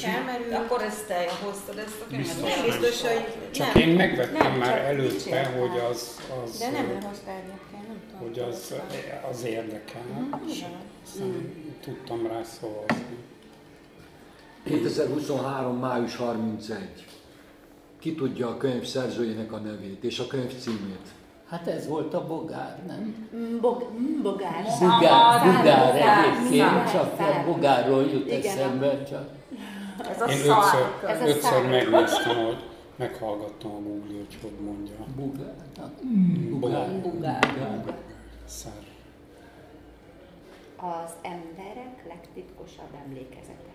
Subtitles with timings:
[0.00, 0.54] felmerül.
[0.54, 2.26] Akkor ezt te hoztad ezt a könyvet?
[2.26, 2.54] Biztos.
[2.56, 3.88] Nem biztos, hogy Csak nem.
[3.88, 8.20] én megvettem Nem, már előtte, hogy az, az, De nem lehoztál egyébként, nem tudom.
[8.28, 8.74] hogy az,
[9.30, 10.64] az érdekel, Mhm, és
[11.04, 11.52] aztán
[11.84, 13.16] tudtam rá szavazni.
[14.64, 15.76] 2023.
[15.78, 16.78] május 31.
[17.98, 21.06] Ki tudja a könyv szerzőjének a nevét és a könyv címét?
[21.48, 23.28] Hát ez volt a bogár, nem?
[23.36, 24.64] Mm, Bog, mm, bogár.
[24.80, 29.28] Bugár, bugár egyébként, csak a bogárról jut Igen, eszembe, csak
[30.10, 30.56] Ez a Én szar.
[30.58, 32.56] ötször, Ez a ötször megnéztem, hogy
[32.96, 34.94] meghallgattam a Google, hogy hogy mondja.
[35.16, 35.54] bugár.
[35.76, 35.90] Na,
[36.58, 36.90] Bogár.
[37.00, 37.38] Bugár.
[37.54, 37.94] Bugár.
[38.44, 38.72] Szár.
[40.76, 43.70] Az emberek legtitkosabb emlékezetek.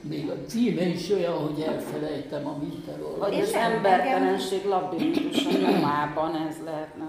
[0.00, 3.30] Még a címe is olyan, hogy elfelejtem, amit elolvastam.
[3.30, 7.04] Vagy az embertelenség labirintus a nyomában, ez lehetne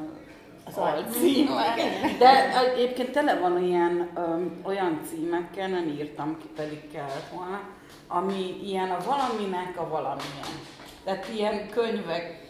[0.66, 1.52] az alcím.
[1.52, 2.17] alcím.
[2.20, 7.62] De egyébként tele van ilyen öm, olyan címekkel, nem írtam ki, pedig kellett volna,
[8.08, 10.59] ami ilyen a valaminek a valamilyen.
[11.03, 12.41] Tehát ilyen könyvek,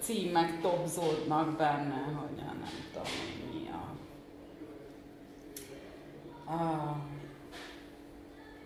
[0.00, 3.08] címek tobzódnak benne, hogy nem tudom
[3.52, 3.72] mi a...
[6.52, 6.96] a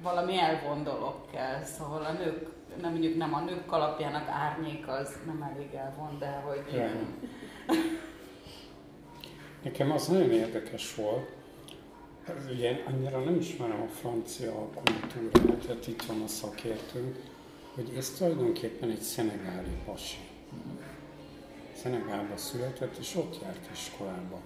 [0.02, 2.48] valami elvondolok kell, szóval a nők,
[2.80, 7.14] nem mondjuk nem a nők alapjának árnyék, az nem elég elvon, de hogy ilyen.
[9.62, 11.30] Nekem az nagyon érdekes volt,
[12.50, 17.16] ugye annyira nem ismerem a francia kultúrát, tehát itt van a szakértőnk,
[17.74, 20.18] hogy ez tulajdonképpen egy szenegáli pasi.
[21.74, 24.40] Szenegálba született, és ott járt iskolába.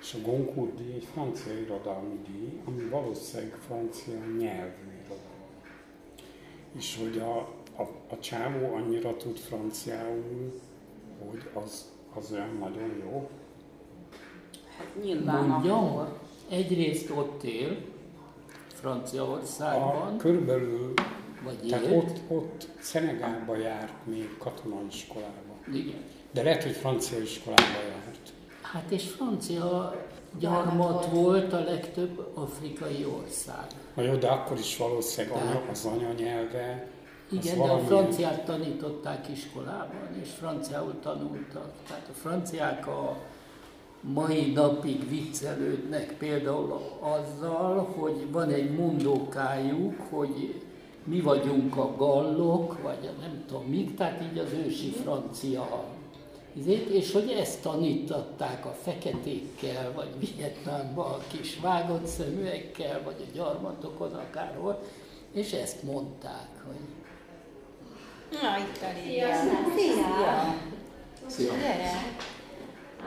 [0.00, 5.50] És a Goncourt díj egy francia irodalmi díj, ami valószínűleg francia nyelvű irodalom.
[6.76, 7.38] És hogy a,
[7.76, 10.60] a, a csávó annyira tud franciául,
[11.30, 13.30] hogy az, az olyan nagyon jó.
[14.78, 16.18] Hát nyilván Mondjam, akkor.
[16.50, 20.92] egyrészt ott él, A, Franciaországban, körülbelül,
[21.44, 22.02] vagy tehát élt.
[22.02, 25.54] ott, ott Szenegálba járt még katonai iskolába.
[25.72, 26.02] Igen.
[26.32, 28.32] De lehet, hogy francia iskolába járt.
[28.62, 29.96] Hát és francia
[30.38, 33.66] gyarmat volt a legtöbb afrikai ország.
[33.94, 36.88] Na jó, de akkor is valószínűleg anya, az anyanyelve,
[37.30, 41.72] az Igen, de a franciát tanították iskolában, és franciául tanultak.
[41.88, 43.16] Tehát a franciák a
[44.12, 50.62] mai napig viccelődnek például azzal, hogy van egy mondókájuk, hogy
[51.04, 55.84] mi vagyunk a gallok, vagy a nem tudom mik, tehát így az ősi francia
[56.52, 63.36] izét, és hogy ezt tanítatták a feketékkel, vagy Vietnámban a kis vágott szeműekkel, vagy a
[63.36, 64.82] gyarmatokon akárhol,
[65.32, 66.76] és ezt mondták, hogy
[68.42, 69.26] Na, itt a Lídia.
[69.76, 70.54] Szia!
[71.26, 71.52] Szia!
[71.52, 71.92] Gyere.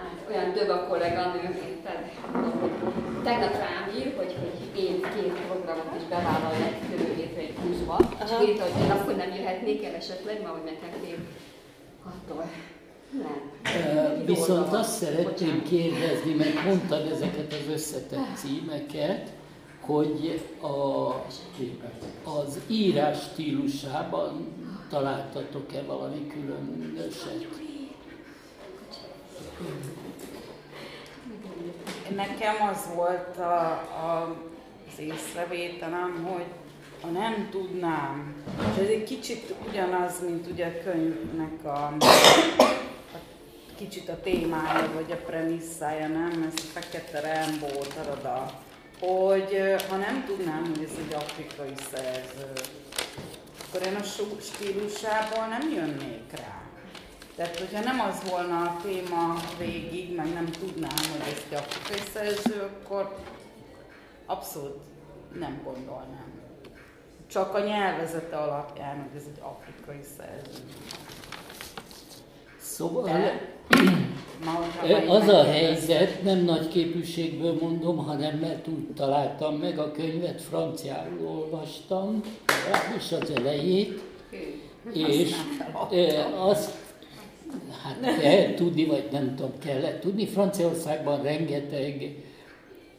[0.02, 2.00] Hát, olyan több a kolléganő, érted?
[3.24, 8.48] Tegnap rám ír, hogy, hogy én két programot is bevállalják jövő hétre egy kurzba, és
[8.48, 11.18] írta, hogy én akkor nem jöhetnék el esetleg, ma hogy megtették
[12.04, 12.46] attól.
[13.12, 14.26] Nem.
[14.26, 19.30] Viszont azt szeretném kérdezni, mert mondtad ezeket az összetett címeket,
[19.80, 20.68] hogy a,
[22.30, 24.48] az írás stílusában
[24.90, 27.48] találtatok-e valami különöset?
[32.16, 34.36] Nekem az volt a, a,
[34.88, 36.46] az észrevételem, hogy
[37.02, 41.94] ha nem tudnám, és ez egy kicsit ugyanaz, mint ugye a könyvnek a,
[43.14, 43.18] a
[43.78, 46.46] kicsit a témája, vagy a premisszája, nem?
[46.48, 48.52] Ez a fekete Rembo, tarada,
[49.00, 52.52] hogy ha nem tudnám, hogy ez egy afrikai szerző,
[53.68, 54.04] akkor én a
[54.42, 56.67] stílusából nem jönnék rá.
[57.38, 61.34] Tehát, hogyha nem az volna a téma végig, meg nem tudnám, hogy
[61.92, 63.16] ez szerző, akkor
[64.26, 64.80] abszolút
[65.40, 66.32] nem gondolnám.
[67.28, 70.64] Csak a nyelvezete alapján, hogy ez egy afrikai szerző.
[72.62, 73.56] Szóval De
[74.46, 80.42] majd az a helyzet, nem nagy képűségből mondom, hanem mert úgy találtam meg a könyvet,
[80.42, 84.02] franciául olvastam, legalábbis az elejét,
[84.94, 85.36] és
[86.38, 86.86] azt
[87.84, 92.24] hát kell tudni, vagy nem tudom, kellett tudni, Franciaországban rengeteg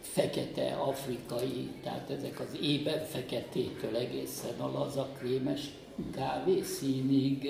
[0.01, 5.71] fekete afrikai, tehát ezek az ében feketétől egészen a lazakrémes
[6.15, 7.49] kávészínig,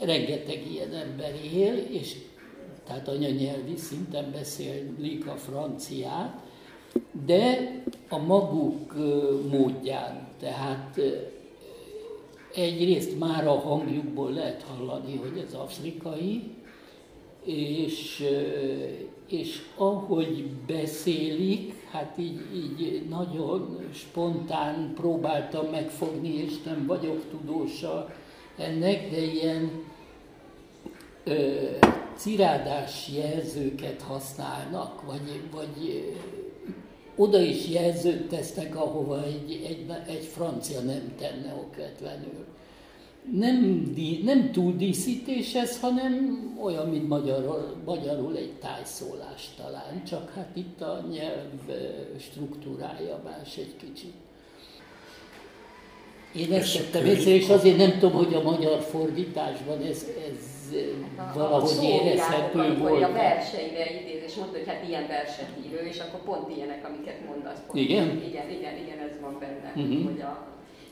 [0.00, 2.16] rengeteg ilyen ember él, és
[2.86, 6.40] tehát anyanyelvi szinten beszélik a franciát,
[7.26, 7.72] de
[8.08, 8.94] a maguk
[9.50, 11.00] módján, tehát
[12.56, 16.42] egyrészt már a hangjukból lehet hallani, hogy ez afrikai,
[17.44, 18.24] és,
[19.28, 28.14] és ahogy beszélik, hát így, így nagyon spontán próbáltam megfogni, és nem vagyok tudósa
[28.56, 29.70] ennek, de ilyen
[31.24, 31.54] ö,
[32.16, 36.14] cirádás jelzőket használnak, vagy, vagy
[37.16, 42.44] oda is jelzőt tesznek, ahova egy, egy, egy francia nem tenne okvetlenül.
[43.32, 43.92] Nem,
[44.24, 50.80] nem túl díszítés ez, hanem olyan, mint magyarul, magyarul egy tájszólás talán, csak hát itt
[50.80, 51.76] a nyelv
[52.18, 54.12] struktúrája más egy kicsit.
[56.34, 60.55] Én ezt tettem észre, és azért nem tudom, hogy a magyar fordításban ez, ez
[61.34, 63.02] valahogy érezhető volt.
[63.02, 67.18] a verseire idéz, és mondta, hogy hát ilyen verset ír és akkor pont ilyenek, amiket
[67.28, 67.60] mondasz.
[67.66, 67.78] Pont.
[67.78, 68.06] Igen?
[68.28, 69.72] Igen, igen, igen, ez van benne.
[69.74, 70.04] Mhm.
[70.04, 70.32] Hogy a,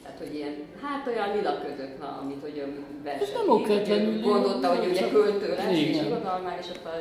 [0.03, 2.67] tehát, hogy ilyen, hát olyan lila között, na, amit hogy a
[3.05, 3.50] verset nem ír.
[3.50, 6.94] okvetlenül, Gondolta, hogy ugye költő lesz, és irodalmár, és ott a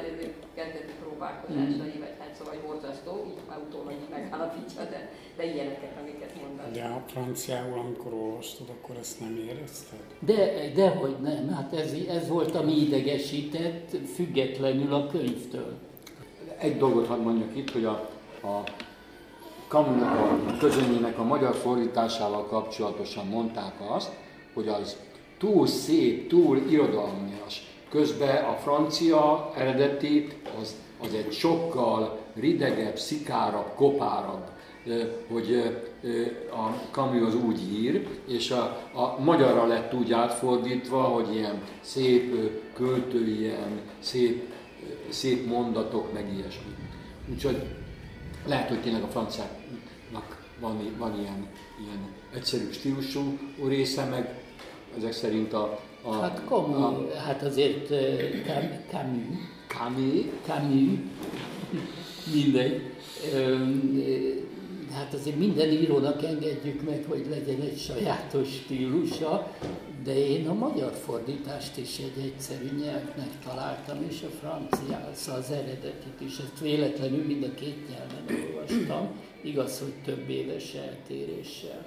[0.55, 5.93] kezdeti próbálkozásai, vagy hát szóval, hogy borzasztó, így már utólag is megállapítja, de, de ilyeneket,
[6.01, 6.73] amiket mondasz.
[6.73, 9.99] De a franciául, amikor olvastad, akkor ezt nem érezted?
[10.19, 15.73] De, dehogy nem, hát ez, ez volt, ami idegesített, függetlenül a könyvtől.
[16.57, 18.09] Egy dolgot hadd mondjak itt, hogy a,
[18.43, 18.63] a
[19.67, 24.11] Kamunak a közönyének a magyar fordításával kapcsolatosan mondták azt,
[24.53, 24.97] hogy az
[25.37, 27.63] túl szép, túl irodalmias.
[27.89, 30.27] Közben a francia eredeti
[30.61, 34.49] az, az egy sokkal ridegebb, szikárabb, kopárabb,
[35.27, 35.61] hogy
[36.51, 38.63] a Camus az úgy ír, és a,
[38.93, 44.53] a magyarra lett úgy átfordítva, hogy ilyen szép ö, költői, ilyen szép,
[45.09, 46.75] szép mondatok, meg ilyesmi.
[47.31, 47.63] Úgyhogy
[48.45, 51.47] lehet, hogy tényleg a franciáknak van, van ilyen,
[51.79, 54.41] ilyen egyszerű stílusú része, meg
[54.97, 55.79] ezek szerint a...
[56.01, 57.87] a Hát komoly, a hát azért
[58.45, 59.37] Cam- Camus,
[59.67, 60.99] Camus, Camus,
[62.33, 62.81] mindegy.
[63.33, 64.41] Eh,
[64.93, 69.51] Hát azért minden írónak engedjük meg, hogy legyen egy sajátos stílusa,
[70.03, 76.21] de én a magyar fordítást is egy egyszerű nyelvnek találtam, és a francia, az eredetit
[76.21, 76.37] is.
[76.37, 79.07] Ezt véletlenül mind a két nyelven olvastam,
[79.41, 81.85] igaz, hogy több éves eltéréssel.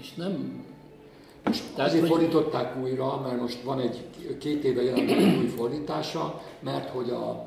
[0.00, 0.64] És nem...
[1.44, 4.04] Tehát, Azért hogy- fordították újra, mert most van egy
[4.38, 7.46] két éve jelent egy új fordítása, mert hogy a,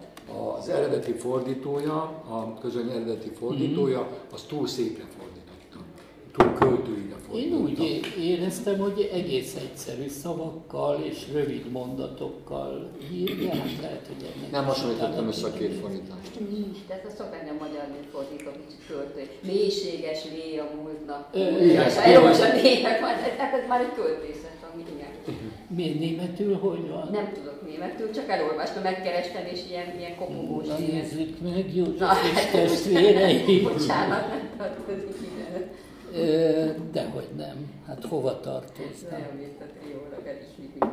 [0.58, 1.96] az eredeti fordítója,
[2.30, 5.86] a közöny eredeti fordítója, az túl szépre fordította.
[6.38, 6.87] Túl költőire
[7.36, 14.32] Én úgy éreztem, hogy egész egyszerű szavakkal és rövid mondatokkal ír, de hát lehet, hogy
[14.36, 16.40] ennek Nem hasonlítottam össze a két fordítást.
[16.50, 19.30] Nincs, de ez szokták nem magyarul fordítva, kicsit költő.
[19.42, 21.30] Mélységes lé a múltnak.
[21.62, 22.48] Igen, elolvas a
[23.02, 23.18] majd
[23.54, 25.14] ez, már egy költészet, ami igen.
[25.68, 27.10] Miért németül, hogy van?
[27.12, 30.68] Nem tudok németül, csak elolvastam, megkerestem, és ilyen, ilyen kopogós.
[30.68, 33.62] Na nézzük meg, József Na, és hát testvérei.
[33.68, 35.72] Bocsánat, nem tartozik ide.
[36.92, 37.72] Dehogy nem.
[37.88, 39.20] Hát hova tartoztam?
[39.20, 40.86] Nagyon értető jól, akár is mit.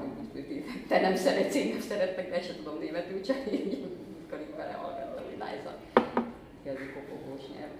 [0.88, 5.24] Te nem szeretsz, én nem szerettek, de sem tudom németül, csak így, amikor így belehallgattam,
[5.24, 5.74] hogy lájza.
[6.64, 7.70] Ez a kopogós nyelv.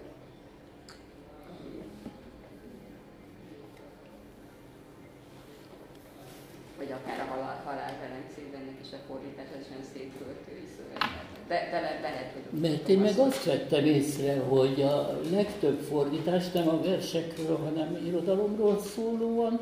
[6.77, 11.24] Vagy akár a halál, halál Velencében is a fordítás, ez sem szép költői szöveg.
[11.49, 12.61] De, de le, lehet, hogy...
[12.61, 18.79] Mert én meg azt vettem észre, hogy a legtöbb fordítás nem a versekről, hanem irodalomról
[18.81, 19.61] szólóan,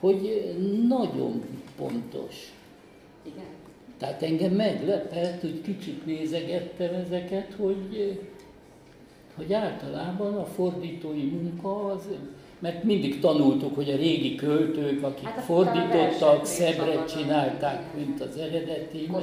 [0.00, 0.54] hogy
[0.88, 1.42] nagyon
[1.76, 2.52] pontos.
[3.22, 3.44] Igen?
[3.98, 8.20] Tehát engem meglepett, hogy kicsit nézegettem ezeket, hogy,
[9.36, 12.02] hogy általában a fordítói munka az,
[12.64, 18.20] mert mindig tanultuk, hogy a régi költők, akik Hát hát a fordítottak, szebbre csinálták, mint
[18.20, 19.08] az eredeti.
[19.10, 19.22] mit-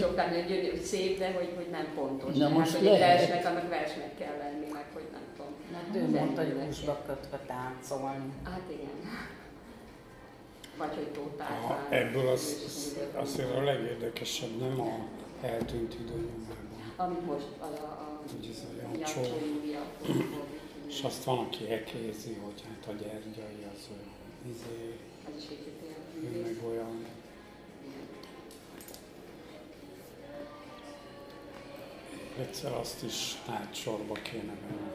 [0.00, 2.32] szokták, hogy szép, de hogy, hogy nem pontos.
[2.32, 3.00] Na Tehát, most egy lehet.
[3.00, 5.52] versnek, annak versnek kell lenni, meg hogy nem tudom.
[5.72, 8.32] Mert ő mondta, hogy húsba kötve táncolni.
[8.44, 8.98] Hát igen.
[10.78, 11.86] Vagy hogy tótáltál.
[11.90, 12.42] ebből az,
[13.14, 14.92] azért a legérdekesebb nem a
[15.46, 19.80] eltűnt időnyomában, Amit most a, a, a hogy ez a Jancsó Jancsó, Júlia
[20.90, 24.94] és azt van, aki ekézi, hogy hát a gyergyai az olyan, izé,
[26.24, 27.04] ő meg olyan.
[32.40, 34.90] Egyszer azt is hátsorba kéne venni.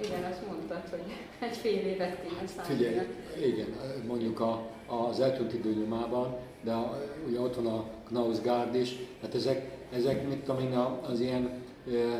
[0.00, 1.02] Igen, azt mondtad, hogy
[1.38, 2.74] egy fél évet kéne szállni.
[2.74, 3.06] Figyelj,
[3.46, 3.74] igen,
[4.06, 6.98] mondjuk a, az eltűnt időnyomában, de a,
[7.28, 11.62] ugye ott van a Knausgárd is, hát ezek, ezek mit tudom én, a- az ilyen
[11.86, 12.14] ö,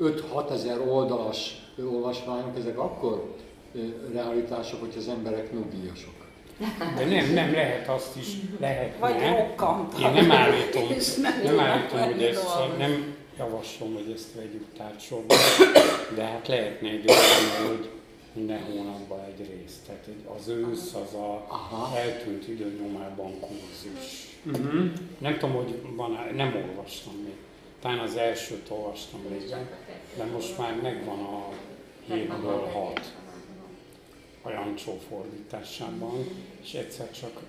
[0.00, 3.34] 5-6 ezer oldalas olvasmányok, ezek akkor
[4.12, 6.14] realitások, hogy az emberek nyugdíjasok.
[6.96, 8.26] De nem, nem lehet azt is,
[8.60, 8.98] lehet.
[8.98, 9.98] Vagy rokkant.
[9.98, 10.82] Én nem állítom,
[11.22, 15.34] nem, nem állítom, hogy ezt nem javaslom, hogy ezt vegyük társorba,
[16.14, 17.88] de hát lehetne egy olyan, hogy
[18.32, 20.04] minden hónapban egy részt, Tehát
[20.38, 21.98] az ősz az a Aha.
[21.98, 24.26] eltűnt időnyomában kurzus.
[24.46, 24.90] Uh-huh.
[25.18, 27.36] Nem tudom, hogy van, nem olvastam még.
[27.82, 29.68] Talán az elsőt olvastam régen,
[30.16, 31.48] de most már megvan a
[32.10, 33.12] 7-ből 6.
[34.48, 36.26] Pajancsó fordításában,
[36.62, 37.42] és egyszer csak,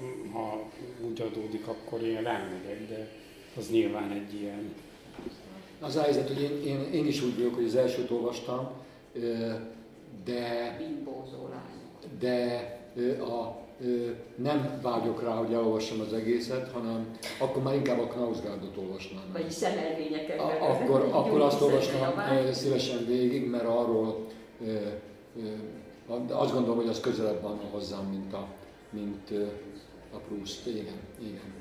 [0.00, 0.62] mm, ha
[1.08, 3.08] úgy adódik, akkor én rámegyek, de
[3.56, 4.74] az nyilván egy ilyen...
[5.80, 8.70] Az a helyzet, hogy én, én, én is úgy vagyok, hogy az elsőt olvastam,
[10.24, 10.76] de...
[10.78, 11.48] Bimbózó
[12.18, 12.68] De
[13.20, 13.62] a,
[14.36, 19.24] nem vágyok rá, hogy elolvassam az egészet, hanem akkor már inkább a Knausgárdot olvasnám.
[19.32, 20.40] Vagy szemelvényeket.
[20.40, 24.26] Akkor, akkor azt olvasnám szívesen végig, mert arról
[26.26, 28.46] de azt gondolom, hogy az közelebb van hozzám, mint a,
[28.90, 29.30] mint
[30.12, 30.66] a Proust.
[30.66, 31.52] Igen, igen.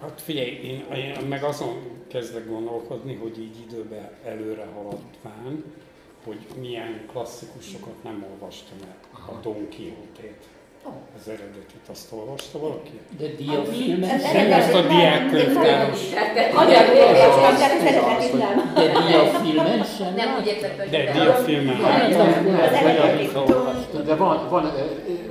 [0.00, 5.64] Hát figyelj, én, én meg azon kezdek gondolkodni, hogy így időbe előre haladván,
[6.24, 8.96] hogy milyen klasszikusokat nem olvastam el.
[9.34, 10.59] A Don Quixote-t.
[10.84, 13.00] Az eredetit, azt olvasta valaki?
[13.18, 15.98] De diafilmes Nem ezt a diákkönyvtáros.
[18.74, 20.14] de diafilmes sem.
[20.14, 22.08] Nem úgy értett, hogy De diafilmen Hát.
[24.04, 24.64] De van, van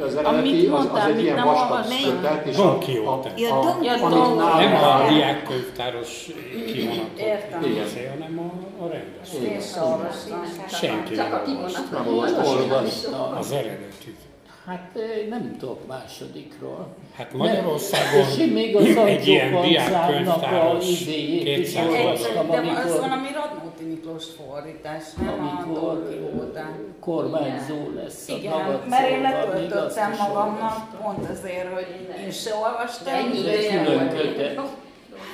[0.01, 3.31] az eredeti, az, az egy ilyen nem vastag kötet, és Quixote.
[3.49, 6.25] a, Nem a diákkönyvtáros
[6.65, 9.51] kivonatot beszél, hanem a, a rendes.
[9.51, 10.43] Én sem olvastam.
[10.67, 11.91] Senki Csak a nem kivonat.
[11.91, 12.45] Nem olvastam.
[12.45, 13.37] Olvastam.
[13.37, 14.17] Az eredetit.
[14.65, 14.97] Hát
[15.29, 16.87] nem tudok másodikról.
[17.15, 17.33] Hát.
[17.33, 22.57] Magyarországon És én még az egy ilyen a diákkönyvtáros idejét is 200 olvastam, De az
[22.67, 25.31] amikor valami Radnóti Miklós fordítás, nem a
[25.63, 26.69] Amikor- Don Quixote.
[26.99, 31.01] kormányzó lesz a Igen, mert én letöltöttem magamnak olvastam.
[31.03, 31.87] pont azért, hogy
[32.23, 33.13] én se olvastam.
[33.13, 34.21] Ennyi ideje külön volt.
[34.21, 34.55] kötet.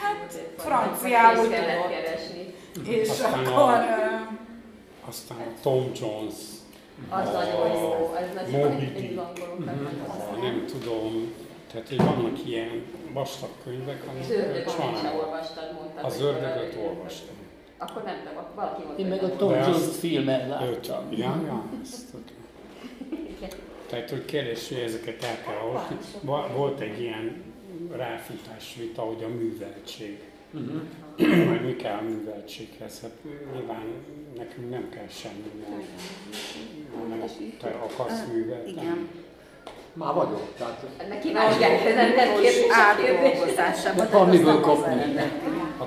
[0.01, 1.89] Hát, franciául tudott.
[1.89, 2.53] keresni.
[2.87, 3.73] És Aztán a- akkor...
[3.73, 4.33] ö,
[5.07, 6.33] Aztán a Tom Jones,
[7.09, 10.41] Az nagyon jó, az nagyon a használom.
[10.41, 11.33] nem tudom,
[11.71, 12.83] tehát hogy vannak ilyen
[13.13, 16.03] vastag könyvek, amiket mondtad.
[16.03, 17.35] Az ördögöt olvastam.
[17.77, 19.01] Akkor nem tudom, valaki mondta.
[19.01, 21.11] Én meg a Tom Jones filmen Őt, láttam.
[21.11, 22.13] ja, ja, ezt.
[23.89, 25.97] Tehát, hogy kérdés, hogy ezeket el kell olvasni.
[26.21, 27.43] Va- Volt egy ilyen
[27.91, 30.19] ráfutás vita, hogy a műveltség.
[30.53, 30.81] uh-huh.
[31.17, 33.01] Hogy mi kell a műveltséghez?
[33.01, 33.11] Hát
[33.53, 33.83] nyilván
[34.37, 37.31] nekünk nem kell semmi, mert
[37.61, 38.69] te akarsz művelni.
[38.69, 39.07] Igen.
[39.93, 40.41] Már vagyok.
[40.57, 43.21] Tehát Ennek kíváncsi kell, ez nem nem kérdés, a kérdés.
[43.29, 44.07] átdolgozásában.
[44.11, 45.15] Van miből kapni.
[45.77, 45.83] A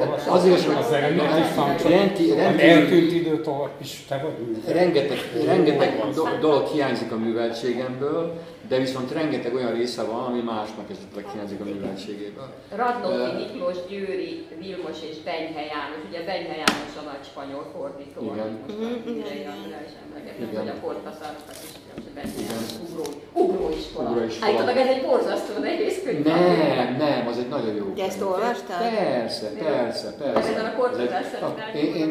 [0.00, 0.32] olvastam.
[0.34, 0.90] azért is, az.
[0.90, 4.72] Rendi- Az rendi- eltűnt időt olvas, és te vagy művelni.
[4.78, 10.86] rengeteg, rengeteg do- dolog hiányzik a műveltségemből, de viszont rengeteg olyan része van, ami másnak
[10.90, 12.48] esetleg hiányzik a műveltségéből.
[12.80, 16.00] Radnóti Miklós, Győri, Vilmos és Benyhe János.
[16.08, 18.18] Ugye Benyhe János a nagy spanyol fordító.
[18.32, 18.46] Igen.
[18.46, 19.52] amit most Mhm, már igen, igen.
[19.62, 20.60] András emlegetett, Igen.
[20.62, 22.48] hogy a Kortaszárkat is, hogy Benyhe Igen.
[22.50, 23.04] János ugró,
[23.42, 24.08] ugróiskola.
[24.10, 24.46] Ugróiskola.
[24.46, 26.24] Állítólag ez egy borzasztó nehéz könyv.
[26.24, 27.86] Nem, nem, az egy nagyon jó.
[27.98, 28.78] De ezt olvastad?
[28.78, 30.50] Persze, persze, persze.
[30.50, 32.10] Ezen a kortozás szemben én, én,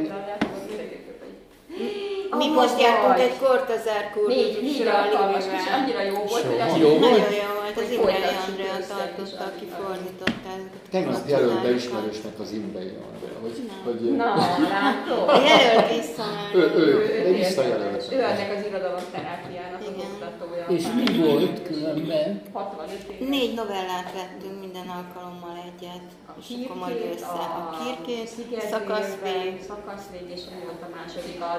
[2.42, 5.74] Mi most jártunk egy Kortazár kurzusra a alkalmas, és Livivel.
[5.80, 6.66] annyira jó volt, hogy Jó.
[6.66, 7.36] azt Jó Nagyon volt?
[7.42, 12.36] jó volt, az Hogy folytassuk Andrea tartotta, aki az- fordította ezeket tegnap jelölt be ismerősnek
[12.44, 14.30] az Imrei Andrea, hogy, hogy Na,
[14.76, 15.26] látod?
[15.52, 16.50] Jelölt vissza már.
[16.60, 16.88] ő, ő,
[17.28, 18.04] Ő visszajelölt.
[18.16, 20.08] Ő ennek az irodalomterápiának az Igen.
[20.14, 20.64] oktatója.
[20.78, 22.30] És mi volt különben?
[22.54, 23.28] 65 éves.
[23.30, 26.08] Négy novellát vettünk minden alkalommal egyet,
[26.40, 28.28] és akkor majd össze a kirkét,
[28.74, 31.52] szakaszvég, szakaszvég, és mi volt a második, a,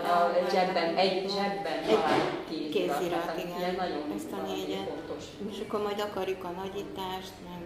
[0.46, 2.99] a zsebben, egy zsebben talált kézirat.
[2.99, 3.58] kézirat, igen.
[3.61, 4.88] ilyen nagyon Ezt a négyet.
[4.92, 5.23] fontos.
[5.52, 7.61] és akkor majd akarjuk a nagyítást, meg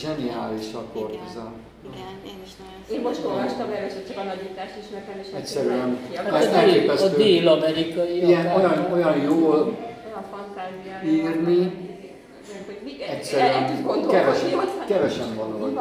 [0.00, 0.82] Zseniális a
[1.90, 5.98] igen, én is nagyon Én most olvastam először csak a nagyítást ismertem, és hát Egyszerűen.
[6.08, 6.90] ki Hát akartam.
[6.90, 9.76] Ez a, a dél-amerikai Ilyen, olyan, olyan jól
[11.04, 11.86] írni,
[12.86, 15.74] hogy mi- el- el egyszerűen tud kevesen, ott- kevesen van, hogy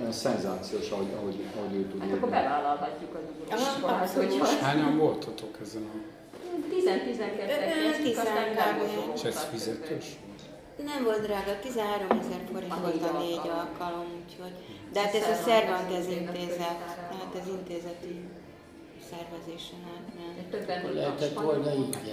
[0.00, 4.38] olyan szenzációs, ahogy, ahogy, ahogy ő tud Hát akkor bevállalhatjuk az abszolút.
[4.38, 5.96] hogyha Hányan voltatok ezen a...
[6.70, 7.46] 10-12-et
[7.84, 9.14] kezdtük, aztán Tizen felmozogtunk.
[9.18, 10.06] És ez fizetős?
[10.92, 14.06] Nem volt drága, 13 ezer forint A volt a négy alkalom.
[14.22, 14.54] úgyhogy...
[14.92, 16.80] De hát ez a Cervantes intézet,
[17.20, 18.14] hát ez intézeti
[19.10, 20.94] szervezésen át, nem.
[20.94, 21.70] Lehetett volna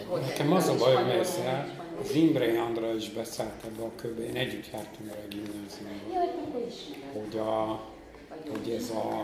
[0.09, 1.67] hogy Nekem az a bajom ezzel.
[2.03, 6.65] Az Imre Andra is beszállt ebbe a köbe, én együtt jártam a gimnáziumban, Jaj, akkor
[6.67, 7.23] ismerem.
[7.23, 7.81] hogy, a,
[8.49, 9.21] hogy ez a.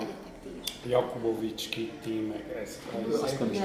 [0.89, 3.57] Jakubovics Kitti, meg ez, ez, Azt nem is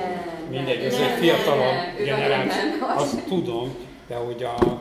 [0.50, 3.76] mindegy, ez egy fiatalabb generáció, azt tudom,
[4.06, 4.80] de hogy, a,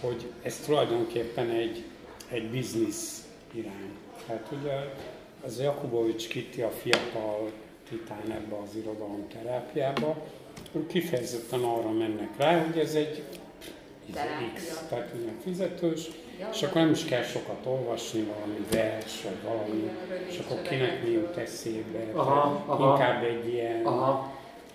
[0.00, 1.84] hogy ez tulajdonképpen egy,
[2.30, 3.90] egy biznisz irány.
[4.26, 4.72] Tehát ugye
[5.46, 7.50] az Jakubovics Kitti a fiatal
[7.88, 10.16] titán ebbe az irodalom terápiába,
[10.86, 13.22] kifejezetten arra mennek rá, hogy ez egy.
[14.54, 16.08] X, tehát ugye fizetős,
[16.52, 19.90] és akkor nem is kell sokat olvasni, valami vers, vagy valami,
[20.28, 22.06] és akkor kinek mi jut eszébe.
[22.12, 22.92] Aha, aha.
[22.92, 24.32] Inkább egy ilyen Aha.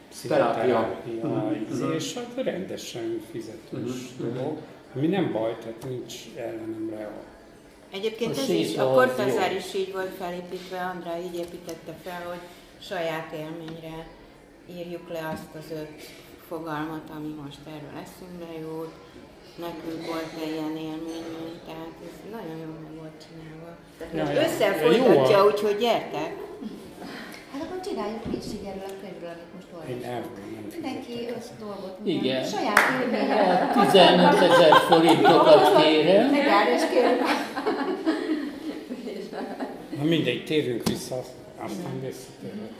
[0.09, 1.93] pszichoterápia, Mhm, izé, mhm.
[1.93, 4.57] és hát rendesen fizetős Mhm, dolog.
[4.95, 7.09] Ami nem baj, tehát nincs ellenemre.
[7.93, 9.57] Egyébként A ez is, a az Kortázár jó.
[9.57, 12.39] is így volt felépítve, Andrá így építette fel, hogy
[12.81, 14.07] saját élményre
[14.77, 16.01] írjuk le azt az öt
[16.47, 18.91] fogalmat, ami most erről eszünkbe jut.
[19.55, 23.69] Nekünk volt egy ilyen élményünk, tehát ez nagyon jól meg volt csinálva.
[24.17, 24.43] Ja, És ja.
[24.43, 26.31] Ősszel Ja, jó folytatja, a- úgyhogy gyertek!
[27.51, 30.73] Hát akkor csináljuk mi is így erről a könyvről, amit most olvasunk.
[30.73, 32.15] Mindenki öt dolgot Igen.
[32.15, 32.43] mondjon.
[32.43, 33.71] Saját élménye.
[33.75, 36.29] A 15 ezer forintokat kérem.
[36.29, 37.21] Megáll és kérünk.
[39.97, 41.15] Na mindegy, térjünk vissza,
[41.65, 42.79] aztán visszatérhetünk.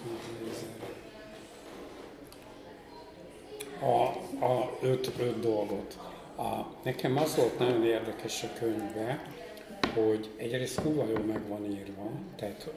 [3.81, 4.03] A,
[4.45, 5.97] a öt, öt dolgot.
[6.41, 9.19] A, nekem az volt nagyon érdekes a könyvben,
[9.93, 12.69] hogy egyrészt kurva jól meg van írva, tehát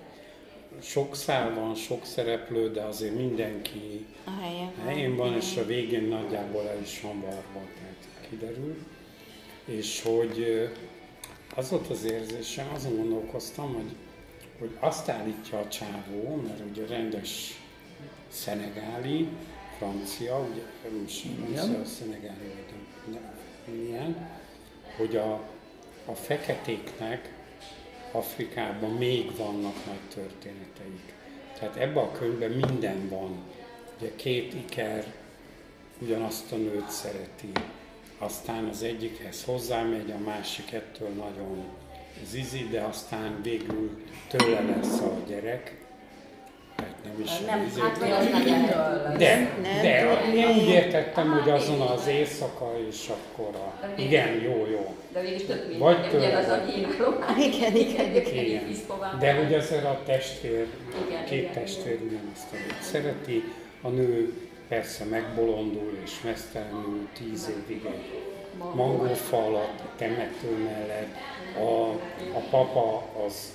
[0.82, 4.86] sok szál van, sok szereplő, de azért mindenki A helyen van.
[4.86, 8.76] helyén van, és a végén nagyjából el is van varva, tehát kiderül.
[9.64, 10.68] És hogy
[11.54, 13.96] az volt az érzésem, azon gondolkoztam, hogy,
[14.58, 17.60] hogy azt állítja a csávó, mert ugye rendes
[18.28, 19.28] szenegáli,
[19.78, 20.62] francia, ugye
[21.00, 22.52] most francia, szenegáli,
[23.64, 24.28] milyen,
[24.96, 25.32] hogy a,
[26.04, 27.32] a feketéknek
[28.12, 31.14] Afrikában még vannak nagy történeteik.
[31.58, 33.42] Tehát ebben a könyvben minden van.
[33.98, 35.14] Ugye két iker
[35.98, 37.52] ugyanazt a nőt szereti,
[38.18, 41.64] aztán az egyikhez hozzámegy, a másik ettől nagyon
[42.24, 45.83] zizi, de aztán végül tőle lesz a gyerek.
[46.84, 49.14] Tehát nem is a Nem, hát vagy az nem tőle.
[49.18, 50.36] de, Nem de tudom.
[50.36, 53.86] én úgy értettem, hogy azon az éjszaka, és akkor a...
[54.00, 54.94] Igen, jó, jó.
[55.12, 57.14] De végig tök Vagy mindegy, tőle, ugyanaz a nyilvánvaló.
[57.38, 58.44] Igen, igen, igen.
[58.44, 58.62] Igen.
[59.18, 60.66] De hogy azért a testvér,
[61.08, 63.42] Igen, két igen, testvér ugyanazt a szereti,
[63.82, 64.32] a nő
[64.68, 68.20] persze megbolondul és mesztelenül tíz évig egy
[68.74, 71.14] mangófa alatt, a temető mellett,
[71.58, 71.88] a,
[72.36, 73.52] a papa az,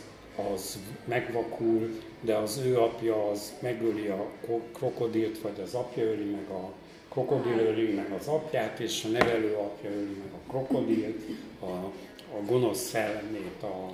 [0.54, 6.30] az megvakul, de az ő apja az megöli a ko- krokodilt, vagy az apja öli
[6.30, 6.71] meg a
[7.10, 11.21] krokodil öli meg az apját, és a nevelő apja öli meg a krokodilt,
[11.60, 11.65] a,
[12.38, 13.91] a gonosz szellemét a,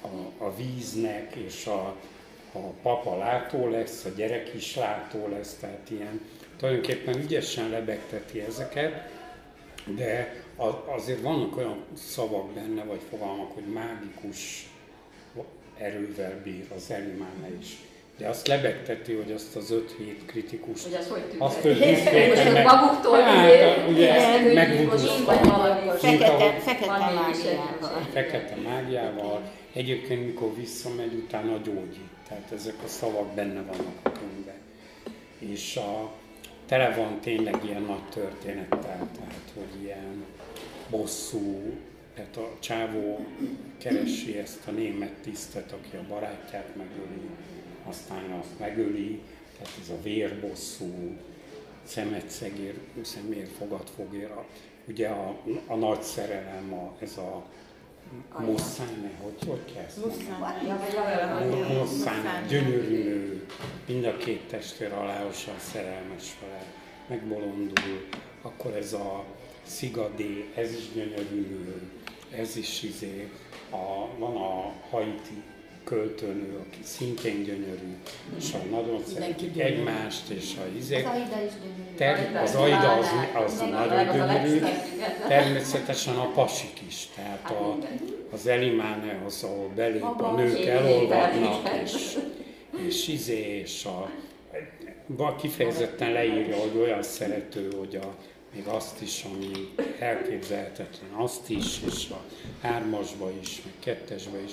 [0.00, 1.96] a, a víznek, és a,
[2.52, 6.20] a papa látó lesz, a gyerek is látó lesz, tehát ilyen
[6.56, 9.10] tulajdonképpen ügyesen lebegteti ezeket,
[9.86, 10.42] de
[10.86, 14.70] azért vannak olyan szavak benne, vagy fogalmak, hogy mágikus
[15.82, 17.76] erővel bír az Elimáne is.
[18.16, 21.42] De azt lebegteti, hogy azt az öt hét kritikus Hogy az hogy tűnt?
[21.42, 22.64] azt ő ők meg...
[22.64, 24.12] maguktól Hát, ugye,
[25.24, 25.88] valami.
[25.98, 28.06] Fekete, fekete mágiával.
[28.12, 32.10] fekete mágiával, egyébként mikor visszamegy, utána gyógyít.
[32.28, 34.60] Tehát ezek a szavak benne vannak a könyvben.
[35.38, 36.10] És a,
[36.66, 40.24] tele van tényleg ilyen nagy történettel, tehát hogy ilyen
[40.90, 41.72] bosszú,
[42.14, 43.26] tehát a csávó
[43.78, 47.28] keresi ezt a német tisztet, aki a barátját megöli,
[47.84, 49.20] aztán azt megöli,
[49.58, 51.16] tehát ez a vérbosszú,
[51.84, 54.46] szemetszegér, szemér, fogatfogér, a-
[54.88, 57.44] ugye a, a nagy szerelem, a, ez a
[58.38, 60.66] Muszáne, hogy, hogy kell ezt mondani?
[61.78, 63.46] Muszáne, gyönyörű nő,
[63.86, 66.64] mind a két testvér aláosan szerelmes vele,
[67.08, 68.06] megbolondul,
[68.42, 69.24] akkor ez a
[69.62, 71.82] szigadé, ez is gyönyörű nő,
[72.36, 73.28] ez is izé,
[73.70, 75.42] a, van a haiti
[75.84, 77.96] költőnő, aki szintén gyönyörű,
[78.38, 81.06] és a nagyon szeretik egymást, és a izé,
[81.96, 83.06] ter, az Aida az,
[83.44, 84.60] az nagyon gyönyörű,
[85.28, 87.78] természetesen a pasik is, tehát Hát a,
[88.32, 92.18] az Elimáne az, ahol belép a nők elolvadnak, és,
[92.86, 94.10] és izé, és a,
[95.36, 98.14] kifejezetten leírja, hogy olyan szerető, hogy a,
[98.54, 102.20] még azt is, ami elképzelhetetlen, azt is, és a
[102.66, 104.50] hármasba is, meg kettesbe is.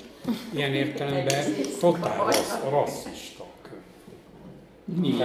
[0.55, 1.45] Ilyen értelemben
[1.79, 4.99] totál rassz, rasszista a könyv.
[4.99, 5.21] Miért?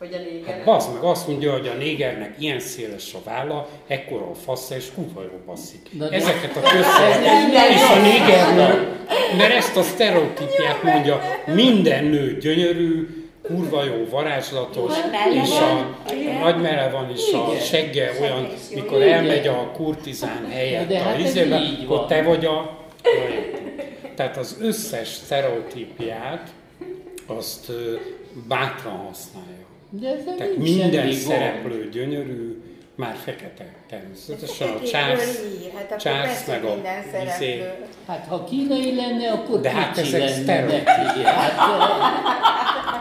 [0.00, 0.54] A néger.
[0.54, 4.76] Hát bazd meg, azt mondja, hogy a négernek ilyen széles a válla, ekkora a fasza,
[4.76, 5.88] és kurva jó basszik.
[5.92, 7.24] De- Ezeket a közszeret,
[7.74, 8.96] és a négernő,
[9.36, 13.17] mert ezt a sztereotípiát mondja, minden nő gyönyörű,
[13.48, 14.92] kurva jó, varázslatos,
[15.42, 15.96] és a
[16.40, 21.24] nagymere van, és a segge olyan, mikor elmegy a kurtizán helyett, De hát a ez
[21.24, 22.78] izébe, akkor te vagy a...
[24.14, 26.50] Tehát az összes sztereotípiát
[27.26, 27.72] azt
[28.48, 29.66] bátran használja.
[29.90, 32.62] De ezzel Tehát minden szereplő gyönyörű,
[32.98, 34.68] már fekete természetesen.
[34.68, 35.24] A Charles,
[35.74, 37.72] Hát akkor Charles persze meg a minden izé, szereplő.
[38.06, 40.84] Hát ha kínai lenne, akkor De hát ezek lenne sztereotíp.
[40.84, 41.22] neki.
[41.22, 41.54] Hát,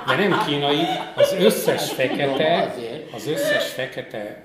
[0.07, 0.79] de nem kínai,
[1.15, 2.75] az összes Hát, fekete,
[3.15, 4.43] az összes fekete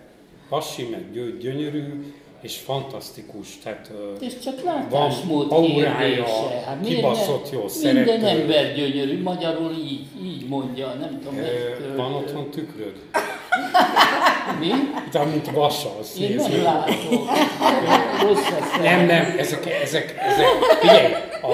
[0.49, 3.47] pasi meg gyö- gyönyörű és fantasztikus.
[3.63, 3.91] Tehát
[4.23, 6.63] ez csak van látásmód aurája, kérdése.
[6.67, 8.27] Hát kibaszott jó Minden szerető.
[8.27, 11.93] ember gyönyörű, magyarul így, így mondja, nem tudom, költő.
[11.97, 12.95] Van otthon tükröd?
[14.59, 14.71] Mi?
[15.11, 17.27] De mint vasa, azt Én nem látom.
[18.83, 20.47] Nem, nem, ezek, ezek, ezek,
[20.81, 21.13] figyelj,
[21.43, 21.53] a,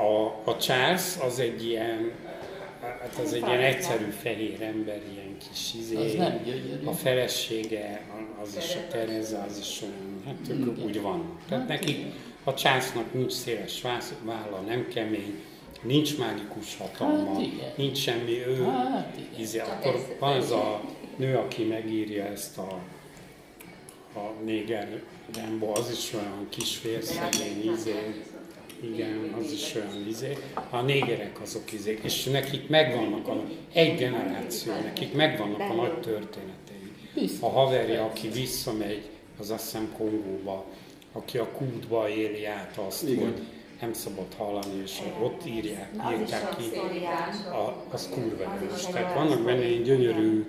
[0.00, 2.10] a, a Charles az egy ilyen,
[2.82, 5.96] hát az egy ilyen egyszerű fehér ember, ilyen kis izé.
[5.96, 6.86] Az nem gyönyörű.
[6.86, 8.00] A felesége,
[8.42, 10.84] az is a Tereza, az is olyan, hát ők Igen.
[10.86, 11.38] úgy van.
[11.48, 12.12] Tehát Hát neki,
[12.44, 13.82] a Charlesnak nincs széles
[14.24, 15.40] válla, nem kemény,
[15.82, 17.72] nincs mágikus hatalma, Hát igen.
[17.76, 19.40] nincs semmi, ő, Hát igen.
[19.40, 20.80] izé, akkor van az a
[21.18, 22.78] nő, aki megírja ezt a
[24.18, 25.02] a néger
[25.34, 28.14] Rambo, az is olyan kis vérszegény izé,
[28.80, 30.36] igen, az is olyan izé.
[30.70, 37.36] A négerek azok izék, és nekik megvannak a, egy generáció, nekik megvannak a nagy történetei.
[37.40, 40.64] A haverja, aki visszamegy, az azt hiszem Kongóba,
[41.12, 43.24] aki a kútba éli át azt, Igen.
[43.24, 43.42] hogy
[43.80, 46.64] nem szabad hallani, és ott írják, írták ki,
[47.50, 48.58] a, az kurva.
[48.92, 50.44] Tehát vannak benne ilyen gyönyörű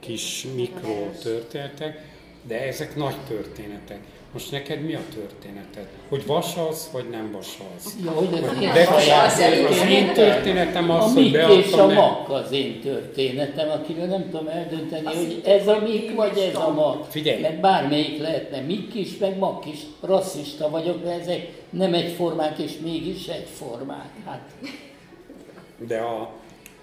[0.00, 2.08] kis mikro történetek,
[2.42, 3.98] de ezek nagy történetek.
[4.32, 5.86] Most neked mi a történeted?
[6.08, 7.96] Hogy vasalsz, vagy nem vasalsz?
[8.04, 9.32] Ja, hogy én De saját
[9.68, 14.48] az én történetem az, a hogy és a Mak az én történetem, akiről nem tudom
[14.48, 17.04] eldönteni, hogy ez a Mik vagy ez a Mak.
[17.04, 17.40] Figyelj.
[17.40, 19.78] Mert bármelyik lehetne Mik is, meg Mak is.
[20.00, 24.10] Rasszista vagyok, mert ezek nem egyformák, és mégis egyformák.
[24.26, 24.50] Hát
[25.86, 26.30] De a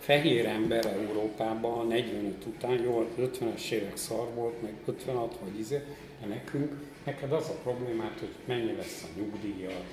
[0.07, 5.81] fehér ember Európában a 45 után, jó, 50-es évek szar volt, meg 56 vagy izé,
[6.21, 6.71] de nekünk,
[7.05, 9.83] neked az a problémát, hogy mennyi lesz a nyugdíjad,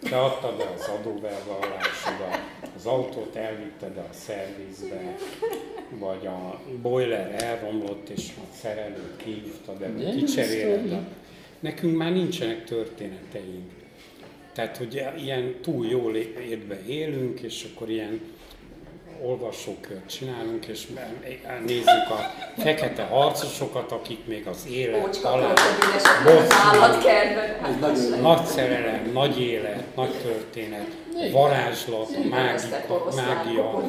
[0.00, 2.38] te adtad el az adóbevallásodat,
[2.76, 5.16] az autót elvitted a szervizbe,
[5.98, 11.06] vagy a boiler elromlott, és a szerelőt kihívtad, de kicseréled.
[11.60, 13.70] Nekünk már nincsenek történeteink.
[14.52, 18.20] Tehát, hogy ilyen túl jól életbe élünk, és akkor ilyen
[19.22, 20.86] olvasókört csinálunk, és
[21.66, 22.30] nézzük a
[22.60, 25.48] fekete harcosokat, akik még az élet, nagyon
[28.10, 28.20] jó.
[28.20, 30.88] nagy szerelem, nagy élet, nagy történet,
[31.30, 33.82] varázslat, mágika, mágia.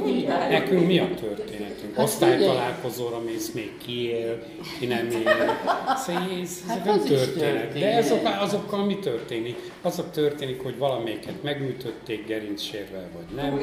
[0.50, 1.96] Nekünk mi a történetünk?
[1.96, 4.44] Hát Osztálytalálkozóra mész, még ki él,
[4.80, 5.60] ki nem él.
[5.98, 7.54] Szóval ez, ez Hát nem az történet.
[7.54, 8.04] De történet.
[8.04, 9.72] azokkal, azokkal mi történik?
[9.82, 13.60] Az a történik, hogy valamelyiket megműtötték gerincsérvel, vagy nem.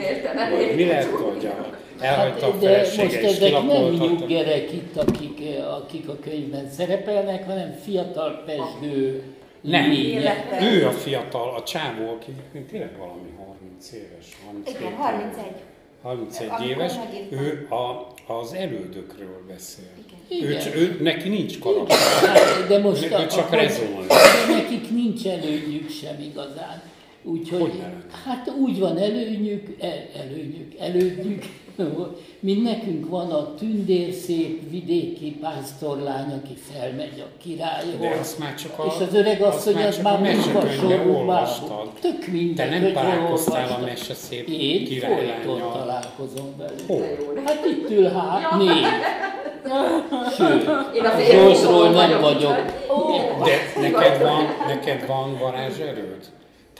[0.51, 4.73] Vagy mi lett, hogy a, elhagyta a Hát, de most felesége és ezek nem nyuggerek
[4.73, 5.41] itt, akik,
[5.85, 9.23] akik a könyvben szerepelnek, hanem fiatal pesgő
[9.61, 10.63] Nem, lények.
[10.63, 15.45] ő a fiatal, a csávó, aki egyébként tényleg valami 30 éves, 32 Igen, 31.
[16.03, 16.93] 31 Amikor éves,
[17.31, 19.85] ő a, az elődökről beszél.
[20.29, 20.67] Igen.
[20.75, 24.07] Ő, ő, neki nincs karakter, Hát, de most ő csak akkor- rezonál.
[24.07, 26.83] de nekik nincs előnyük sem igazán.
[27.23, 27.73] Úgyhogy,
[28.25, 31.45] hát úgy van előnyük, el, előnyük, elődjük,
[32.41, 38.19] mint nekünk van a tündérszép vidéki pásztorlány, aki felmegy a De királyhoz.
[38.21, 41.15] azt már csak a, És az öreg asszony az csak már a mesekönyvben sorúbából.
[41.15, 41.89] olvastad.
[42.01, 45.73] Tök Te mindegy, nem találkoztál a mese szép Én folyton királylányjal.
[45.73, 46.87] találkozom velük.
[46.87, 47.43] Hol?
[47.47, 48.87] Hát itt ül hát négy.
[50.37, 53.45] Sőt, a a szóló nem vagyok, vagyok.
[53.45, 56.25] De neked van, neked van varázserőd?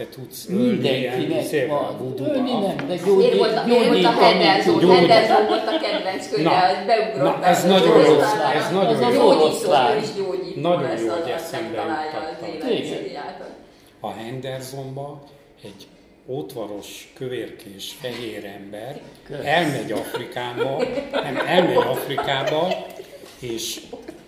[0.01, 2.15] Te tudsz Mindenkinek van.
[2.19, 4.91] Ölni nem, de Miért gyógyít, volt a, miért volt a Henderson?
[4.91, 7.41] Henderson volt a kedvenc könyve, Na, hogy beugrott.
[7.41, 8.57] na, ez nagyon az jó, oroszlán.
[8.57, 9.29] ez nagyon az jó.
[9.29, 13.41] Az gyógyító, is gyógyító Nagyon lesz, jó, az hogy eszembe jutottam.
[13.41, 13.47] az
[14.01, 15.23] a Hendersonba
[15.65, 15.87] egy
[16.27, 19.01] ótvaros, kövérkés, fehér ember
[19.45, 20.83] elmegy Afrikába,
[21.13, 22.87] nem, elmegy Afrikába,
[23.39, 23.81] és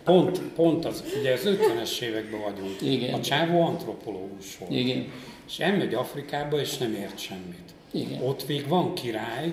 [0.04, 3.14] pont, pont az, ugye az 50-es években vagyunk, Igen.
[3.14, 5.12] a csávó antropológus volt, Igen.
[5.53, 7.71] És elmegy Afrikába, és nem ért semmit.
[7.91, 8.23] Igen.
[8.23, 9.53] Ott még van király,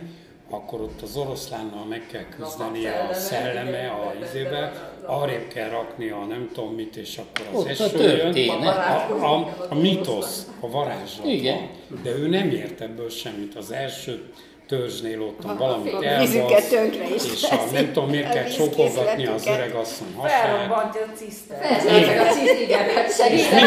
[0.50, 6.26] akkor ott az oroszlánnal meg kell küzdenie a szelleme, a izébe, arrébb kell rakni a
[6.26, 8.32] nem tudom mit, és akkor az Ott a eső jön.
[8.32, 8.78] történet.
[8.78, 11.58] A, a, a mitosz, a varázslat Igen.
[11.90, 12.02] van.
[12.04, 13.56] De ő nem ért ebből semmit.
[13.56, 14.32] Az első
[14.70, 19.48] törzsnél ott A- valamit elbasz, tönkre is és a, nem tudom miért kell csókolgatni az
[19.48, 20.42] öreg asszony hasát.
[20.42, 21.62] Felrobbantja a cisztert.
[21.62, 23.62] Persze, meg a cíz, igen, hát segíteni.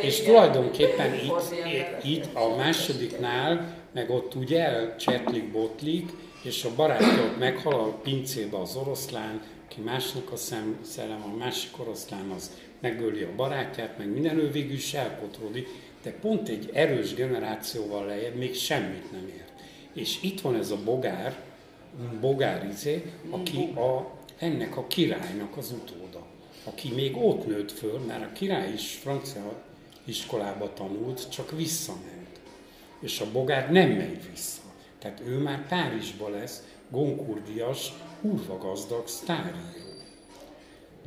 [0.00, 6.10] És tulajdonképpen itt, itt a másodiknál, meg ott úgy elcsetlik, botlik,
[6.42, 11.36] és a barátja ott meghal a pincébe az oroszlán, ki másnak a szem, szellem, a
[11.36, 12.50] másik oroszlán az
[12.80, 15.68] megöli a barátját, meg minden ő végül is elkotródik,
[16.04, 19.52] de pont egy erős generációval lejjebb még semmit nem ért.
[19.92, 21.36] És itt van ez a bogár,
[22.20, 26.26] bogár izé, aki a, ennek a királynak az utóda,
[26.64, 29.62] aki még ott nőtt föl, mert a király is francia
[30.04, 32.40] iskolába tanult, csak visszament.
[33.00, 34.62] És a bogár nem megy vissza.
[34.98, 39.82] Tehát ő már Párizsba lesz Goncourt-díjas, kurva gazdag sztáríró.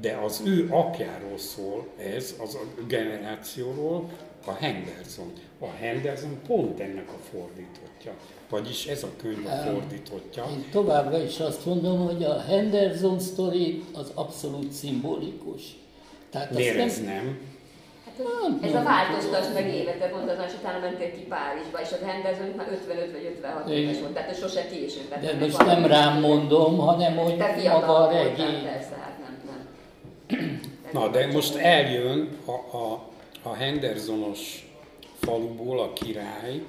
[0.02, 4.10] De az ő apjáról szól ez, az a generációról,
[4.48, 5.34] a Henderson.
[5.60, 8.12] A Henderson pont ennek a fordítottja.
[8.50, 10.46] Vagyis ez a könyv a fordítottja.
[10.52, 15.62] Én továbbra is azt mondom, hogy a Henderson sztori az abszolút szimbolikus.
[16.30, 17.40] Tehát Miért ez nem?
[18.42, 22.00] Nem, Ez nem a változtas meg évete, azon, és utána mentél ki Párizsba, és az
[22.06, 24.02] Henderson már 55 vagy 56 éves Igen.
[24.02, 25.00] volt, tehát ő sose késő.
[25.22, 28.64] De most nem rám mondom, hanem hogy Te maga a regény.
[28.64, 30.62] persze, hát nem, nem.
[30.92, 33.10] Na, de most eljön a, a,
[33.50, 34.68] a Hendersonos
[35.20, 36.64] faluból a király,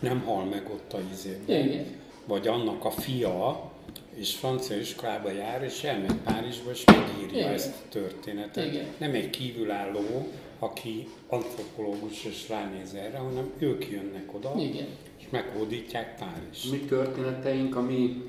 [0.00, 1.86] nem hal meg ott a izében, Igen.
[2.26, 3.72] vagy annak a fia,
[4.14, 7.52] és francia iskolába jár, és elmegy Párizsba, és megírja Igen.
[7.52, 8.66] ezt a történetet.
[8.66, 8.86] Igen.
[8.98, 14.86] Nem egy kívülálló, aki antropológus és ránéz erre, hanem ők jönnek oda, Igen.
[15.18, 16.70] és meghódítják Párizs.
[16.70, 18.22] Mi történeteink, a mi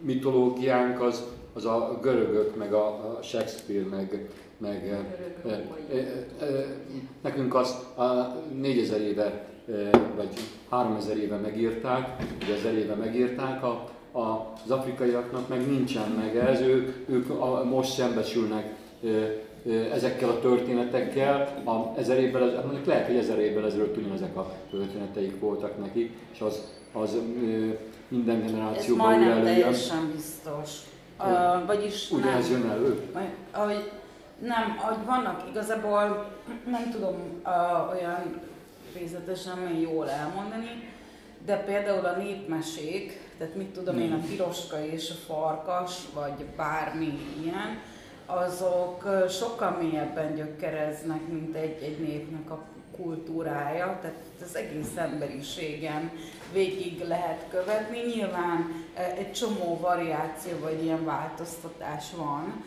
[0.00, 5.52] mitológiánk az, az a görögök, meg a Shakespeare, meg, meg e, e,
[5.92, 5.96] e,
[6.44, 6.66] e,
[7.22, 9.24] nekünk azt a 4000 éve,
[9.68, 10.28] e, vagy
[10.68, 16.60] 3000 éve megírták, vagy 1000 éve megírták, a, a, az afrikaiaknak meg nincsen meg ez,
[16.60, 18.74] ők, ők a, most szembesülnek
[19.92, 24.52] ezekkel a történetekkel, a ezer évvel, ez- mondjuk lehet, hogy ezer évvel ezelőtt ugyanezek a
[24.70, 27.16] történeteik voltak nekik, és az, az
[28.08, 29.60] minden Ez generációban újra majdnem előjön.
[29.60, 30.70] teljesen biztos.
[31.20, 32.60] Uh, vagyis Ugyanez nem.
[32.60, 33.00] jön elő?
[33.50, 33.90] Ahogy,
[34.38, 36.30] nem, ahogy vannak igazából,
[36.66, 38.40] nem tudom uh, olyan
[38.94, 40.88] részletesen még jól elmondani,
[41.44, 47.18] de például a népmesék, tehát mit tudom én, a piroska és a farkas, vagy bármi
[47.42, 47.80] ilyen,
[48.26, 52.64] azok sokkal mélyebben gyökereznek, mint egy, egy népnek a
[52.96, 56.10] kultúrája, tehát az egész emberiségen
[56.52, 57.98] végig lehet követni.
[58.14, 58.84] Nyilván
[59.16, 62.64] egy csomó variáció vagy ilyen változtatás van,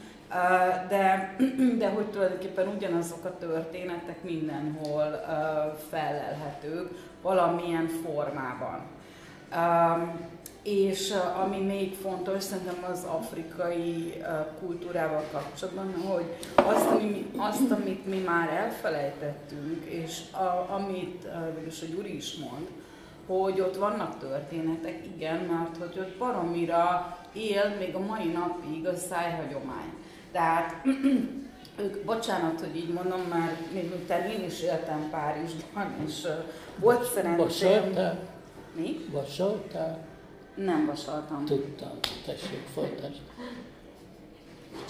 [0.89, 1.36] de,
[1.80, 5.26] de hogy tulajdonképpen ugyanazok a történetek mindenhol
[5.89, 6.89] felelhetők
[7.22, 8.80] valamilyen formában.
[10.63, 11.13] És
[11.44, 14.24] ami még fontos, szerintem az afrikai
[14.60, 21.86] kultúrával kapcsolatban, hogy azt, ami, azt, amit mi már elfelejtettünk, és a, amit végülis a
[21.86, 22.67] Gyuri is mond,
[23.26, 28.96] hogy ott vannak történetek, igen, mert hogy ott baromira él még a mai napig a
[28.96, 29.94] szájhagyomány.
[30.32, 30.86] Tehát
[31.82, 36.32] ők, bocsánat, hogy így mondom, mert még miután én is éltem Párizsban, és uh,
[36.76, 37.80] volt szerencsém...
[37.80, 38.20] Vasaltál?
[38.76, 39.06] Mi?
[39.12, 40.00] Vasaltál?
[40.56, 41.46] Nem vasaltam.
[41.46, 41.91] Tudtam.
[42.26, 43.22] Tessék, folytasd.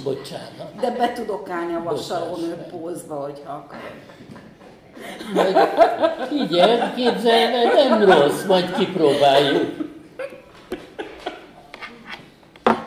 [0.04, 0.76] Bocsánat.
[0.80, 3.92] De be tudok állni a vasalónő pózba, hogyha akarod.
[5.34, 5.58] Majd
[6.34, 9.90] így elképzelve, nem rossz, majd kipróbáljuk.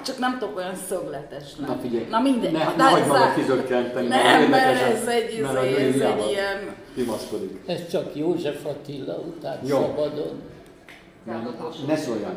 [0.05, 1.71] Csak nem tudok olyan szögletes lenni.
[1.71, 2.53] Na figyelj, Na mindegy.
[2.53, 5.73] ne, De ne hagyd ez magad kizökkenteni, Nem, mert ez egy, mert ez, a egy,
[5.75, 6.75] ez egy ilyen...
[6.95, 7.61] Kimaszkodik.
[7.67, 9.77] Ez csak József Attila után Jó.
[9.81, 10.43] szabadon.
[11.87, 12.37] Ne szóljál.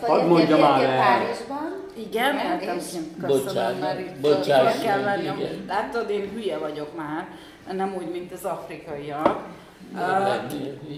[0.00, 0.98] Szóval Hadd mondja már el.
[0.98, 5.64] Párizsban, Igen, és- köszönöm, Bocsánat, mert itt bocsáss fel kell igen.
[5.68, 7.28] Látod, én hülye vagyok már,
[7.72, 9.44] nem úgy, mint az afrikaiak.
[9.94, 10.96] Nem Uh.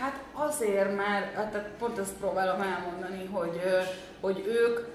[0.00, 3.60] Hát azért, mert hát tehát pont ezt próbálom elmondani, hogy,
[4.20, 4.94] hogy ők,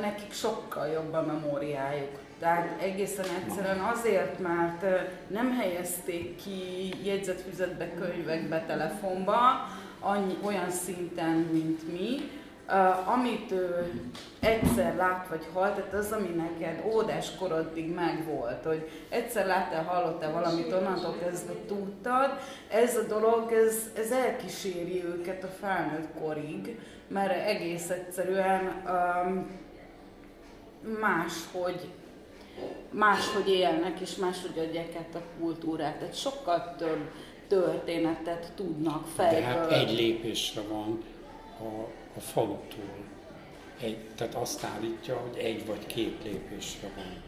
[0.00, 2.18] nekik sokkal jobb a memóriájuk.
[2.38, 4.84] Tehát egészen egyszerűen azért, mert
[5.26, 9.68] nem helyezték ki jegyzetfüzetbe, könyvekbe, telefonba,
[10.00, 12.30] annyi, olyan szinten, mint mi,
[12.68, 13.92] Uh, amit ő
[14.40, 20.32] egyszer lát vagy hall, tehát az, ami neked ódás korodig megvolt, hogy egyszer láttál, hallottál
[20.32, 22.30] valamit, onnantól kezdve tudtad,
[22.70, 29.50] ez a dolog, ez, ez elkíséri őket a felnőtt korig, mert egész egyszerűen um,
[31.00, 31.88] máshogy
[32.90, 35.98] máshogy élnek, és máshogy adják át a kultúrát.
[35.98, 37.10] Tehát sokkal több
[37.48, 39.40] történetet tudnak fejből.
[39.40, 41.02] De hát egy lépésre van
[41.60, 42.94] a, a falutól.
[43.80, 47.22] Egy, tehát azt állítja, hogy egy vagy két lépésre van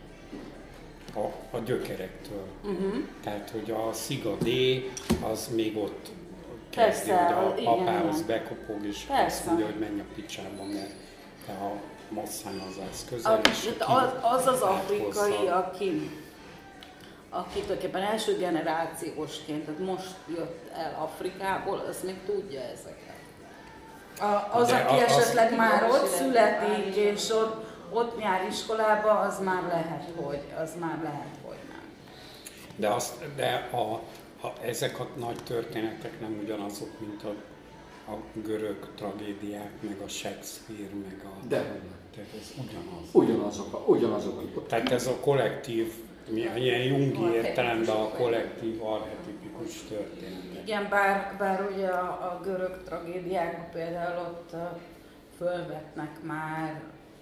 [1.24, 2.46] a, a gyökerektől.
[2.64, 2.94] Uh-huh.
[3.22, 4.90] Tehát, hogy a szigadé
[5.22, 6.10] az még ott
[6.70, 8.26] kezdi, Persze, hogy a apához igen.
[8.26, 9.24] bekopog, és Persze.
[9.24, 10.92] azt mondja, hogy menj a picsába, mert
[11.46, 11.72] te a
[12.08, 12.80] masszán az
[13.16, 14.68] az A, és az, az az áthozza.
[14.68, 16.10] afrikai, aki,
[17.30, 22.95] aki tulajdonképpen első generációsként, tehát most jött el Afrikából, az még tudja ezeket.
[24.20, 29.10] A, az, De aki a- az- esetleg már ott születik, és ott, ott jár iskolába,
[29.10, 31.80] az már lehet, hogy, az már lehet, hogy nem.
[32.76, 33.92] De, azt, de a,
[34.46, 37.34] a, ezek a nagy történetek nem ugyanazok, mint a,
[38.12, 41.46] a görög tragédiák, meg a Shakespeare, meg a...
[41.48, 41.56] De.
[42.14, 43.08] Tehát ez ugyanaz.
[43.12, 44.40] Ugyanazok, a- ugyanazok.
[44.56, 45.92] a- Tehát ez a kollektív,
[46.28, 48.82] mi- ilyen jungi értelemben a kollektív
[49.58, 50.62] archetipikus történetek.
[50.62, 54.56] Igen, bár, bár ugye a, a görög tragédiákban például ott
[55.36, 56.80] fölvetnek már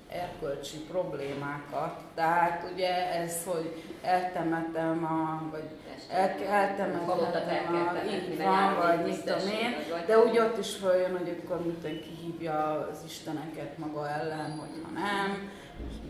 [0.09, 2.01] erkölcsi problémákat.
[2.15, 5.69] Tehát ugye ez, hogy eltemetem a, vagy
[6.11, 11.41] el, eltemetem a, így van, vagy mit tudom én, de úgy ott is följön, hogy
[11.43, 15.51] akkor mit kihívja az isteneket maga ellen, hogyha nem.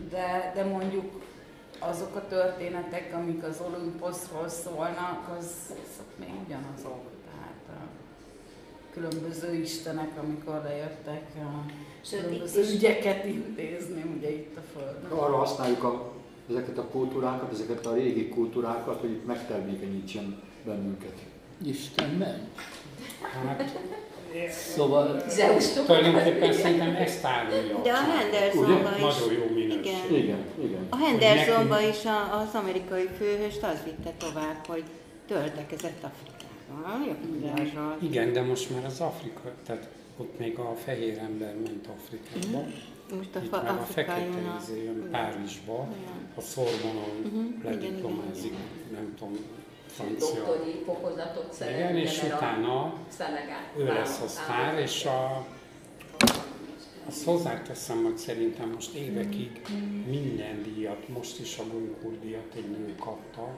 [0.09, 1.24] De, de mondjuk
[1.79, 7.01] azok a történetek, amik az Olympusról szólnak, az, azok még ugyanazok.
[7.25, 7.89] Tehát a
[8.93, 11.71] különböző istenek, amikor lejöttek a
[12.09, 15.19] különböző is- ügyeket intézni, ugye itt a Földön.
[15.19, 16.11] Arra használjuk a,
[16.49, 21.17] ezeket a kultúrákat, ezeket a régi kultúrákat, hogy itt megtermékenyítsen bennünket.
[21.65, 22.59] Isten ment.
[23.21, 23.79] Hát
[24.75, 27.81] Szóval Zeus tulajdonképpen szerintem ezt árulja.
[27.83, 29.85] De a Hendersonban is, Nagyon jó minőség.
[29.85, 30.21] igen.
[30.23, 30.87] Igen, igen.
[30.89, 34.83] A Hendersonban is a, az amerikai főhőst az vitte tovább, hogy
[35.27, 37.97] töltekezett Afrikában, Japánról.
[38.01, 42.63] Igen, de most már az Afrika, tehát ott még a fehér ember ment Afrikába,
[43.17, 45.09] Most a itt fa- már a fekete izé jön Igen.
[45.11, 46.29] Párizsba, Igen.
[46.35, 49.37] a Szorbonon Mhm, lediplomázik, igen, nem tudom,
[49.95, 50.43] francia.
[50.43, 51.75] doktori fokozatot szerez.
[51.75, 52.93] Igen, és utána
[53.77, 55.45] ő lesz a sztár, és a,
[57.07, 59.61] azt hozzáteszem, hogy szerintem most évekig
[60.07, 63.49] minden díjat, most is a Goncourt díjat egy nő kapta,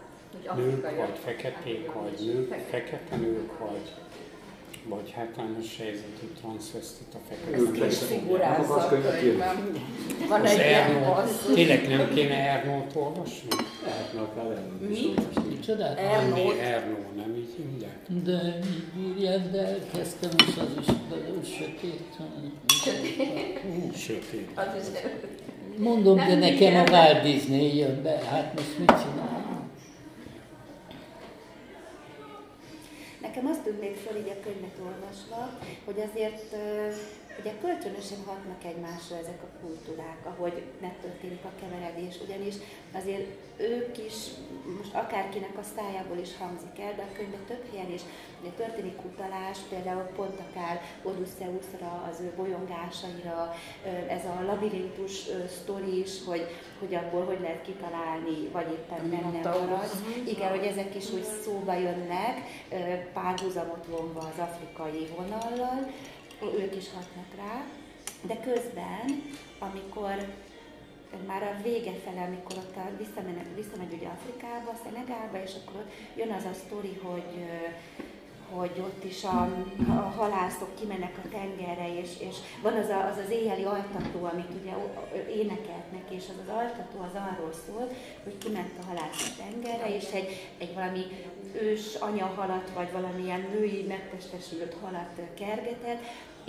[0.56, 3.16] nők vagy feketék, vagy nők, fekete.
[3.16, 3.94] nők, vagy,
[4.86, 7.78] vagy hátrányos helyzetű transzvesztit a fekete Ők nők.
[7.78, 8.20] lesznek.
[8.20, 9.72] Figurázza Nem akarsz a könyvet könyvben.
[10.28, 13.48] Van egy ilyen tényleg nem kéne Ernót olvasni?
[13.86, 14.88] Lehetne akár elmenni.
[14.88, 15.22] Mit?
[15.58, 15.98] Micsodát?
[15.98, 16.52] Ernó.
[16.52, 17.98] Ernó, nem így hívják?
[18.24, 20.68] De így írják, de elkezdtem, és az
[21.42, 22.02] is sötét.
[23.62, 23.92] Hú.
[23.94, 24.50] Sötét.
[24.56, 25.00] Az is
[25.78, 26.92] Mondom, de Nem nekem a.
[26.92, 29.46] Walt Disney jön be, hát most mit csináljunk?
[33.22, 36.56] Nekem azt tűnt még föl így a könyvet olvasva, hogy azért
[37.40, 42.56] ugye kölcsönösen hatnak egymásra ezek a kultúrák, ahogy megtörténik a keveredés, ugyanis
[42.92, 44.16] azért ők is,
[44.78, 48.02] most akárkinek a szájából is hangzik el, de a könyvben több helyen is
[48.42, 53.56] ugye történik utalás, például pont akár Odysseusra, az ő bolyongásaira,
[54.08, 55.26] ez a labirintus
[55.62, 56.46] sztori is, hogy,
[56.80, 59.70] hogy abból hogy lehet kitalálni, vagy éppen benne Minotaurus.
[59.70, 60.28] marad.
[60.28, 62.36] Igen, hogy ezek is úgy szóba jönnek,
[63.14, 65.92] párhuzamot vonva az afrikai vonallal,
[66.42, 67.66] ők is hatnak rá,
[68.22, 69.24] de közben,
[69.60, 70.36] amikor
[71.28, 75.92] már a vége fele, amikor ott a, visszamegy, visszamegy ugye Afrikába, Szenegálba, és akkor ott
[76.16, 77.46] jön az a sztori, hogy
[78.52, 79.50] hogy ott is a,
[79.90, 84.52] a halászok kimennek a tengerre, és, és van az, a, az az éjjeli altató, amit
[84.62, 84.74] ugye
[85.36, 87.88] énekeltnek, és az az altató az arról szól,
[88.24, 91.04] hogy kiment a halász a tengerre, és egy, egy valami
[91.62, 96.04] ős anyahalat, vagy valamilyen női megtestesült halat kergetett,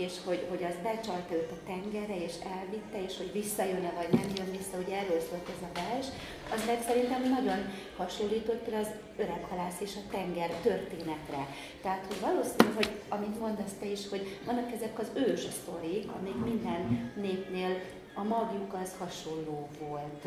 [0.05, 4.31] és hogy, hogy az becsalta őt a tengerre, és elvitte, és hogy visszajön-e, vagy nem
[4.37, 6.07] jön vissza, ugye erről szólt ez a vers,
[6.55, 7.61] az meg szerintem nagyon
[7.97, 11.47] hasonlított az öreg halász és a tenger történetre.
[11.83, 16.39] Tehát, hogy valószínű, hogy amit mondasz te is, hogy vannak ezek az ős sztorik, amik
[16.45, 17.81] minden népnél
[18.15, 20.27] a magjuk az hasonló volt,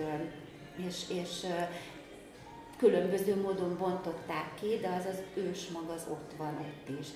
[0.88, 1.46] és, és
[2.78, 7.08] különböző módon bontották ki, de az az ős mag az ott van ott is.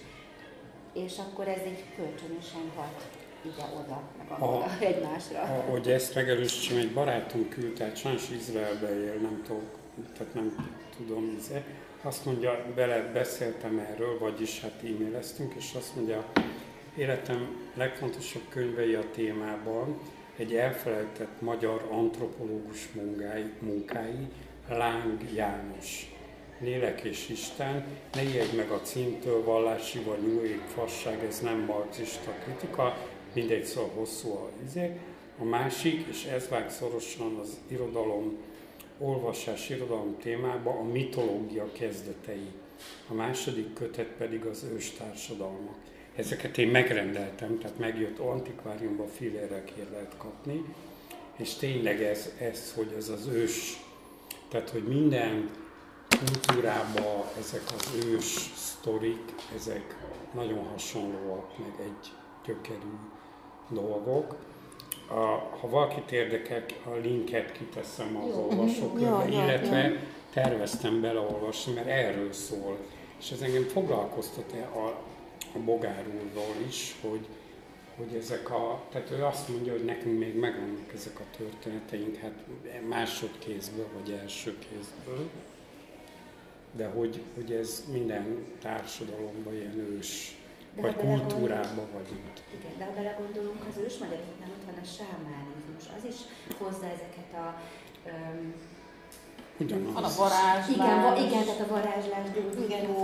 [1.04, 3.08] És akkor ez így kölcsönösen hat.
[3.42, 5.40] ide-oda, meg A- egymásra.
[5.42, 9.78] Ahogy ezt megerősítsem, egy barátom küldte, hát sajnos Izraelbe él, nem tudok,
[10.18, 11.64] tehát nem tudom, izé.
[12.02, 16.26] azt mondja, bele beszéltem erről, vagyis hát e-maileztünk, és azt mondja,
[16.96, 20.00] életem legfontosabb könyvei a témában,
[20.38, 24.28] egy elfelejtett magyar antropológus munkái, munkái
[24.70, 26.15] Láng János.
[26.60, 32.32] Lélek és Isten, ne ijedj meg a címtől, vallási vagy Age fasság, ez nem marxista
[32.44, 32.98] kritika,
[33.34, 35.00] mindegy szó hosszú a izé.
[35.40, 38.38] A másik, és ez vág szorosan az irodalom,
[39.00, 42.48] olvasás irodalom témába, a mitológia kezdetei.
[43.08, 45.76] A második kötet pedig az őstársadalmak.
[46.16, 50.64] Ezeket én megrendeltem, tehát megjött antikváriumban fillérekért lehet kapni,
[51.36, 53.80] és tényleg ez, ez, hogy ez az ős,
[54.50, 55.50] tehát hogy minden
[56.08, 59.96] kultúrában ezek az ős sztorik, ezek
[60.34, 62.12] nagyon hasonlóak, meg egy
[62.46, 62.96] gyökerű
[63.70, 64.36] dolgok.
[65.08, 65.14] A,
[65.60, 69.96] ha valakit érdekel, a linket kiteszem az olvasókörbe, illetve jó.
[70.34, 72.78] terveztem beleolvasni, mert erről szól.
[73.20, 74.88] És ez engem foglalkoztat a,
[75.54, 77.28] a Bogár úrról is, hogy,
[77.98, 82.46] hogy ezek a, tehát ő azt mondja, hogy nekünk még megvannak ezek a történeteink, hát
[82.90, 85.30] másodkézből vagy első kézből,
[86.76, 90.38] de hogy, hogy ez minden társadalomban ilyen ős,
[90.76, 92.42] De vagy kultúrában vagy itt.
[92.60, 96.20] Igen, de ha belegondolunk, az ősmagyaroknál ott van a sámánizmus, az is
[96.58, 97.62] hozza ezeket a
[98.08, 98.54] öm,
[99.60, 99.94] Ugyanaz.
[99.94, 100.70] Van a varázslás.
[100.76, 102.26] Igen, va, igen, tehát a varázslás,
[102.66, 102.98] Igen, gyógyító,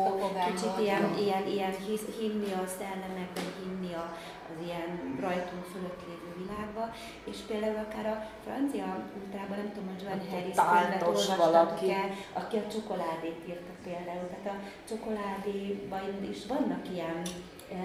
[0.50, 4.06] kicsit ilyen, ilyen, ilyen hisz, hinni a szellemekben, hinni a,
[4.50, 4.90] az ilyen
[5.26, 6.94] rajtunk fölött lévő világba,
[7.32, 8.88] és például akár a francia
[9.20, 11.92] ultrában, nem tudom, hogy Ott Harris könyvet olvastak valaki.
[11.92, 17.22] el, aki a csokoládét írta például, tehát a csokoládéban is vannak ilyen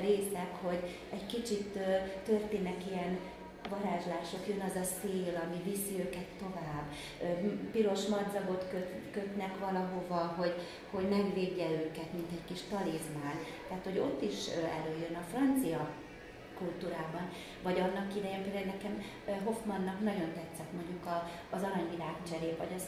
[0.01, 0.81] részek, hogy
[1.13, 1.79] egy kicsit
[2.25, 3.19] történnek ilyen
[3.69, 6.87] varázslások, jön az a szél, ami viszi őket tovább.
[7.73, 10.55] Piros madzagot köt, kötnek valahova, hogy,
[10.91, 13.37] hogy megvédje őket, mint egy kis talizmán.
[13.69, 14.39] Tehát, hogy ott is
[14.81, 15.89] előjön a francia
[16.59, 17.27] kultúrában,
[17.63, 18.95] vagy annak idején például nekem
[19.45, 21.19] Hoffmannak nagyon tetszett mondjuk a,
[21.57, 22.85] az aranyvilág cserép, vagy az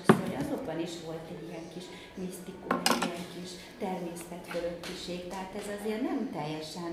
[0.00, 5.52] azt hogy azokban is volt egy ilyen kis misztikum, egy ilyen kis természet fölöttiség, tehát
[5.60, 6.92] ez azért nem teljesen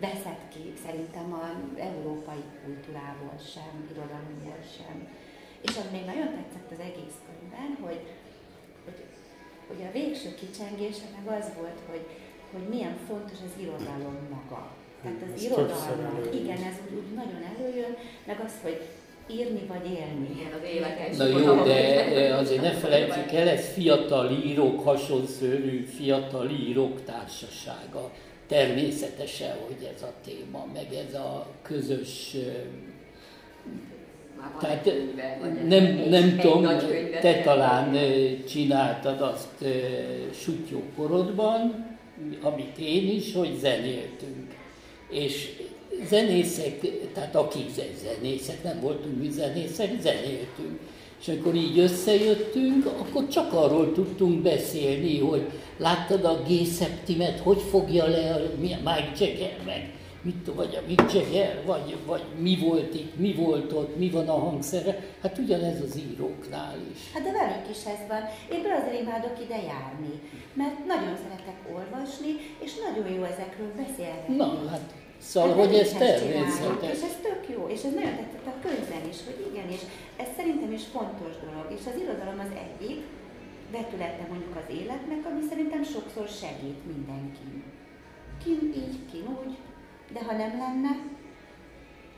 [0.00, 5.08] veszett ki szerintem az európai kultúrából sem, irodalomból sem.
[5.60, 8.02] És ami még nagyon tetszett az egész könyvben, hogy,
[8.84, 9.00] hogy,
[9.68, 12.06] hogy a végső kicsengése meg az volt, hogy,
[12.52, 14.70] hogy milyen fontos az irodalom maga.
[15.02, 17.96] Tehát az Ez irodalom, igen, ez úgy, úgy nagyon előjön,
[18.26, 18.80] meg az, hogy
[19.30, 20.28] írni vagy élni.
[20.38, 21.16] Igen, az életes.
[21.16, 28.10] Na jó, de azért ne felejtsük el, ez fiatal írók, hasonszörű fiatal írók társasága.
[28.46, 32.40] Természetesen, hogy ez a téma, meg ez a közös eh,
[34.60, 36.66] Tehát könyve, nem, egy- nem egy tudom,
[37.20, 37.96] te talán
[38.48, 39.66] csináltad azt ö,
[40.32, 41.86] sutyó korodban,
[42.42, 44.54] amit én is, hogy zenéltünk.
[45.10, 45.48] És
[46.08, 46.80] zenészek,
[47.14, 50.78] tehát akik ze- zenészek, nem voltunk mi zenészek, zenéltünk.
[51.20, 55.42] És amikor így összejöttünk, akkor csak arról tudtunk beszélni, hogy
[55.78, 59.90] láttad a G-szeptimet, hogy fogja le a mi- Mike Jagger meg,
[60.22, 64.38] mit vagy Mick Jagger, vagy, vagy mi volt itt, mi volt ott, mi van a
[64.38, 65.04] hangszere.
[65.22, 67.00] Hát ugyanez az íróknál is.
[67.14, 68.22] Hát de velünk is ez van.
[68.56, 70.14] Én azért imádok ide járni,
[70.52, 72.32] mert nagyon szeretek olvasni,
[72.64, 74.36] és nagyon jó ezekről beszélgetni.
[74.36, 74.86] Na, hát
[75.18, 76.96] szóval, Hát hogy ez természetes.
[76.96, 79.82] És ez tök jó, és ez nagyon tetszett a könyvben is, hogy igen, és
[80.22, 81.66] ez szerintem is fontos dolog.
[81.76, 83.00] És az irodalom az egyik
[83.76, 87.56] vetülete mondjuk az életnek, ami szerintem sokszor segít mindenkin.
[88.42, 89.52] Kin így, kin úgy,
[90.12, 90.98] de ha nem lenne,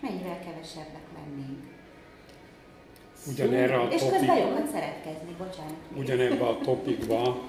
[0.01, 1.59] mennyivel kevesebbek lennénk.
[3.27, 5.77] Ugyanerre a és közben topik, jókat szeretkezni, bocsánat.
[5.97, 7.41] ugyanebben a topikban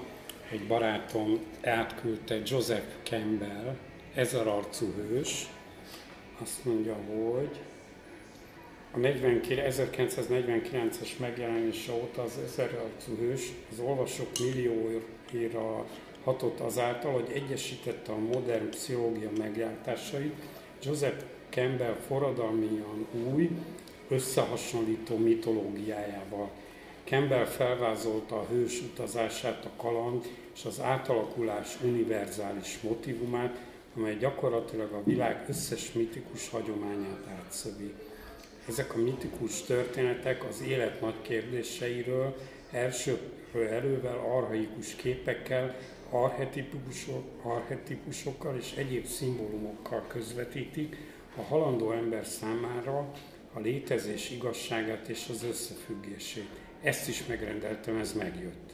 [0.50, 3.76] egy barátom átküldte Joseph Campbell,
[4.14, 5.46] ezer arcú hős,
[6.42, 7.60] azt mondja, hogy
[8.94, 15.86] a 49 1949-es megjelenése óta az ezer arcú hős az olvasók millióira
[16.24, 20.34] hatott azáltal, hogy egyesítette a modern pszichológia meglátásait,
[20.82, 23.50] Joseph Campbell forradalmian új,
[24.08, 26.50] összehasonlító mitológiájával.
[27.04, 33.60] Campbell felvázolta a hős utazását, a kaland és az átalakulás univerzális motivumát,
[33.96, 37.94] amely gyakorlatilag a világ összes mitikus hagyományát átszövi.
[38.68, 42.36] Ezek a mitikus történetek az élet nagy kérdéseiről,
[42.70, 45.76] elsőről elővel arhaikus képekkel,
[46.12, 50.96] arhetipusok, arhetipusokkal és egyéb szimbólumokkal közvetítik
[51.36, 53.10] a halandó ember számára
[53.52, 56.48] a létezés igazságát és az összefüggését.
[56.82, 58.70] Ezt is megrendeltem, ez megjött.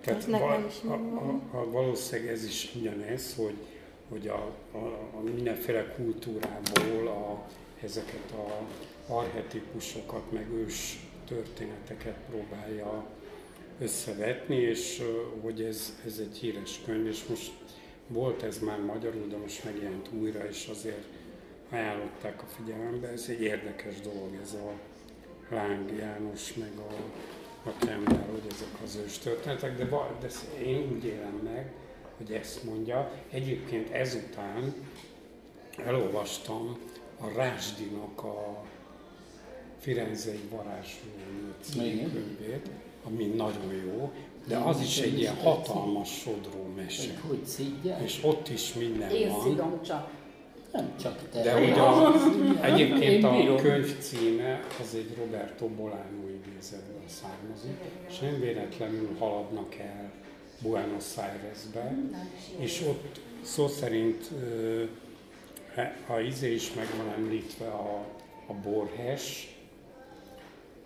[0.00, 3.56] Tehát val- is a, a, a, valószínűleg ez is ugyanez, hogy,
[4.08, 4.84] hogy a, a,
[5.16, 7.46] a mindenféle kultúrából a,
[7.84, 8.66] ezeket a
[9.12, 13.06] arhetipusokat, meg ős történeteket próbálja
[13.80, 15.02] összevetni, és
[15.40, 17.52] hogy ez, ez egy híres könyv, és most
[18.06, 21.04] volt ez már magyarul, de most megjelent újra, és azért
[21.70, 23.08] ajánlották a figyelembe.
[23.08, 24.72] Ez egy érdekes dolog, ez a
[25.50, 26.92] Láng János, meg a,
[27.68, 29.84] a Kemner, hogy ezek az ős történetek, de,
[30.20, 30.28] de
[30.64, 31.72] én úgy élem meg,
[32.16, 33.12] hogy ezt mondja.
[33.30, 34.74] Egyébként ezután
[35.84, 36.78] elolvastam
[37.20, 38.64] a Rásdinak a
[39.78, 41.10] Firenzei varázsló
[41.60, 42.68] című könyvét,
[43.10, 44.10] ami nagyon jó,
[44.46, 47.02] de az is egy ilyen hatalmas sodró mese.
[47.02, 48.02] Hogy hogy szídják?
[48.02, 49.42] És ott is minden Én van.
[49.42, 50.10] szidom csak.
[50.72, 51.42] Nem csak te.
[51.42, 52.12] De hogy a,
[52.64, 53.56] egyébként Én a bírom.
[53.56, 57.78] könyv címe az egy Roberto Bolano idézetből származik,
[58.08, 60.10] és nem véletlenül haladnak el
[60.62, 61.94] Buenos Airesbe,
[62.58, 64.30] és ott szó szerint
[66.06, 68.04] a izé is meg van említve a,
[68.46, 69.56] a Borges,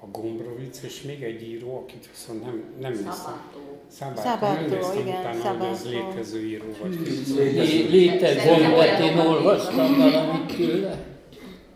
[0.04, 3.12] a Gombrovic, és még egy író, akit viszont nem, nem néztem.
[3.12, 3.60] Szabátó.
[4.00, 6.08] Nem Szabátó, néztem igen, utána, hogy az Szabátó.
[6.08, 6.98] létező író vagy
[7.36, 11.04] Lé- Létező, mert én olvastam valamit tőle.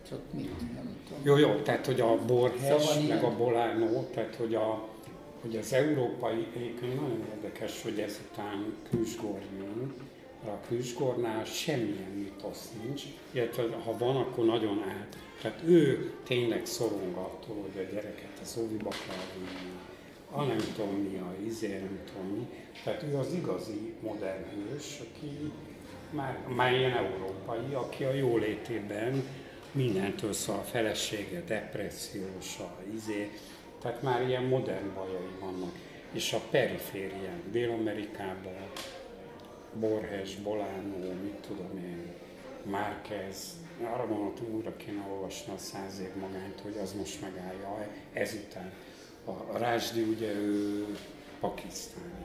[0.08, 1.20] Csak mit, nem tudom.
[1.22, 4.88] Jó, jó, tehát hogy a Borges, Szóval meg a Bolano, tehát hogy, a,
[5.42, 9.92] hogy az európai, egyébként nagyon érdekes, hogy ezután Kősgor jön,
[10.46, 15.16] a Kősgornál semmilyen mitosz nincs, illetve ha van, akkor nagyon át.
[15.42, 21.98] Tehát ő tényleg szorong attól, hogy a gyereket az óviba kell vinni, a izé, nem
[22.04, 22.48] tudom mi.
[22.84, 25.52] Tehát ő az igazi modern hős, aki
[26.10, 29.28] már, már ilyen európai, aki a jólétében
[29.72, 33.30] mindentől szól, a felesége, depressziós, a izé,
[33.82, 35.74] tehát már ilyen modern bajai vannak.
[36.12, 38.70] És a periférián, Dél-Amerikában,
[39.72, 42.12] Borges, Bolano, mit tudom én,
[42.70, 48.72] Márquez, arra gondoltam, újra kéne olvasni a száz év magányt, hogy az most megállja ezután.
[49.24, 50.84] A, Rásdi ugye ő
[51.40, 52.24] pakisztáni.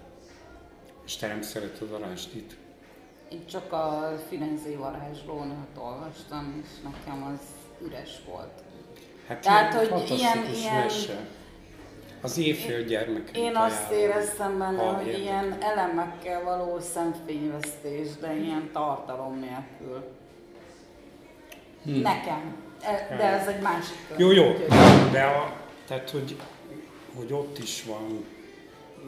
[1.05, 2.57] És te nem szereted a Rásdit?
[3.31, 7.39] Én csak a Firenzei varázslónat olvastam, és nekem az
[7.87, 8.63] üres volt.
[9.27, 11.27] Hát Tehát, hogy ilyen- ilyen- mese.
[12.21, 15.21] Az évfél gyermekünk Én azt éreztem benne, hogy érdekel.
[15.21, 20.03] ilyen elemekkel való szemfényvesztés, de ilyen tartalom nélkül.
[21.83, 22.55] Nekem.
[22.81, 23.95] E- De ez egy másik.
[24.17, 24.53] Jó, jó,
[25.11, 25.55] de a,
[25.87, 26.35] tehát, hogy,
[27.15, 28.25] hogy ott is van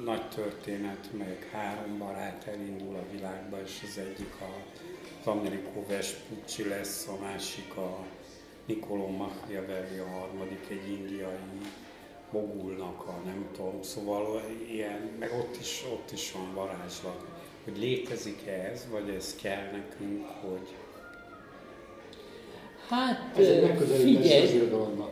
[0.03, 4.79] nagy történet, meg három barát elindul a világba, és az egyik a,
[5.21, 8.05] az Amerikó Vespucci lesz, a másik a
[8.67, 11.35] Nicolò Machiavelli, a harmadik egy indiai
[12.31, 17.25] mogulnak a nem tudom, szóval ilyen, meg ott is, ott is van varázslat.
[17.63, 20.75] Hogy létezik ez, vagy ez kell nekünk, hogy
[22.93, 25.11] Hát Ez egy megközelítés az irodalomnak.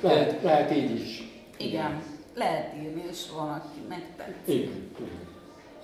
[0.00, 1.22] Lehet, lehet így is.
[1.56, 2.02] Igen,
[2.34, 3.24] lehet írni, és
[3.88, 4.54] megtetszik.
[4.54, 4.90] Igen.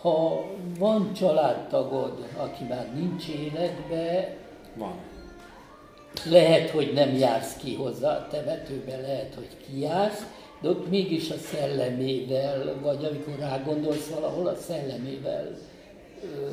[0.01, 0.45] ha
[0.79, 4.37] van családtagod, aki már nincs életbe,
[4.75, 4.95] van.
[6.25, 10.27] lehet, hogy nem jársz ki hozzá a temetőbe, lehet, hogy kijársz,
[10.61, 15.59] de ott mégis a szellemével, vagy amikor rá gondolsz valahol, a szellemével
[16.23, 16.49] ö,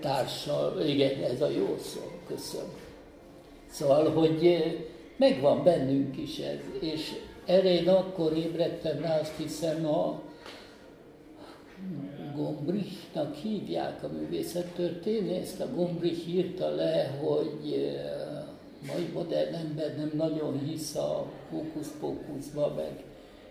[0.00, 2.83] társal, igen, ez a jó szó, köszönöm.
[3.74, 4.58] Szóval, hogy ö,
[5.16, 7.12] megvan bennünk is ez, és
[7.46, 10.20] erre én akkor ébredtem rá, azt hiszem a
[12.36, 18.44] Gombrichnak hívják a művészettörténészt, a Gombrich írta le, hogy eh,
[18.86, 23.04] mai modern ember nem nagyon hisz a hókusz-pókuszba, meg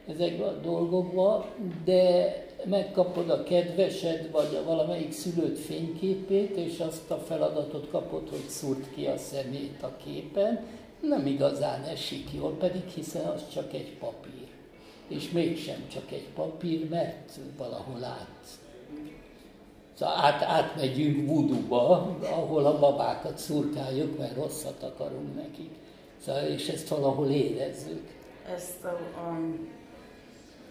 [0.07, 1.45] ezekben a dolgokban,
[1.85, 2.35] de
[2.65, 8.93] megkapod a kedvesed, vagy a valamelyik szülőt fényképét, és azt a feladatot kapod, hogy szúrt
[8.93, 10.65] ki a szemét a képen,
[11.01, 14.47] nem igazán esik jól, pedig hiszen az csak egy papír.
[15.07, 18.61] És mégsem csak egy papír, mert valahol át
[19.97, 25.71] Szóval át, átmegyünk vuduba, ahol a babákat szurkáljuk, mert rosszat akarunk nekik.
[26.25, 28.07] Szóval, és ezt valahol érezzük.
[28.55, 29.37] Ezt a, a,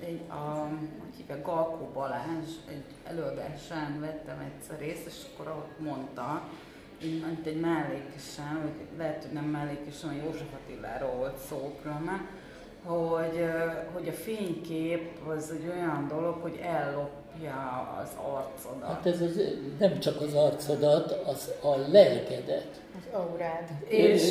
[0.06, 0.68] egy, a,
[1.00, 6.48] hogy hívják, Galkó Balázs egy előadásán vettem egyszer részt, és akkor ott mondta,
[7.00, 12.28] mint egy mellékesen, vagy lehet, hogy nem mellékesen, hogy József Attiláról volt szó különben,
[12.84, 13.50] hogy
[13.92, 18.88] hogy a fénykép az egy olyan dolog, hogy ellopja az arcodat.
[18.88, 19.40] Hát ez az,
[19.78, 22.80] nem csak az arcodat, az a lelkedet.
[23.12, 23.68] Aurád.
[23.88, 24.22] És,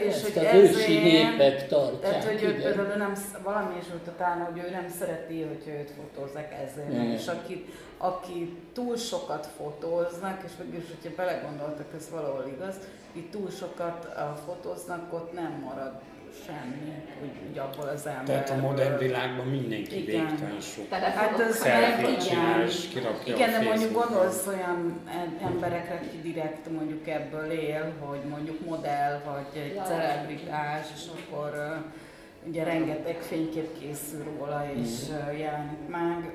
[0.00, 2.00] és Ezt hogy az ősi ezért- népek tartják.
[2.00, 3.12] Tehát, hogy ő például nem,
[3.42, 6.54] valami is volt utána, hogy ő nem szereti, hogyha őt fotózzák.
[6.90, 7.04] Igen.
[7.04, 7.66] És aki,
[7.98, 12.74] aki túl sokat fotóznak, és mégis, hogyha belegondoltak, ez valahol igaz,
[13.12, 16.00] itt túl sokat uh, fotóznak, ott nem marad
[16.46, 18.24] semmi, úgy, úgy abból az ember.
[18.24, 20.26] Tehát a modern világban mindenki Igen.
[20.26, 20.88] végtelen sok.
[20.88, 22.18] Tehát Hát ez igen.
[22.18, 27.92] csinál, és kirakja Igen, de mondjuk gondolsz olyan em- emberekre, aki direkt mondjuk ebből él,
[27.98, 29.82] hogy mondjuk modell vagy egy Ja.
[29.82, 31.78] celebritás, és akkor
[32.48, 34.90] ugye rengeteg fénykép készül róla, és
[35.28, 36.32] ö, jelenik meg.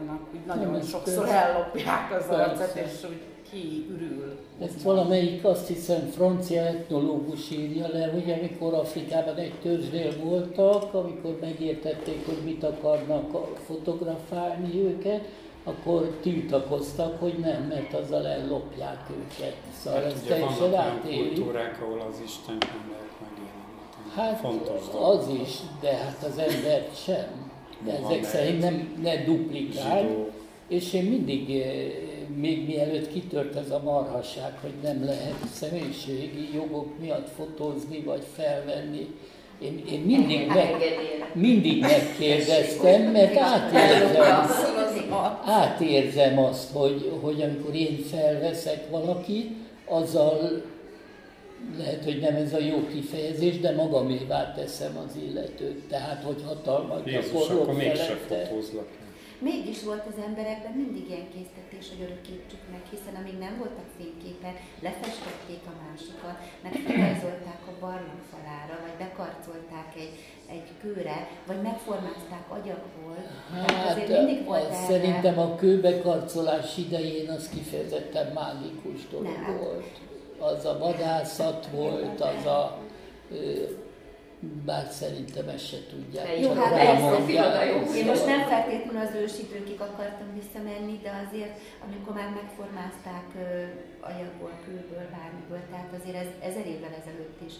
[0.00, 3.20] Annak úgy nagyon sokszor ellopják az arcát, és úgy
[3.54, 4.38] kiürül.
[4.60, 11.38] Ezt valamelyik, azt hiszem, francia etnológus írja le, hogy amikor Afrikában egy törzsnél voltak, amikor
[11.40, 15.28] megértették, hogy mit akarnak fotografálni őket,
[15.64, 19.56] akkor tiltakoztak, hogy nem, mert azzal ellopják őket.
[19.82, 21.16] Szóval Hát ez ugye teljesen átéli.
[21.34, 24.10] kultúrák, ahol az Isten nem lehet megjeleníteni.
[24.14, 25.18] Hát Fontos dolog.
[25.18, 27.52] az is, de hát az ember sem.
[27.84, 30.00] De ezek szerint nem, ne duplikál.
[30.02, 30.28] Zsidó.
[30.68, 31.66] És én mindig, eh,
[32.36, 39.06] még mielőtt kitört ez a marhasság, hogy nem lehet személyiségi jogok miatt fotózni vagy felvenni,
[39.62, 40.74] én, én mindig, meg,
[41.32, 44.46] mindig megkérdeztem, mert átérzem,
[45.44, 49.50] átérzem azt, hogy, hogy amikor én felveszek valakit,
[49.86, 50.62] azzal
[51.78, 55.88] lehet, hogy nem ez a jó kifejezés, de magamévá teszem az illetőt.
[55.88, 58.88] Tehát, hogy hatalmat Jézus, gyakorlok akkor mégse fotózlak.
[59.38, 64.56] Mégis volt az emberekben mindig ilyen késztetés, hogy örökítsük meg, hiszen amíg nem voltak fényképek,
[64.86, 70.14] lefestették a másikat, meg felrajzolták a barlang falára, vagy bekarcolták egy,
[70.54, 71.18] egy kőre,
[71.50, 73.18] vagy megformázták agyagból.
[73.52, 79.56] Hát azért mindig volt erre- szerintem a kőbekarcolás idején az kifejezetten mágikus dolog Nem.
[79.58, 79.92] volt.
[80.38, 82.78] Az a vadászat volt, az a...
[84.64, 86.40] Bár szerintem ezt se tudják.
[86.40, 87.52] Jó, hát rámondják.
[87.52, 87.98] persze.
[87.98, 91.54] Én most nem feltétlenül az ősidőkig akartam visszamenni, de azért,
[91.86, 93.26] amikor már megformázták
[94.00, 97.54] anyagból, kőből, bármiből, tehát azért ez ezer évvel ezelőtt is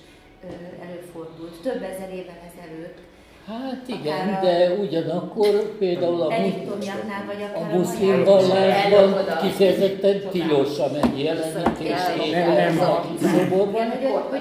[0.87, 1.61] előfordult.
[1.62, 2.99] Több ezer évvel ezelőtt.
[3.47, 6.40] Hát igen, Akár a- de ugyanakkor például a, akár
[7.55, 13.92] a muszlim vallásban a- kifejezetten tilos a megjelenítés Nem, nem, a szoborban,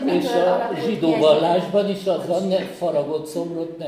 [0.05, 3.85] és a zsidó vallásban is az van, ne faragott szobrot ne.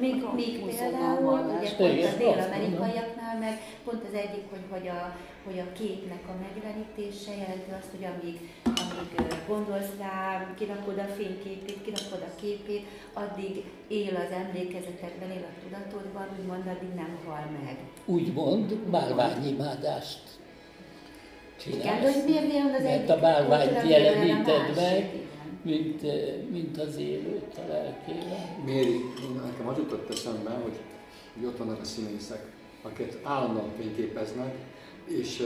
[0.00, 5.14] Míg, míg Muszlimán például, ugye pont a dél-amerikaiaknál meg pont az egyik, hogy, hogy, a,
[5.44, 9.08] hogy a képnek a megjelenítése jelenti azt, hogy amíg, amíg
[9.48, 16.26] gondolsz rá, kirakod a fényképét, kirakod a képét, addig él az emlékezetekben, él a tudatodban,
[16.38, 17.76] úgymond addig nem hal meg.
[18.04, 20.22] Úgymond bálványimádást
[21.66, 22.14] Igen, de csinálsz.
[22.14, 25.10] hogy miért miért az Mert egyik a bálványt jeleníted meg,
[25.62, 26.02] mint,
[26.50, 28.62] mint az élőt a lelkével.
[28.64, 29.00] Méri,
[29.44, 30.76] nekem az jutott eszembe, hogy,
[31.34, 32.46] hogy ott vannak a színészek,
[32.82, 34.54] akiket állandóan fényképeznek,
[35.10, 35.42] és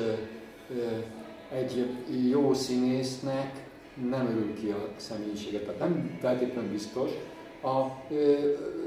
[1.53, 1.87] egy
[2.29, 3.65] jó színésznek
[4.11, 5.63] nem örül ki a személyiséget.
[5.63, 7.11] Tehát nem feltétlenül biztos.
[7.63, 7.87] A,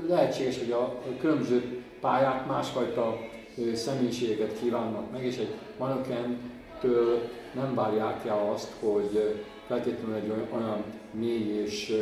[0.08, 3.18] lehetséges, hogy a, különböző pályák másfajta
[3.74, 9.36] személyiséget kívánnak meg, és egy manekentől nem várják el azt, hogy
[9.68, 11.94] feltétlenül egy olyan, mély és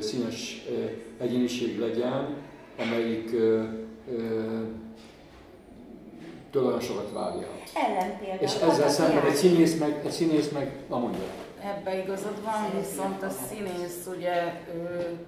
[0.00, 0.66] színes
[1.18, 2.36] egyéniség legyen,
[2.78, 3.30] amelyik
[6.52, 7.46] tőle olyan sokat várja.
[7.74, 8.42] Ellenpélda.
[8.42, 11.22] És ezzel szemben egy színész meg, egy színész meg, na mondja,
[11.64, 15.18] Ebbe igazad van, viszont a színész ugye ő,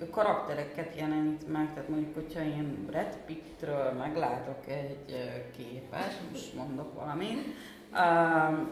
[0.00, 6.94] ő karaktereket jelenít meg, tehát mondjuk, hogyha én Brad Pittről meglátok egy képet, most mondok
[6.94, 7.46] valamit,
[7.92, 8.70] um,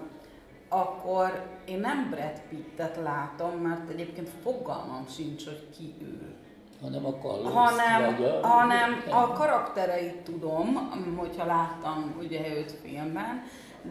[0.68, 6.37] akkor én nem Brad Pittet látom, mert egyébként fogalmam sincs, hogy ki ő
[6.82, 7.52] hanem a kalóz.
[7.52, 13.42] hanem, a, hanem a karaktereit tudom, hogyha láttam ugye őt filmben,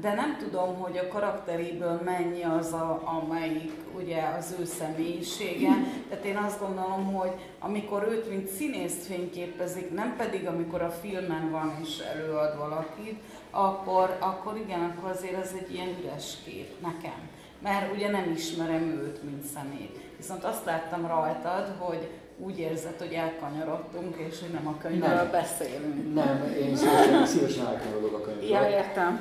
[0.01, 5.71] de nem tudom, hogy a karakteréből mennyi az, a, amelyik ugye az ő személyisége.
[6.09, 11.51] Tehát én azt gondolom, hogy amikor őt mint színészt fényképezik, nem pedig amikor a filmen
[11.51, 13.21] van és előad valakit,
[13.51, 17.29] akkor, akkor igen, akkor azért ez egy ilyen üres kép nekem.
[17.61, 19.99] Mert ugye nem ismerem őt, mint személyt.
[20.17, 22.09] Viszont azt láttam rajtad, hogy
[22.39, 25.31] úgy érzed, hogy elkanyarodtunk, és hogy nem a könyvről Nem.
[25.31, 26.13] beszélünk.
[26.13, 28.49] nem, én szívesen, szívesen elkanyarodok a könyvről.
[28.49, 29.19] Ja, értem.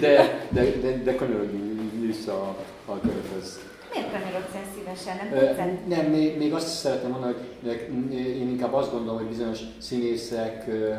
[0.00, 2.56] de, de, de, de, kanyarodjunk vissza a,
[2.92, 3.60] a könyvhöz.
[3.92, 5.16] Miért kanyarodsz el szívesen?
[5.16, 5.86] Nem tetszett?
[5.86, 10.64] Nem, még, még azt is szeretném mondani, hogy én inkább azt gondolom, hogy bizonyos színészek
[10.68, 10.94] ö,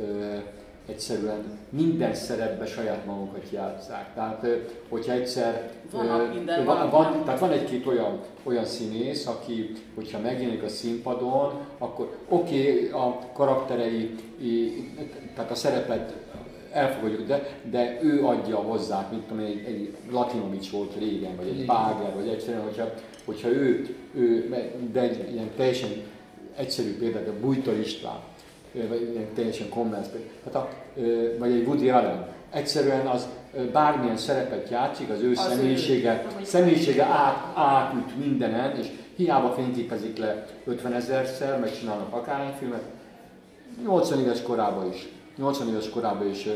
[0.00, 0.36] ö,
[0.90, 4.14] egyszerűen minden szerepbe saját magukat játszák.
[4.14, 4.56] Tehát, ö,
[4.88, 5.70] hogyha egyszer...
[5.90, 6.90] Vannak minden, van, van.
[6.90, 13.00] van, tehát van egy-két olyan, olyan színész, aki, hogyha megjelenik a színpadon, akkor oké, okay,
[13.00, 14.14] a karakterei,
[15.34, 16.14] tehát a szerepet
[16.72, 21.64] elfogadjuk, de, de ő adja hozzá, mint tudom, egy, egy Latinovics volt régen, vagy egy.
[21.64, 22.92] Páger, vagy egyszerűen, hogyha,
[23.24, 24.54] hogyha ő, ő,
[24.92, 25.90] de egy ilyen teljesen
[26.56, 28.20] egyszerű példát, a Bújtor István,
[28.74, 30.79] ö, vagy ilyen teljesen commerce példa, hát a, ö,
[31.38, 33.28] vagy egy Woody Allen, egyszerűen az
[33.72, 38.86] bármilyen szerepet játszik, az ő Az személyisége, személyisége át, átüt mindenen, és
[39.16, 42.82] hiába fényképezik le 50 ezerszer, megcsinálnak akárhány filmet,
[43.84, 46.46] 80 éves korában is, 80 éves korában is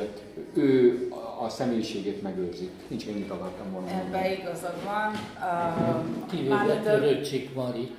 [0.54, 0.98] ő
[1.44, 2.70] a személyiségét megőrzi.
[2.88, 4.32] Nincs ennyit akartam volna Ebben mondani.
[4.32, 5.12] igazad van.
[5.40, 7.96] Uh, Kivéve már Töröcsik Marit.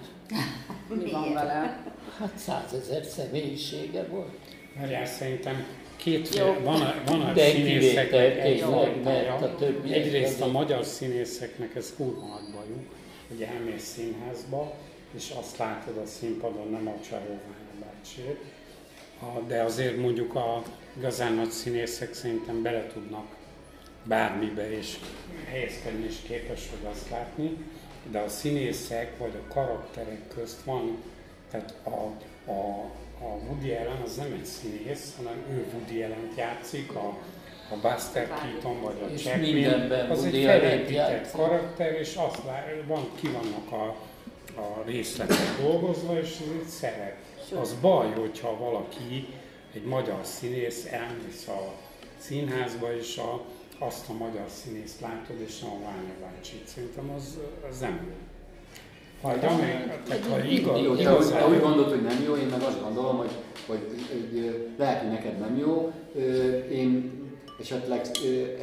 [0.90, 1.84] mi van vele?
[2.20, 4.38] Hát százezer személyisége volt.
[4.80, 5.64] Várjál, szerintem
[6.06, 6.56] két Jó.
[6.64, 9.34] van a, van a De színészeknek egy tényleg, mert fajtája.
[9.34, 12.86] a többiek Egyrészt a magyar színészeknek ez kurva nagy bajuk,
[13.28, 14.74] hogy elmész színházba,
[15.16, 18.22] és azt látod a színpadon, nem a Csaróvány bácsi,
[19.48, 20.64] de azért mondjuk a
[20.98, 23.26] igazán nagy színészek szerintem bele tudnak
[24.04, 24.98] bármibe és
[25.50, 27.58] helyezkedni és képes vagy azt látni,
[28.12, 30.98] de a színészek vagy a karakterek közt van,
[31.52, 31.90] tehát a,
[32.52, 32.92] a,
[33.26, 37.18] a Woody Allen az nem egy színész, hanem ő Woody allen játszik, a,
[37.70, 42.44] a Buster Keaton vagy a És Chaplin, mindenben az Woody egy felépített karakter, és azt
[42.46, 43.96] lá- van, ki vannak a,
[44.62, 47.16] a részletek dolgozva, és ez egy szerep.
[47.60, 49.28] Az baj, hogyha valaki,
[49.74, 51.74] egy magyar színész elmész a
[52.18, 53.42] színházba, és a,
[53.78, 56.68] azt a magyar színészt látod, és a Ványa bácsit.
[56.68, 57.38] Szerintem az,
[57.70, 58.25] az nem jó.
[59.22, 62.62] Vagy amely, tehát ha igaz, Jó, igaz, te úgy gondolod, hogy nem jó, én meg
[62.62, 63.32] azt gondolom, hogy,
[63.68, 63.80] hogy,
[64.12, 65.92] hogy lehet, hogy neked nem jó.
[66.72, 67.12] Én
[67.60, 68.06] esetleg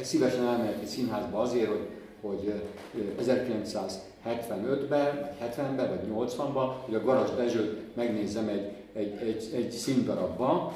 [0.01, 1.87] szívesen elmegyek egy színházba azért, hogy,
[2.21, 2.53] hogy
[2.97, 5.99] ö, 1975-ben, vagy 70-ben, vagy
[6.29, 10.71] 80-ban, hogy a Garas Dezsőt megnézem egy, egy, egy, egy színdarabban.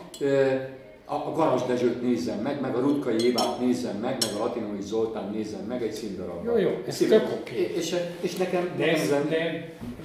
[1.10, 4.84] A a Garas Dezsőt nézzem meg, meg a Rutkai Évát nézzem meg, meg a Latinovics
[4.84, 6.44] Zoltán nézzem meg egy színdarabban.
[6.46, 7.74] Jó, jó, ez tök oké.
[7.78, 9.36] És, és nekem, de ez, nekem de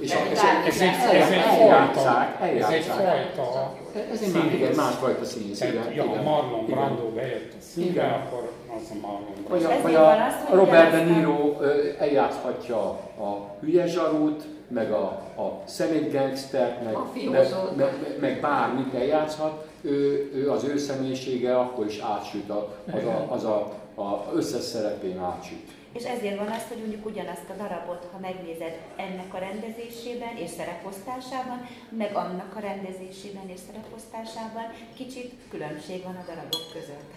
[0.01, 2.29] és De a- ez- ez egy, ez egy fajta,
[2.59, 3.75] ez egy fajta
[4.13, 5.73] Ez egy más, igen, másfajta színész, igen.
[5.75, 6.23] Tehát, ja, igen.
[6.23, 6.65] Marlon.
[6.67, 9.79] Brando bejött a színbe, akkor az a Marlon Vagy Brando.
[9.79, 11.57] a, vagy a az, hogy Robert De a- Niro
[11.99, 12.79] eljátszhatja
[13.19, 15.05] a hülye zsarút, meg a,
[15.37, 21.87] a szemétgangstert, meg, A meg, meg, meg, bármit eljátszhat, ő, ő az ő személyisége akkor
[21.87, 25.71] is átsüt, a, az, a, az a, a összes szerepén átsüt.
[25.93, 30.51] És ezért van az, hogy mondjuk ugyanazt a darabot, ha megnézed ennek a rendezésében és
[30.51, 31.59] szereposztásában,
[31.89, 37.11] meg annak a rendezésében és szereposztásában, kicsit különbség van a darabok között.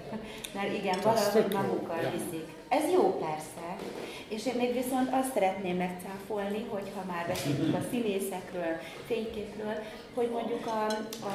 [0.55, 2.11] Mert igen, valahogy jó, magukkal ja.
[2.15, 2.47] viszik.
[2.67, 3.67] Ez jó persze.
[4.27, 8.73] És én még viszont azt szeretném megcáfolni, hogy ha már beszélünk a színészekről,
[9.07, 9.75] fényképről,
[10.13, 10.85] hogy mondjuk a,
[11.31, 11.33] a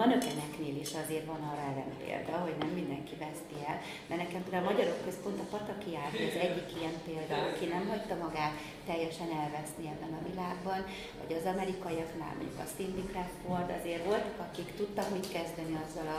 [0.00, 3.78] manökeneknél is azért van arra ellenpélda, hogy nem mindenki veszti el,
[4.08, 7.84] mert nekem például a Magyarok Központ a Pataki Árpi az egyik ilyen példa, aki nem
[7.92, 8.54] hagyta magát
[8.90, 10.80] teljesen elveszni ebben a világban,
[11.20, 16.18] vagy az amerikaiaknál, mondjuk a Cindy Crawford, azért voltak, akik tudtak mit kezdeni azzal a,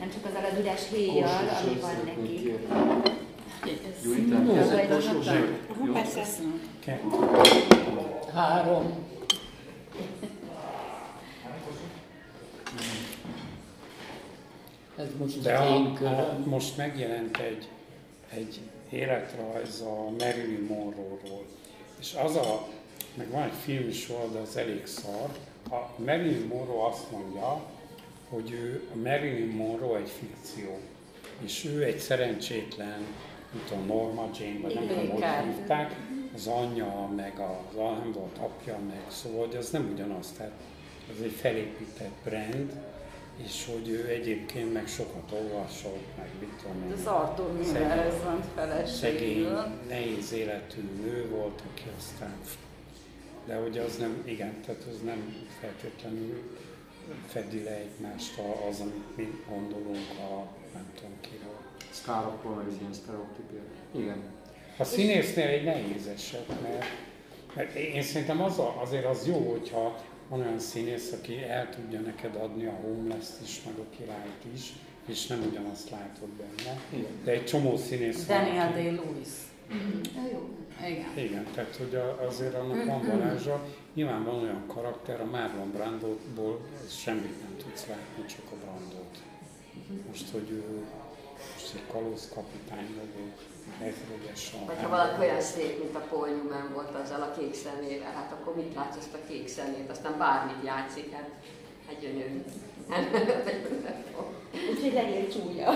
[0.00, 2.36] nem csak azzal az üres héjjal, ami van neki.
[4.02, 5.58] Gyuri, te Jó, kezded vagy kóstolni?
[5.86, 5.92] Jó.
[5.92, 6.22] Persze.
[8.34, 9.10] Három.
[14.96, 17.68] Ez most De a, a, most megjelent egy,
[18.30, 18.60] egy
[18.90, 21.44] életrajz a Marilyn Monroe-ról.
[22.00, 22.68] És az a,
[23.14, 25.30] meg van egy film is róla, de az elég szar.
[25.70, 27.62] A Marilyn Monroe azt mondja,
[28.28, 30.78] hogy ő, a Marilyn Monroe egy fikció.
[31.44, 33.06] És ő egy szerencsétlen,
[33.52, 35.94] nem tudom, Norma Jane, vagy nem tudom, hogy hívták,
[36.34, 40.52] az anyja, meg az nem volt apja, meg szóval, hogy az nem ugyanaz, tehát
[41.10, 42.72] az egy felépített brand,
[43.44, 46.92] és hogy ő egyébként meg sokat olvasott, meg mit tudom én.
[46.92, 49.46] Az Arthur Miller, ez van Szegény,
[49.88, 52.34] nehéz életű nő volt, aki aztán...
[53.46, 56.42] De hogy az nem, igen, tehát az nem feltétlenül
[57.26, 58.38] fedi le egymást
[58.68, 61.58] az, amit mi gondolunk a nem tudom kiről.
[61.90, 63.60] Sztárokról, meg ilyen sztereotípia.
[63.94, 64.22] Igen.
[64.78, 66.84] A színésznél egy nehéz eset, mert,
[67.54, 72.00] mert én szerintem az a, azért az jó, hogyha van olyan színész, aki el tudja
[72.00, 74.72] neked adni a homeless is, meg a királyt is,
[75.06, 76.80] és nem ugyanazt látod benne.
[77.24, 79.28] De egy csomó színész van, Daniel Day-Lewis.
[80.86, 81.24] Igen.
[81.26, 83.64] Igen, tehát hogy a- azért annak van varázsa.
[83.94, 89.16] Nyilván van olyan karakter, a Marlon Brandoból semmit nem tudsz látni, csak a Brandot.
[90.08, 90.64] Most, hogy ő
[91.52, 93.51] most egy kalózkapitány vagy egy ezredes a
[94.66, 98.54] Hogyha valaki olyan szép, mint a Paul Newman volt azzal a kék szemével, hát akkor
[98.56, 99.90] mit látsz azt a kék szemét?
[99.90, 101.28] Aztán bármit játszik, hát,
[101.86, 102.42] hát gyönyörű.
[104.70, 105.70] Úgyhogy legyél csúnya.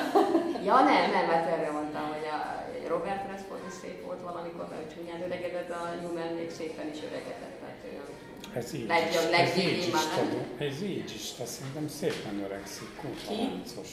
[0.65, 4.95] Ja nem, nem, mert erre mondtam, hogy a Robert Redford is szép volt valamikor, mert
[4.95, 7.57] csúnyán öregedett, a Newman még szépen is öregedett.
[7.61, 8.07] Tehát olyan.
[8.55, 10.47] Ez így Legjobb, is, ez legjobb így is, tudom.
[10.59, 13.91] Ez így is, de szerintem szépen öregszik, kurva láncos.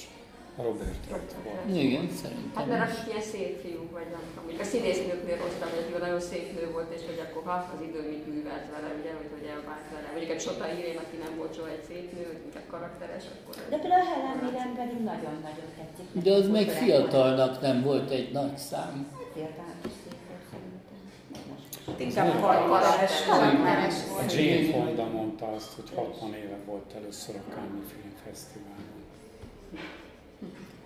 [0.60, 1.76] A Robert Redford.
[1.86, 2.98] Igen, Hát szerintem mert is.
[2.98, 6.66] akik ilyen szép fiúk, vagy nem tudom, mondjuk a színésznőknél hoztam, hogy nagyon szép nő
[6.76, 10.08] volt, és hogy akkor ha az idő mit művelt vele, ugye, hogy, hogy elvált vele.
[10.14, 13.54] Mondjuk egy Sota Irén, aki nem volt soha egy szép nő, inkább karakteres, akkor...
[13.74, 16.08] De például a Helen Mirren pedig nagyon-nagyon tetszik.
[16.26, 18.96] De az meg Öreg fiatalnak nem volt egy nagy szám.
[19.14, 21.44] volt szerintem.
[21.52, 22.00] Most.
[22.06, 24.22] Inkább karakteres, karakteres A.
[24.36, 28.92] Jane Fonda mondta azt, hogy 60 éve volt először a Cannes Filmfesztiválon.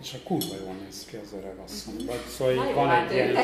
[0.00, 2.04] És a kurva jól néz ki az öreg asszony.
[2.06, 3.34] Vagy szóval Na van hát egy ilyen,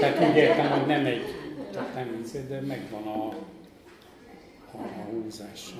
[0.00, 1.24] tehát úgy értem, hogy nem egy,
[1.72, 3.26] tehát nem így, de megvan a,
[4.72, 5.76] a, a húzása.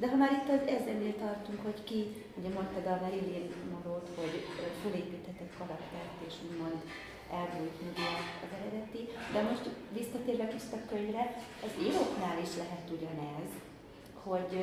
[0.00, 2.00] De ha már itt az ezernél tartunk, hogy ki,
[2.38, 4.34] ugye mondtad a Marilyn Monroe-t, hogy
[4.82, 6.78] fölépített egy karaktert, és úgymond
[7.38, 8.08] elbújt mögé
[8.44, 9.02] az eredeti.
[9.34, 9.64] De most
[9.98, 11.24] visszatérve kicsit a könyvre,
[11.66, 13.50] az íróknál is lehet ugyanez,
[14.28, 14.54] hogy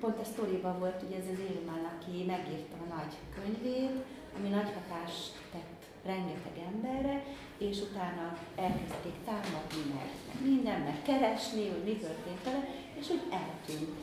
[0.00, 4.04] pont a sztoriban volt ugye ez az Élmán, aki megírta a nagy könyvét,
[4.38, 7.24] ami nagy hatást tett rengeteg emberre,
[7.58, 13.22] és utána elkezdték támadni, meg meg minden, meg keresni, hogy mi történt vele, és úgy
[13.30, 14.00] eltűnt.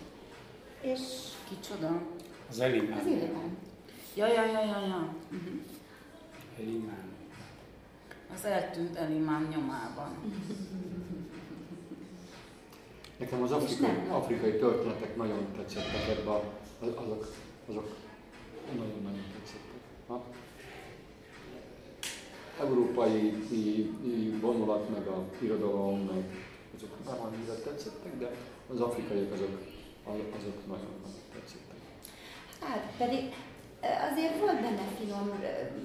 [0.82, 1.00] És
[1.50, 2.02] Kicsoda?
[2.50, 3.00] Az Elimán.
[3.00, 3.58] az Élmán.
[4.16, 5.14] Ja, ja, ja, ja, ja.
[5.32, 5.62] Uh-huh.
[6.60, 7.08] Elimán.
[8.34, 10.12] Az eltűnt Elimán nyomában.
[13.20, 17.34] Nekem az afrikai, afrikai történetek nagyon tetszettek ebbe, a- azok,
[17.70, 17.96] azok
[18.76, 19.82] nagyon-nagyon tetszettek.
[20.08, 20.24] Ha?
[22.60, 23.32] Európai
[24.42, 26.24] vonulat, meg a irodalom, meg
[26.78, 28.32] azok nem annyira tetszettek, de
[28.74, 29.58] az afrikaiak azok,
[30.06, 31.78] azok nagyon-nagyon tetszettek.
[32.60, 33.34] Hát pedig
[34.12, 35.40] azért volt benne finom,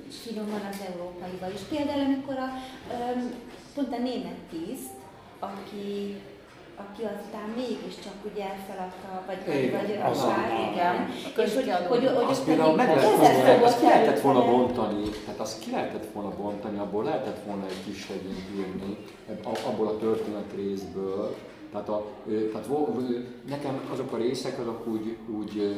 [0.08, 1.60] finoman az európaival is.
[1.60, 2.48] Például amikor a,
[3.74, 4.90] pont a német tiszt,
[5.38, 6.16] aki,
[6.76, 10.96] aki aztán mégiscsak ugye elfeladta, vagy, vagy, Igen, vagy a sár, igen.
[11.46, 15.40] És hogy, hogy, hogy, Azt például meg lehetett volna, azt ki lehetett volna bontani, tehát
[15.40, 18.96] azt ki lehetett volna bontani, abból lehetett volna egy kis regényt írni,
[19.66, 21.36] abból a történet részből.
[21.72, 22.06] Tehát, a,
[22.52, 22.68] tehát
[23.48, 25.70] nekem azok a részek azok úgy, úgy ö,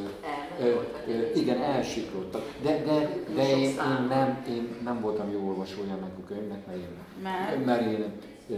[0.63, 0.73] ö,
[1.07, 2.53] ö, igen, elsiklottak.
[2.61, 3.75] De, de, de én, én,
[4.09, 6.87] nem, én nem voltam jó olvasója ennek a könyvnek, mert én,
[7.23, 7.65] Mert?
[7.65, 8.11] mert én
[8.49, 8.55] ö,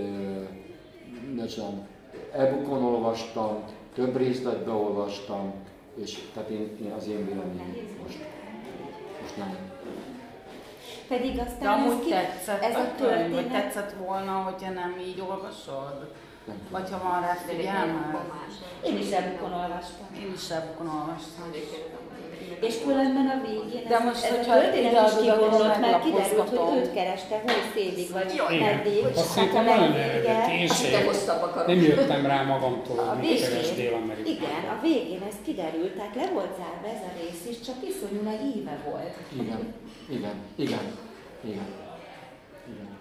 [1.36, 1.88] ne tudom,
[2.34, 3.64] e-bookon olvastam,
[3.94, 5.54] több részletbe olvastam,
[5.96, 8.20] és tehát én, én az én véleményem most,
[9.22, 9.58] most nem.
[11.08, 14.72] Pedig De aztán ez, amúgy ki, tetszett ez a könyv, vagy történet, tetszett volna, hogyha
[14.72, 16.08] nem így olvasod?
[16.50, 16.58] nem.
[16.70, 18.16] Vagy ha van rá figyelmed?
[18.84, 20.08] én is ebbukon olvastam.
[20.22, 21.52] Én is ebbukon olvastam.
[22.68, 26.50] És különben a végén De ez, most, ez a hogyha történet is kibomlott, mert kiderült,
[26.50, 28.76] hogy őt kereste 20 évig, vagy Igen.
[28.76, 30.52] meddig, Azt a szerintem nagyon eredeti.
[30.52, 31.06] Én sem,
[31.68, 34.32] nem jöttem rá magamtól, a hogy mit keres Dél-Amerikában.
[34.36, 38.22] igen, a végén ez kiderült, tehát le volt zárva ez a rész is, csak iszonyú
[38.24, 39.14] nagy íve volt.
[39.42, 39.74] Igen,
[40.10, 40.86] igen, igen,
[41.44, 41.68] igen.
[42.72, 42.98] igen.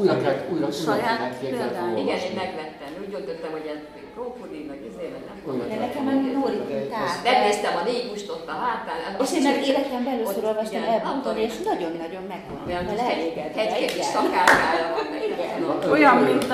[0.00, 2.00] Újra kellett, újra, újra Saját olvasni.
[2.02, 2.90] Igen, én megvettem.
[3.02, 3.80] Úgy döntöttem, hogy ez
[4.14, 6.12] krókodil, meg izé, meg nem De nekem a.
[6.38, 7.08] Nóri Kutár.
[7.28, 8.98] Megnéztem a négust ott a hátán.
[9.24, 11.40] És én meg életemben először olvastam igen, Antoni.
[11.48, 13.60] és nagyon-nagyon meg Olyan voltam kis vele egy, elégedve.
[13.60, 14.10] egy kis igen.
[14.14, 15.30] szakálkája van nekem.
[15.30, 15.90] Igen.
[15.94, 16.50] Olyan, mint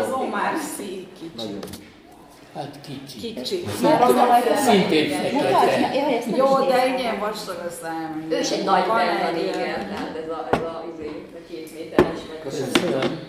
[0.00, 1.30] az Omar Sy kicsi.
[1.36, 1.62] Nagyon.
[2.54, 3.16] Hát kicsi.
[3.34, 3.64] Kicsi.
[3.82, 6.36] Mert az a nagyon Szintén fekete.
[6.36, 8.26] Jó, de igen vastag a szám.
[8.30, 8.84] Ő is egy nagy
[9.34, 10.79] régen, tehát ez a, ez a.
[12.64, 13.28] Köszönöm.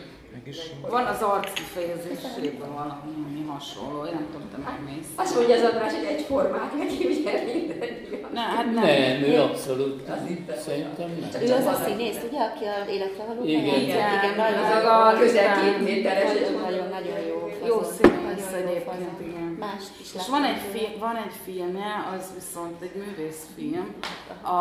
[0.89, 5.09] Van az arc kifejezésében valami ami hasonló, én nem tudom, te megmész.
[5.15, 7.89] Azt mondja az András, hogy egyformák neki, ugye minden.
[8.33, 8.83] Ne, hát nem.
[8.83, 10.57] Nem, ő abszolút Az itt nem.
[10.65, 11.41] Szerintem nem.
[11.41, 13.63] Ő az a színész, ugye, aki a életre való Igen.
[13.63, 15.59] Igen, igen, nagyon, az nagyon, a közel igen.
[15.63, 16.33] két méteres.
[16.33, 17.39] és nagyon, nagyon, nagyon jó.
[17.65, 19.55] Jó színész nagyon egyébként, igen.
[19.59, 23.95] Más is És van egy, fi, van egy filmje, az viszont egy művészfilm,
[24.41, 24.59] a,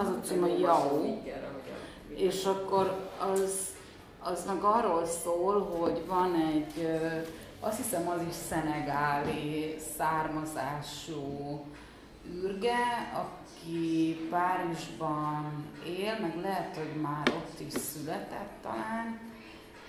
[0.00, 1.04] az a cím a Yao,
[2.16, 3.76] és akkor az,
[4.20, 6.88] az meg arról szól, hogy van egy,
[7.60, 11.64] azt hiszem az is szenegáli származású
[12.34, 19.20] űrge, aki Párizsban él, meg lehet, hogy már ott is született talán,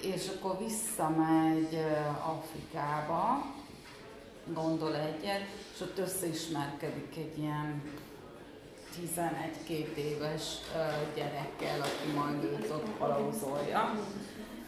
[0.02, 1.86] és akkor visszamegy
[2.26, 3.46] Afrikába,
[4.54, 7.82] gondol egyet, és ott összeismerkedik egy ilyen
[9.00, 10.44] 11-2 éves
[11.16, 13.96] gyerekkel, aki majd őt ott kalauzolja.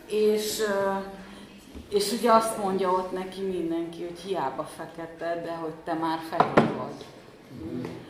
[0.08, 0.62] És,
[1.90, 6.72] és ugye azt mondja ott neki mindenki, hogy hiába fekete, de hogy te már fehér
[6.78, 7.06] vagy.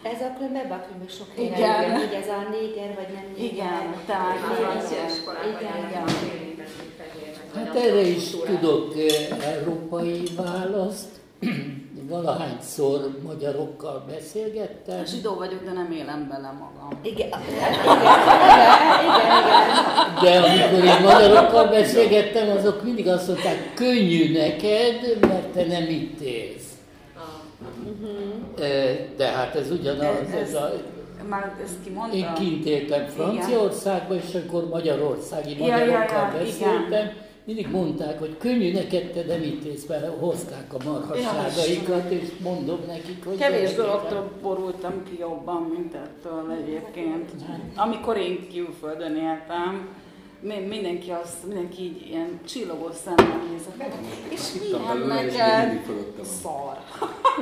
[0.04, 1.54] Ez a ebben a sok Igen.
[1.54, 3.54] helyen hogy ez a néger vagy nem néger.
[3.54, 5.12] Igen, te már Már fehér francia vagy.
[5.12, 6.08] iskolában Igen, igen.
[7.56, 8.94] Hát erre is tudok
[9.42, 11.10] európai választ.
[12.10, 15.06] Valahányszor magyarokkal beszélgettem.
[15.06, 17.00] Zsidó vagyok, de nem élem bele magam.
[17.02, 18.04] Igen, hát igen, igen,
[19.04, 19.32] igen,
[20.22, 20.22] igen.
[20.22, 26.20] De amikor én magyarokkal beszélgettem, azok mindig azt mondták, könnyű neked, mert te nem itt
[26.20, 26.64] élsz.
[27.18, 28.66] Ah.
[28.66, 30.72] Eh, Tehát ez ugyanaz, Ez- ez a,
[31.30, 32.16] Már ezt kimondta?
[32.18, 37.12] én kint éltem Franciaországban, és akkor magyarországi Ja, ja, magyarokkal ja, beszéltem.
[37.54, 43.26] Mindig mondták, hogy könnyű neked, te nem élsz, mert hozták a marhasságaikat, és mondom nekik,
[43.26, 43.38] hogy...
[43.38, 47.32] Kevés dologtól borultam ki jobban, mint ettől egyébként.
[47.76, 49.88] Amikor én külföldön éltem,
[50.42, 53.94] mindenki azt, mindenki így ilyen csillogó szemmel nézett.
[54.30, 55.82] És milyen neked
[56.42, 56.78] szar.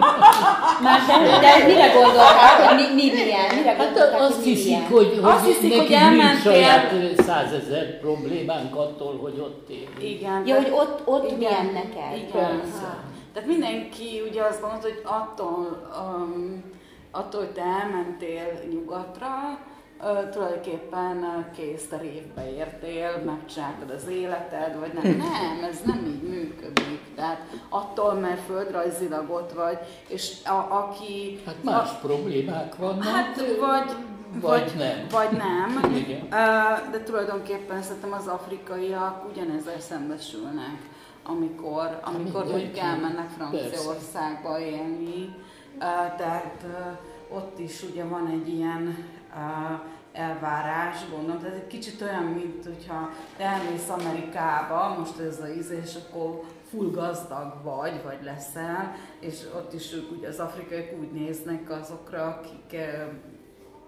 [0.83, 3.55] Már de, de mire gondolták, hogy mi, mi milyen?
[3.55, 4.87] Mire Hát gondolták, azt hogy mi hiszik, milyen?
[4.91, 10.03] hogy, Azt hogy hiszik, hogy elmentél- saját százezer problémánk attól, hogy ott élünk.
[10.03, 10.47] Igen.
[10.47, 11.37] Ja, hogy ott, ott Igen.
[11.37, 12.17] milyen neked?
[12.17, 12.31] Igen.
[12.59, 12.97] Persze.
[13.33, 16.63] Tehát mindenki ugye azt gondolta, hogy attól, um,
[17.11, 19.59] attól, hogy te elmentél nyugatra,
[20.01, 25.03] uh, tulajdonképpen uh, kész, te révbe értél, megcsináltad az életed, vagy nem.
[25.17, 27.01] Nem, ez nem így működik.
[27.15, 29.77] Tehát attól, mert földrajzilag ott vagy,
[30.07, 31.39] és a, aki...
[31.45, 33.91] Hát más problémák vannak, Hát, ö, vagy,
[34.41, 35.07] vagy nem.
[35.11, 35.93] Vagy nem.
[35.95, 36.21] Igen.
[36.23, 40.79] Ö, De tulajdonképpen szerintem az afrikaiak ugyanezzel szembesülnek,
[41.23, 42.51] amikor, amikor mindenki.
[42.51, 45.35] mondjuk elmennek Franciaországba élni.
[46.17, 46.65] Tehát
[47.29, 49.05] ott is ugye van egy ilyen
[50.11, 51.39] elvárás, gondolom.
[51.39, 56.91] Tehát egy kicsit olyan, mint hogyha elmész Amerikába, most ez a íz, és akkor full
[56.91, 62.79] gazdag vagy, vagy leszel, és ott is ők ugye az afrikaiak úgy néznek azokra, akik
[62.79, 63.03] ö,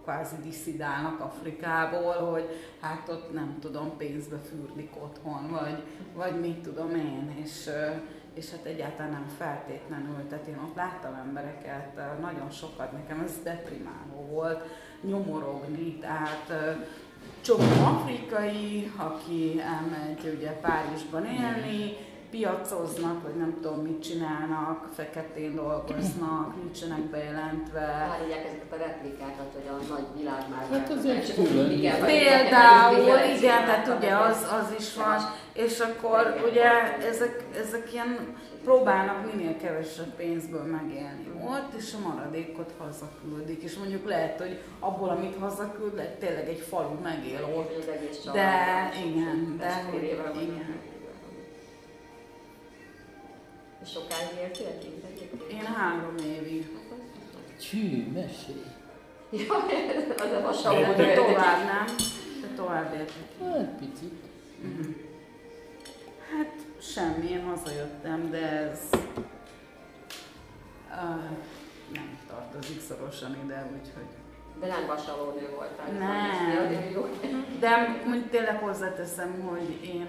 [0.04, 5.84] kvázi diszidálnak Afrikából, hogy hát ott nem tudom, pénzbe fürdik otthon, vagy,
[6.16, 7.89] vagy mit tudom én, és, ö,
[8.34, 13.39] és hát egyáltalán nem feltétlenül, tehát én ott láttam embereket, ö, nagyon sokat, nekem ez
[13.44, 14.64] deprimáló volt,
[15.02, 16.54] nyomorogni, tehát
[17.41, 21.95] csomó afrikai, aki elmegy ugye Párizsban élni,
[22.32, 27.82] piacoznak, vagy nem tudom mit csinálnak, feketén dolgoznak, nincsenek bejelentve.
[27.82, 31.72] Árulják ezeket a replikákat, hogy a nagy világ már Hát az egy külön.
[31.72, 35.20] Igen, vagy Például, igen, igen, tehát ugye az, az is van,
[35.54, 36.70] és akkor ugye
[37.10, 43.62] ezek, ezek ilyen próbálnak minél kevesebb pénzből megélni ott, és a maradékot hazaküldik.
[43.64, 47.78] És mondjuk lehet, hogy abból, amit hazaküld, lehet tényleg egy falu megél ott.
[47.78, 48.36] Az egész család.
[48.36, 50.03] De igen, de hogy
[50.41, 50.80] igen.
[53.84, 55.51] És sokáig éltél kint egyébként?
[55.51, 56.80] Én három évig.
[57.59, 58.66] Csű, mesélj.
[60.24, 61.86] Az a vasal de tovább nem,
[62.41, 63.49] de tovább értek.
[63.53, 64.14] Hát picit.
[64.64, 65.11] Hát
[66.82, 68.80] semmi, én hazajöttem, de ez
[70.90, 71.30] uh,
[71.94, 74.08] nem tartozik szorosan ide, úgyhogy
[74.60, 75.92] De nem vasalónő voltál.
[75.92, 76.92] Nem.
[76.94, 77.10] jó.
[77.60, 80.08] De mondjuk tényleg hozzáteszem, hogy én,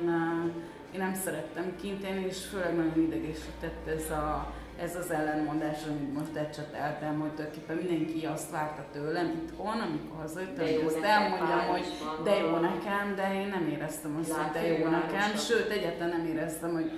[0.93, 4.53] én nem szerettem kint élni, és főleg nagyon idegesített ez, a,
[4.83, 10.67] ez az ellenmondás, amit most ecseteltem, hogy tulajdonképpen mindenki azt várta tőlem itthon, amikor hazajöttem,
[10.67, 11.87] hogy neked elmondjam, hogy
[12.25, 16.27] de jó nekem, de én nem éreztem azt, hogy de jó nekem, sőt, egyáltalán nem
[16.27, 16.91] éreztem, hogy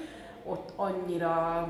[0.44, 1.68] ott annyira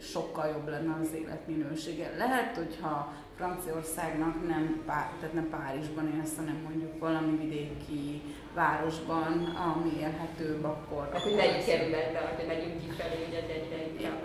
[0.00, 2.10] sokkal jobb lenne az életminősége.
[2.16, 8.22] Lehet, hogyha Franciaországnak nem, Pá- tehát nem Párizsban élsz, hanem mondjuk valami vidéki
[8.54, 9.32] városban,
[9.74, 11.08] ami élhetőbb, akkor...
[11.12, 14.20] Hát, hogy melyik kerületben, hogy megyünk kifelé, ugye egyre inkább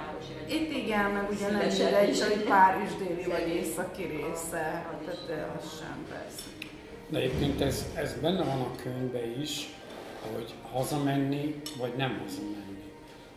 [0.00, 0.32] külvárosi.
[0.42, 2.22] vagy- Itt igen, meg ugye nem mindegy, is.
[2.22, 6.42] hogy Párizs déli vagy északi része, Az tehát az sem persze.
[7.08, 9.68] De egyébként ez, ez benne van a könyvben is,
[10.34, 12.92] hogy hazamenni, vagy nem hazamenni.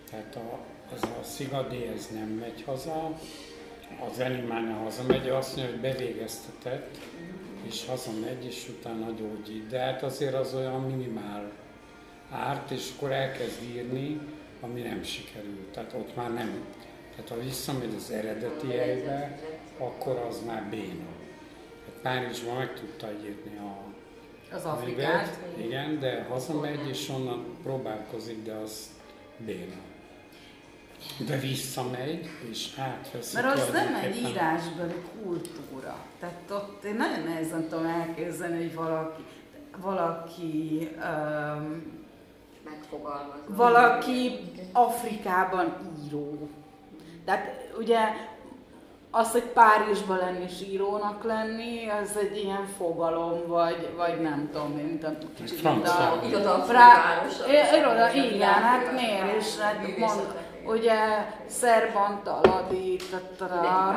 [0.09, 0.59] Tehát a,
[0.95, 3.17] ez a szigadé, ez nem megy haza,
[4.11, 6.97] az animálna hazamegy, azt mondja, hogy bevégeztetett,
[7.67, 9.67] és hazamegy, és utána gyógyít.
[9.67, 11.51] De hát azért az olyan minimál
[12.31, 14.19] árt, és akkor elkezd írni,
[14.63, 15.71] ami nem sikerült.
[15.73, 16.65] Tehát ott már nem.
[17.15, 19.39] Tehát ha visszamegy az eredeti helybe,
[19.77, 21.05] akkor az már béna.
[21.85, 23.77] Hát Párizsban meg tudta írni a,
[24.55, 25.39] Az Afrikát.
[25.57, 28.89] Igen, de hazamegy, és onnan próbálkozik, de az
[29.37, 29.75] béna.
[31.27, 33.35] De visszamegy, és átveszi.
[33.41, 36.05] Mert az nem egy írásbeli kultúra.
[36.19, 39.23] Tehát ott én nagyon nehezen tudom elképzelni, hogy valaki,
[39.81, 42.02] valaki um,
[43.47, 44.39] valaki
[44.73, 45.73] Afrikában
[46.05, 46.49] író.
[47.25, 47.99] Tehát ugye
[49.15, 54.71] az, hogy Párizsban lenni és írónak lenni, az egy ilyen fogalom, vagy, vagy nem tudom,
[54.71, 56.19] mint a kicsit mint a...
[57.77, 59.39] Iroda, igen, hát miért?
[59.39, 60.95] is, hát mond, ugye
[61.47, 62.99] Szerbantaladi,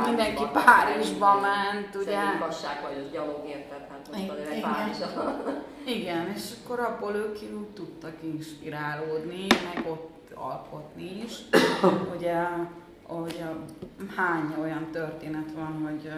[0.06, 2.18] mindenki Párizsba ment, ugye.
[2.36, 5.42] igazság vagy, az gyalog érted, hát most Párizsba.
[5.96, 7.38] Igen, és akkor abból ők
[7.74, 11.32] tudtak inspirálódni, meg ott alkotni is.
[12.16, 12.42] ugye,
[13.02, 13.42] hogy
[14.16, 16.10] hány olyan történet van, hogy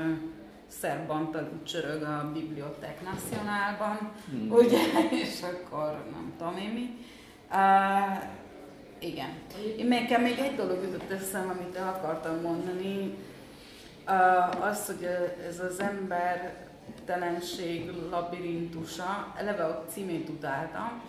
[0.66, 1.30] szerban
[1.62, 4.51] csörög a Bibliotek Nacionálban, hmm.
[4.51, 4.78] ugye,
[5.24, 7.07] és akkor nem tudom én mi.
[7.51, 8.38] Uh,
[8.99, 9.30] igen.
[9.78, 13.14] Én nekem még egy dolog jutott eszem, amit el akartam mondani,
[14.61, 15.09] az, hogy
[15.49, 16.55] ez az ember
[17.05, 21.03] telenség labirintusa, eleve a címét utáltam.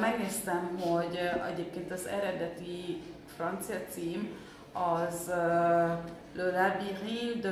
[0.00, 1.18] Megnéztem, hogy
[1.52, 3.02] egyébként az eredeti
[3.36, 4.28] francia cím
[4.72, 5.30] az
[6.34, 7.50] Le labyrinthe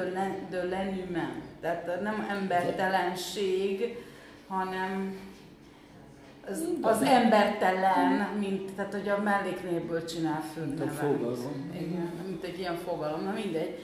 [0.51, 3.97] de l'inhumain, tehát nem embertelenség,
[4.49, 5.19] hanem
[6.51, 10.87] az, az embertelen, mint, tehát hogy a melléknéből csinál főnevet.
[10.87, 11.71] A fogalom.
[11.75, 13.79] Igen, mint egy ilyen fogalom, na mindegy.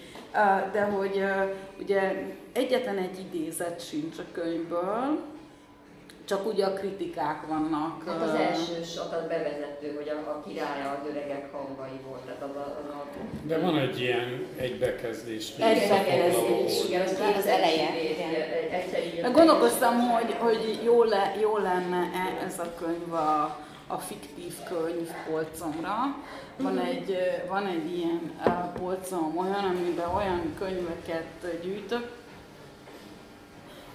[0.72, 1.24] De hogy
[1.80, 5.20] ugye egyetlen egy idézet sincs a könyvből,
[6.24, 8.02] csak ugye a kritikák vannak.
[8.06, 12.20] Hát az első a bevezető, hogy a, a királya az öregek hangai volt.
[12.20, 13.04] Tehát az a, az a...
[13.46, 15.50] De van egy ilyen egybekezdés.
[15.58, 17.88] Egy bekezdés, igen, az, az eleje.
[19.12, 19.32] Igen.
[19.32, 25.10] Gondolkoztam, hogy, hogy jó, le, jó lenne -e ez a könyv a, a fiktív könyv
[25.30, 25.94] polcomra.
[26.56, 27.16] Van egy,
[27.48, 28.32] van egy ilyen
[28.78, 32.10] polcom olyan, amiben olyan könyveket gyűjtök,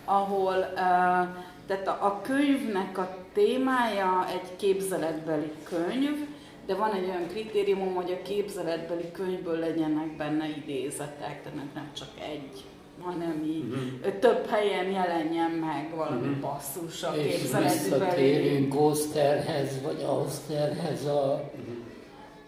[0.06, 1.28] ahol uh,
[1.70, 6.28] tehát a, a könyvnek a témája egy képzeletbeli könyv,
[6.66, 12.08] de van egy olyan kritérium, hogy a képzeletbeli könyvből legyenek benne idézetek, tehát nem csak
[12.34, 12.64] egy,
[13.02, 14.20] hanem így uh-huh.
[14.20, 16.40] több helyen jelenjen meg valami uh-huh.
[16.40, 17.74] passzus a képzeletbeli.
[17.74, 21.52] És visszatérünk Osterhez, vagy Austerhez a...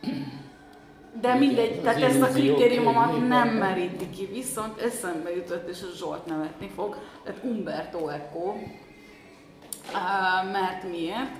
[0.01, 0.17] Uh-huh.
[1.21, 6.25] De mindegy, tehát ezt a kritériumomat nem meríti ki, viszont eszembe jutott, és a Zsolt
[6.25, 8.53] nevetni fog, tehát Umberto Eco,
[9.93, 11.31] Uh, mert miért?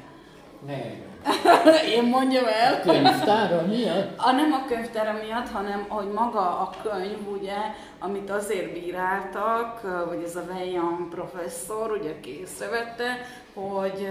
[0.66, 1.10] Nem.
[1.96, 2.74] Én mondjam el.
[2.74, 4.18] A könyvtára miatt?
[4.18, 7.56] A, nem a könyvtára miatt, hanem hogy maga a könyv, ugye,
[8.00, 13.18] amit azért bíráltak, vagy ez a Vejan professzor ugye készrevette,
[13.54, 14.08] hogy,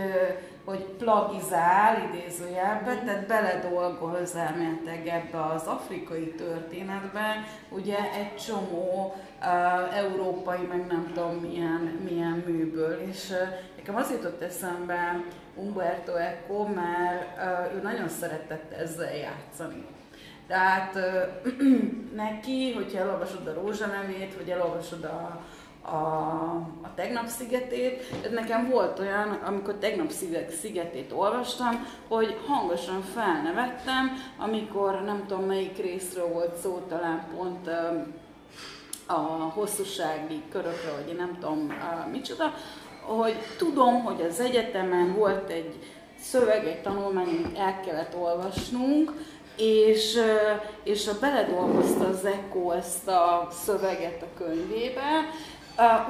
[0.65, 10.67] hogy plagizál idézőjelben, tehát beledolgoz elméletileg ebbe az afrikai történetbe, ugye egy csomó uh, európai,
[10.69, 13.37] meg nem tudom milyen, milyen műből, és uh,
[13.91, 15.25] nekem az jutott eszembe
[15.55, 17.39] Umberto Eco, mert
[17.75, 19.87] ő nagyon szeretett ezzel játszani.
[20.47, 20.99] Tehát
[22.15, 25.41] neki, hogyha elolvasod a rózsanevét, vagy elolvasod a,
[25.83, 25.97] a,
[26.83, 28.31] a tegnap szigetét.
[28.31, 30.11] Nekem volt olyan, amikor tegnap
[30.61, 37.71] szigetét olvastam, hogy hangosan felnevettem, amikor nem tudom melyik részről volt szó, talán pont
[39.07, 39.21] a
[39.55, 41.73] hosszúsági körökről, vagy én nem tudom
[42.13, 42.55] micsoda,
[43.03, 45.75] hogy tudom, hogy az egyetemen volt egy
[46.21, 49.13] szöveg, egy tanulmány, amit el kellett olvasnunk,
[49.57, 50.19] és,
[50.83, 55.31] és a beledolgozta az ECO ezt a szöveget a könyvébe,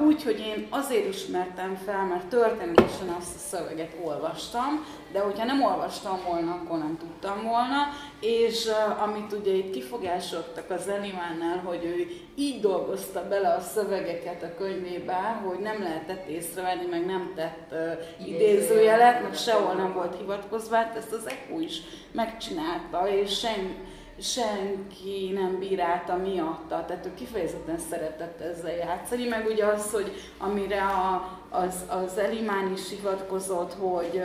[0.05, 5.63] úgy, hogy én azért ismertem fel, mert történetesen azt a szöveget olvastam, de hogyha nem
[5.63, 7.87] olvastam volna, akkor nem tudtam volna,
[8.19, 8.69] és
[9.03, 15.41] amit ugye itt kifogásodtak az Elimánnál, hogy ő így dolgozta bele a szövegeket a könyvébe,
[15.47, 20.95] hogy nem lehetett észrevenni, meg nem tett uh, idézőjelet, meg sehol nem volt hivatkozva, hát
[20.95, 23.75] ezt az ECO is megcsinálta, és semmi
[24.21, 30.81] senki nem bírálta miatta, tehát ő kifejezetten szeretett ezzel játszani, meg ugye az, hogy amire
[30.81, 34.21] a, az, az Elimán is hivatkozott, hogy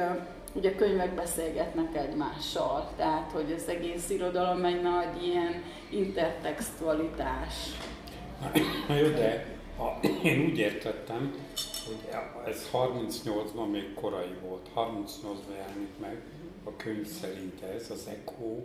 [0.52, 7.54] ugye könyvek beszélgetnek egymással, tehát hogy az egész irodalom egy nagy ilyen intertextualitás.
[8.88, 9.46] Na jó, de
[9.76, 11.34] ha, én úgy értettem,
[11.86, 12.08] hogy
[12.46, 16.20] ez 38-ban még korai volt, 38-ban jelenik meg,
[16.64, 18.62] a könyv szerint ez, az ECHO,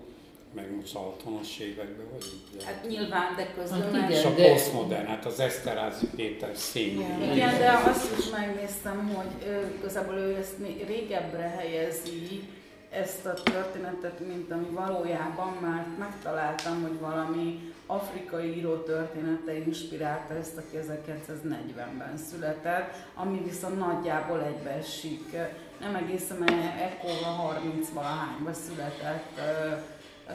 [0.54, 2.62] meg most a 60-as években vagyunk.
[2.66, 4.02] Hát nyilván, de közben Hát meg...
[4.02, 4.12] igen.
[4.12, 7.06] És a de- posztmodern, hát az Eszterázi Péter színű.
[7.34, 12.44] Igen, de azt is megnéztem, hogy ő, igazából ő ezt még régebbre helyezi,
[12.92, 20.58] ezt a történetet, mint ami valójában már megtaláltam, hogy valami afrikai író története inspirálta ezt,
[20.58, 25.36] aki 1940-ben született, ami viszont nagyjából egybeesik.
[25.80, 29.40] Nem egészen, mert ekkora 30 valahányban született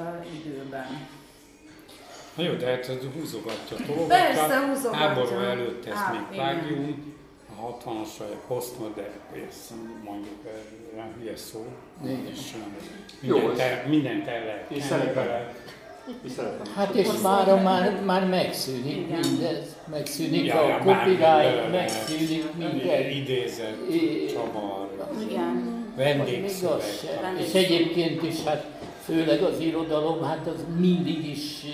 [0.00, 1.08] ö, időben.
[2.36, 4.08] Na jó, de hát ez húzogatja dolgokat.
[4.08, 5.06] Persze, húzogatja.
[5.06, 7.14] Háború előtt ez Á, még plágium,
[7.60, 9.74] a 60-as vagy a posztmodern, persze
[10.04, 11.66] mondjuk ez hülye szó.
[12.30, 12.38] És
[13.20, 14.70] mindent, ez- el, mindent el lehet.
[14.70, 15.54] És szeretem.
[16.74, 19.18] Hát és már, már, már megszűnik Igen.
[19.20, 19.76] mindez.
[19.90, 23.10] Megszűnik Ja, a copyright, megszűnik minden.
[23.10, 24.88] Idézett, I- csavar,
[25.96, 26.82] vendégszöveg.
[27.38, 28.64] És egyébként is, hát
[29.06, 31.64] főleg az irodalom, hát az mindig is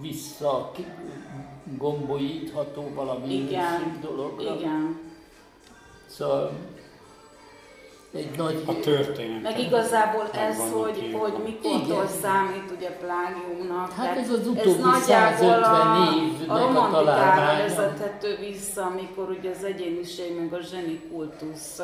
[0.00, 0.70] vissza
[1.78, 3.98] gombolítható valami Igen.
[4.00, 4.54] dologra.
[4.54, 5.00] Igen.
[6.06, 6.50] Szóval
[8.14, 8.62] egy nagy...
[8.66, 9.42] A történet.
[9.42, 11.18] Meg igazából ez, hogy, írva.
[11.18, 12.08] hogy mikortól Igen.
[12.22, 13.92] számít ugye plágiumnak.
[13.92, 19.50] Hát ez az utóbbi nagyjából 150 a, évnek a a romantikára vezethető vissza, amikor ugye
[19.50, 21.80] az egyéniség meg a zseni kultusz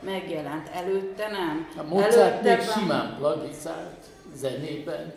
[0.00, 0.68] megjelent.
[0.74, 1.68] Előtte nem.
[1.76, 4.05] A Mozart még Előtte- simán plagizált
[4.40, 5.12] zenében.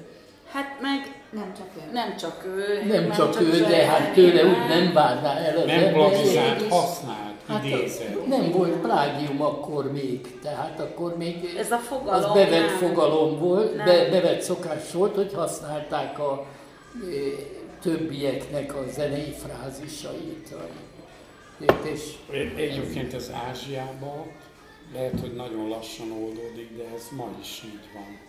[0.52, 1.94] Hát meg Nem csak ő.
[1.94, 2.84] nem csak ő.
[2.88, 7.28] Nem meg csak ő, de hát tőle úgy nem várná el az Nem plagizált, használt,
[7.48, 8.28] Hát idézett.
[8.28, 12.78] nem volt plágium akkor még, tehát akkor még Ez a fogalom az bevett nem.
[12.78, 13.86] fogalom volt, Nem.
[13.86, 16.46] be, bevett szokás volt, hogy használták a
[17.04, 17.08] e,
[17.82, 20.54] többieknek a zenei frázisait.
[21.94, 22.02] És
[22.56, 24.26] Egyébként ez Ázsiában
[24.94, 28.20] lehet, hogy nagyon lassan oldódik, de ez ma is így van.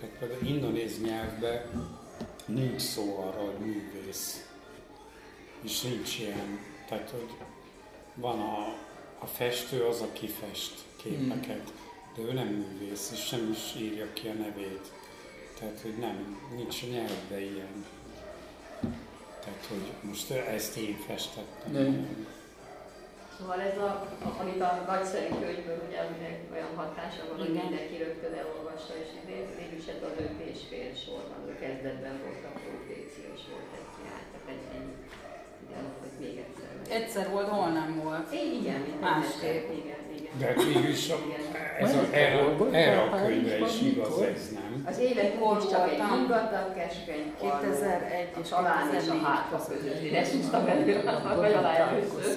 [0.00, 1.62] Tehát például indonéz nyelvben
[2.46, 4.48] nincs szó arra, hogy művész.
[5.62, 6.58] És nincs ilyen.
[6.88, 7.34] Tehát, hogy
[8.14, 8.74] van a,
[9.18, 11.72] a festő az, aki fest képeket,
[12.16, 14.92] de ő nem művész, és sem is írja ki a nevét.
[15.58, 17.84] Tehát, hogy nem, nincs a nyelvben ilyen.
[19.40, 21.72] Tehát, hogy most ezt én festettem.
[21.72, 22.26] Nem.
[23.38, 23.90] Szóval ez a,
[24.40, 29.10] amit a nagyszerű könyvből, ugye, aminek olyan hatása van, hogy mindenki rögtön elolvasta, és
[29.58, 33.42] végül is ez az öt és fél sor van, a kezdetben volt a profécia, és
[33.52, 34.96] volt egy jártak egy ennyi.
[35.64, 36.70] Igen, hogy még egyszer.
[36.98, 38.32] Egyszer volt, hol nem volt.
[38.32, 39.66] É, igen, Másképp.
[39.80, 40.07] Igen.
[40.38, 41.16] De végül is a,
[41.78, 42.38] ez a, erre,
[42.72, 44.84] erre a könyvre is igaz ez, nem?
[44.86, 50.02] Az élet is csak egy ingatag, keskeny, 2001 és talán és a 2004 hátra között.
[50.02, 51.02] Én ezt húztam elő,
[51.36, 52.36] vagy alá először.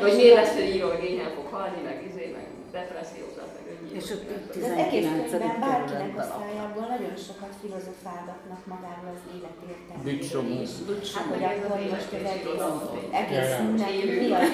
[0.00, 3.59] Hogy miért lesz, hogy író, hogy éhen fog halni, meg izé, meg depressziózat.
[3.98, 5.30] És ott az egész 19.
[5.30, 10.04] könyvben bárkinek a szájából nagyon sokat filozofálgatnak magáról az élet értelméről.
[11.16, 12.42] Hát, hogy akkor az most élet
[13.22, 14.48] egész, és egész mi az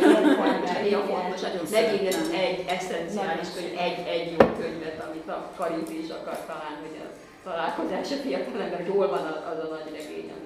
[1.11, 1.51] pontosan.
[1.79, 2.07] Megint
[2.45, 7.07] egy eszenciális könyv, egy, egy jó könyvet, amit a Karinti is akar talán, hogy a
[7.49, 10.46] találkozás a fiatalember, hol van az, az a nagy regény, amit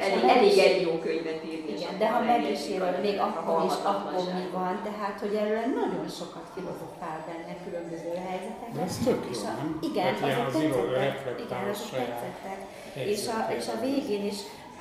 [0.00, 1.70] Elég, elég egy jó könyvet írni.
[1.72, 4.12] és Igen, de ha van meg egy- is egy- írod, még a akkor is, akkor
[4.34, 8.82] mi van, tehát hogy erről nagyon sokat filozofál benne különböző helyzetekben.
[8.84, 9.78] Ez tök És jó, a, nem?
[9.90, 10.52] igen, Hát azok
[10.94, 12.58] tetszettek, igen, a azok tetszettek.
[13.12, 14.38] És a, és a végén is,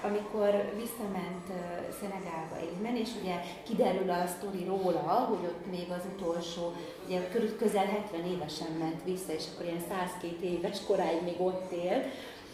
[0.07, 0.51] amikor
[0.83, 1.55] visszament uh,
[1.99, 3.35] Szenegálba Émen, és ugye
[3.67, 6.73] kiderül a sztori róla, hogy ott még az utolsó,
[7.07, 11.71] ugye körül- közel 70 évesen ment vissza, és akkor ilyen 102 éves koráig még ott
[11.71, 12.05] élt,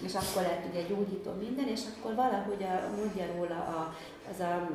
[0.04, 3.96] és akkor lett ugye gyógyító minden, és akkor valahogy a, mondja róla a,
[4.32, 4.70] az a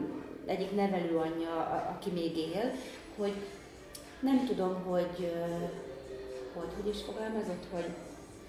[0.47, 2.71] egyik nevelőanyja, a, aki még él,
[3.17, 3.35] hogy
[4.21, 5.33] nem tudom, hogy,
[6.55, 7.91] hogy hogy is fogalmazott, hogy,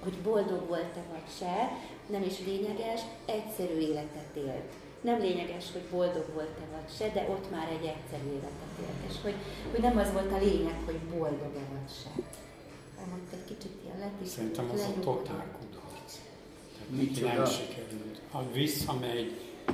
[0.04, 1.72] hogy boldog volt-e vagy se,
[2.10, 4.72] nem is lényeges, egyszerű életet élt.
[5.02, 9.12] Nem lényeges, hogy boldog volt-e vagy se, de ott már egy egyszerű életet élt.
[9.12, 9.36] És hogy,
[9.72, 12.10] hogy nem az volt a lényeg, hogy boldog-e vagy se.
[13.00, 15.57] Elmondta egy kicsit ilyen lett, és Szerintem az a totál.
[16.90, 17.34] Micsoda?
[17.34, 18.22] nem sikerült.
[18.32, 19.32] Ha visszamegy,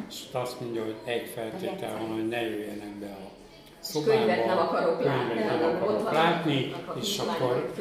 [0.10, 3.32] és azt mondja, hogy egy feltétel van, hogy ne jöjjenek be a
[3.80, 4.12] szobába.
[4.12, 7.74] könyvet nem akarok látni, nem akarok van látni, és akkor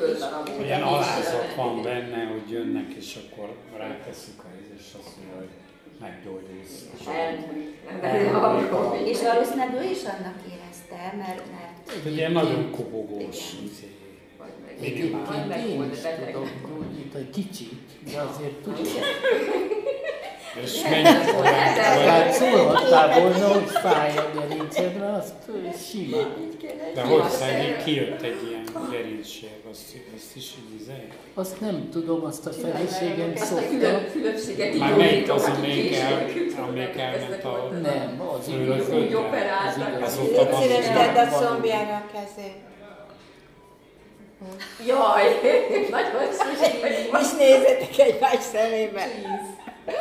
[0.62, 4.46] ilyen alázat van benne, hogy jönnek, és akkor ráteszik a
[4.76, 5.48] és azt mondja, hogy
[6.00, 6.86] meggyógyulsz.
[9.04, 13.64] És valószínűleg ő is annak érezte, mert, mert egy ilyen nagyon kobogós Igen.
[13.64, 13.90] izé.
[14.38, 14.50] Vagy
[15.48, 16.36] meg- vagy meg
[17.12, 19.02] tudom gyógyítani, kicsit, de azért tudja.
[20.62, 21.34] És mennyit
[21.74, 25.32] Tehát szólhattál volna, hogy fáj a gerinced, mert azt
[25.88, 26.48] simán.
[26.94, 29.80] De hogy szegény kijött egy ilyen gerincsérv, azt,
[30.16, 31.08] azt is így izé?
[31.34, 34.00] Azt nem tudom, azt a feleségem szokta.
[34.78, 36.26] Már melyik az, amelyik el,
[36.68, 37.68] amelyik elment a...
[37.82, 39.16] Nem, az Főnök Úgy öttel?
[39.18, 40.02] operáltak.
[40.02, 40.62] Az Azóta van.
[40.62, 41.42] Szíves tedd a Van.
[41.42, 42.70] szombjára a kezét.
[44.86, 45.40] Jaj,
[45.90, 46.74] nagyon szükség.
[47.20, 49.04] És nézzetek egymás szemébe.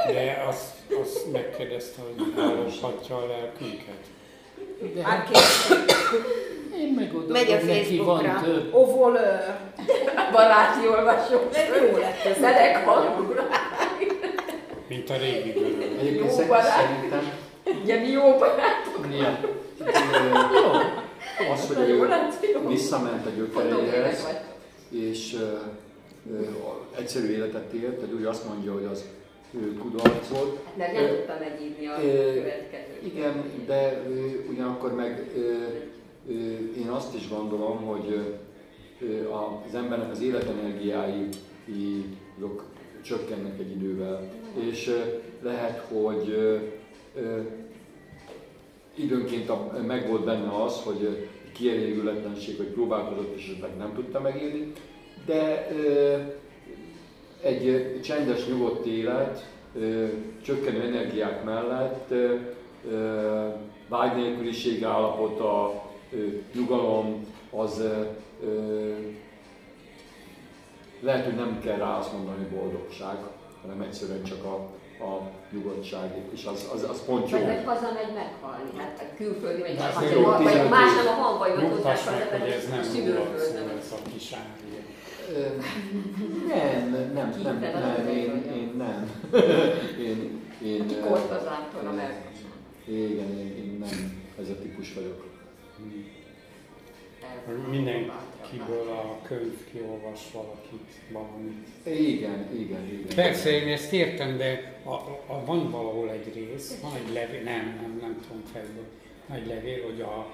[0.07, 0.65] De azt,
[1.01, 4.03] azt megkérdezte, hogy hallgatja a lelkünket.
[4.95, 5.29] De Hát
[6.79, 8.41] én megadom Megy a neki, van Facebookra.
[8.43, 8.73] több.
[8.73, 9.55] Ovolőr.
[10.31, 11.33] Baráti olvasó.
[11.91, 12.39] Jó lett ez.
[12.39, 13.47] Meleg hangúra.
[14.87, 15.53] Mint a régi.
[15.99, 17.31] Egyébként Jó szerintem
[17.83, 19.07] Ugye mi jó barátok.
[19.19, 19.39] ja,
[19.85, 20.79] ö,
[21.53, 22.07] az, hogy ő
[22.67, 24.27] visszament a gyökereihez,
[24.89, 25.37] és
[26.97, 29.05] egyszerű életet élt, tehát úgy azt mondja, hogy az
[29.53, 29.77] ő
[30.31, 30.59] volt.
[30.77, 31.95] Mert nem tudta megírni a
[32.33, 33.05] következőt.
[33.05, 34.03] Igen, de
[34.49, 35.31] ugyanakkor meg
[36.77, 38.37] én azt is gondolom, hogy
[39.67, 41.29] az embernek az életenergiái
[43.01, 44.29] csökkennek egy idővel.
[44.69, 44.91] És
[45.41, 46.35] lehet, hogy
[49.03, 54.71] időnként a, meg volt benne az, hogy kielégületlenség, hogy próbálkozott és esetleg nem tudta megírni,
[55.25, 55.67] de
[57.41, 59.49] egy csendes, nyugodt élet,
[60.41, 62.13] csökkenő energiák mellett
[63.87, 65.83] vágy nélküliség állapota,
[66.53, 67.83] nyugalom, az
[70.99, 73.15] lehet, hogy nem kell rá azt mondani, hogy boldogság,
[73.61, 74.69] hanem egyszerűen csak a,
[75.01, 77.37] a nyugodtság, és az, az, az pont jó.
[77.37, 78.69] Vagy meg hazamegy meghalni.
[78.77, 80.09] Hát a külföldi meghalni.
[80.09, 83.37] jó, Vagy más nem a hangvaivat hozzák Nyugtass haza, meg, hogy ez nem szülőföldön.
[83.37, 84.29] szól, ez a kis
[86.47, 89.11] Nem, nem, nem, nem, nem, én, én nem.
[90.07, 91.93] én, én, Aki ö, kortozától a.
[92.85, 95.23] Igen, én, én nem ez a típus vagyok.
[97.69, 101.67] Mindenkiből a könyv kiolvas valakit, valamit.
[101.83, 103.15] Igen, igen, igen.
[103.15, 104.93] Persze, én ezt értem, de a,
[105.33, 108.85] a, van valahol egy rész, van egy levél, nem, nem, nem tudom fejből,
[109.29, 110.25] nagy levél, hogy a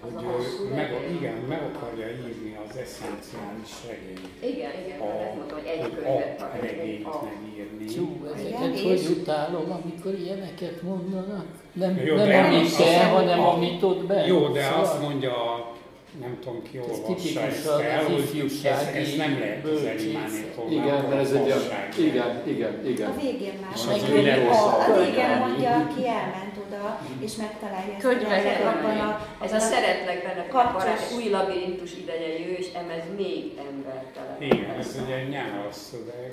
[0.00, 1.16] hogy Az a ő meg, levél.
[1.16, 4.28] igen, meg akarja írni az eszenciális regényt.
[4.56, 7.84] Igen, igen, A, ezt mondta, hogy egy hogy könyvet a akar, regényt a- megírni.
[7.94, 11.46] Csú, ezeket és- hogy utálom, amikor ilyeneket mondanak.
[11.72, 14.26] Nem, Jó, nem amit az- hanem a- amit ott be.
[14.26, 15.73] Jó, de Szóval- azt mondja, a-
[16.20, 20.70] nem tudom ki Ez olvassa ezt a el, hogy ez, ez nem lehet az.
[20.70, 21.62] Igen, mert ez egy olyan,
[21.98, 23.10] igen, igen, igen.
[23.10, 23.72] A végén már.
[23.74, 28.64] Az ugye a, a a végén mondja, aki elment oda, és megtalálja ezt a Könyvek
[28.66, 30.72] abban a, Ez a szeretlek benne Kapcsos.
[30.72, 34.36] barát, új labirintus ideje jő, és emez még embertelen.
[34.42, 36.32] Igen, ez ugye egy nyálas szöveg,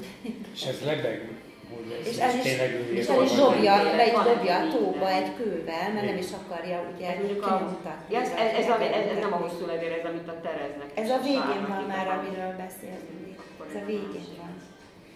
[0.53, 1.29] és ez lebeg,
[2.09, 2.45] és el is,
[2.99, 6.77] és el is dobja, be is dobja a tóba egy kővel, mert nem is akarja
[6.95, 8.13] ugye kimutatni.
[8.13, 8.67] ja, ez, ez, ez,
[8.97, 10.89] ez, ez, nem a hosszú levél, ez amit a Tereznek.
[11.01, 13.39] Ez a végén van már, amiről beszélünk.
[13.69, 14.53] Ez a végén van.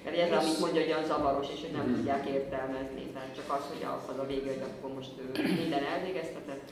[0.04, 1.96] Mert ez amit mondja, hogy olyan zavaros, és hogy nem Mhm.
[1.96, 3.04] tudják értelmezni.
[3.14, 5.26] Tehát csak az, hogy az, a vége, hogy akkor most ő
[5.62, 6.66] minden elvégeztetett,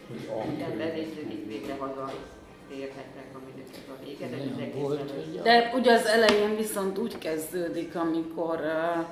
[0.50, 0.80] minden könyv.
[0.84, 2.06] levégződik, végre haza
[2.72, 4.26] térhetnek, aminek ez a vége.
[4.32, 9.06] De ez egészen De ugye az elején viszont úgy kezdődik, amikor uh,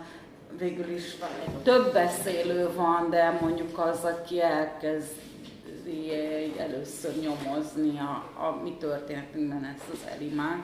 [0.58, 1.16] végül is
[1.64, 9.64] több beszélő van, de mondjuk az, aki elkezdi egy- először nyomozni a, a mi történetünkben
[9.76, 10.60] ezt az Elimát,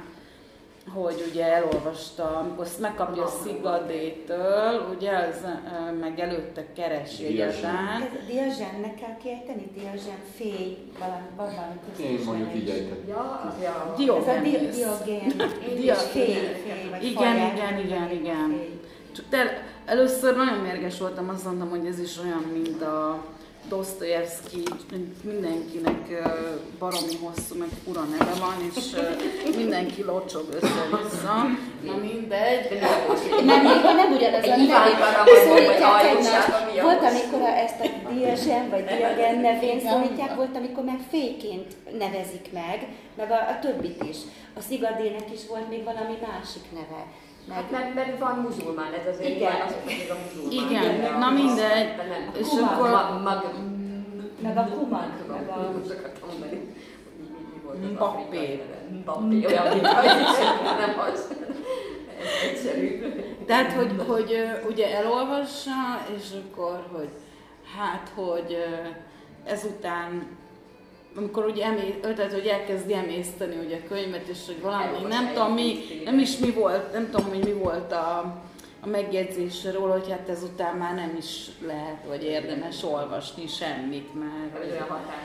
[0.93, 8.01] hogy ugye elolvasta, amikor ezt megkapja a Szigadétől, ugye az uh, meg előtte keresi egyáltalán.
[8.01, 9.71] Ez Diazsennek kell kiejteni?
[9.73, 12.97] Diazsen féj, valami, valami Én mondjuk így ejtem.
[13.07, 13.93] Ja, ja.
[14.17, 15.33] Ez a diogén,
[16.89, 18.61] vagy Igen, igen, igen, igen.
[19.11, 23.23] Csak te, először nagyon mérges voltam, azt mondtam, hogy ez is olyan, mint a
[23.69, 24.63] Dostoyevsky,
[25.23, 26.01] mindenkinek
[26.79, 28.85] baromi hosszú, meg fura neve van, és
[29.55, 31.45] mindenki locsog össze-vissza.
[31.85, 32.67] Na mindegy.
[32.69, 33.63] De nem
[33.95, 34.95] Nem, ugyanaz a neve,
[35.45, 36.81] szólítják egymást.
[36.81, 42.87] Volt, amikor ezt a Diogen vagy Diogen nevén szólítják, volt, amikor meg féként nevezik meg,
[43.17, 44.17] meg a, a többit is.
[44.55, 47.05] A Szigadének is volt még valami másik neve.
[47.47, 49.51] Meg, Hát mert, mert van muzulmán, ez azért Igen.
[49.57, 50.69] mondja, hogy ez a muzulmán.
[50.69, 51.89] Igen, a- na mindegy.
[52.39, 53.43] És akkor- mag, mag,
[54.41, 55.71] meg a tudom, meg a...
[57.91, 58.63] Mbappé.
[59.01, 61.27] Mbappé, olyan, mint nem az.
[62.51, 63.01] Egyszerű.
[63.45, 64.35] Tehát, hogy, hogy
[64.69, 65.71] ugye elolvassa,
[66.17, 67.09] és akkor, hogy
[67.77, 68.57] hát, hogy
[69.45, 70.27] ezután
[71.17, 75.53] amikor ugye emé, tehát, hogy elkezdi emészteni ugye a könyvet, és hogy valami, nem tudom
[75.53, 78.45] mi, nem is mi volt, nem tudom, hogy mi volt a, a
[78.87, 84.63] a megjegyzésről, hogy hát ezután már nem is lehet, vagy érdemes olvasni semmit, mert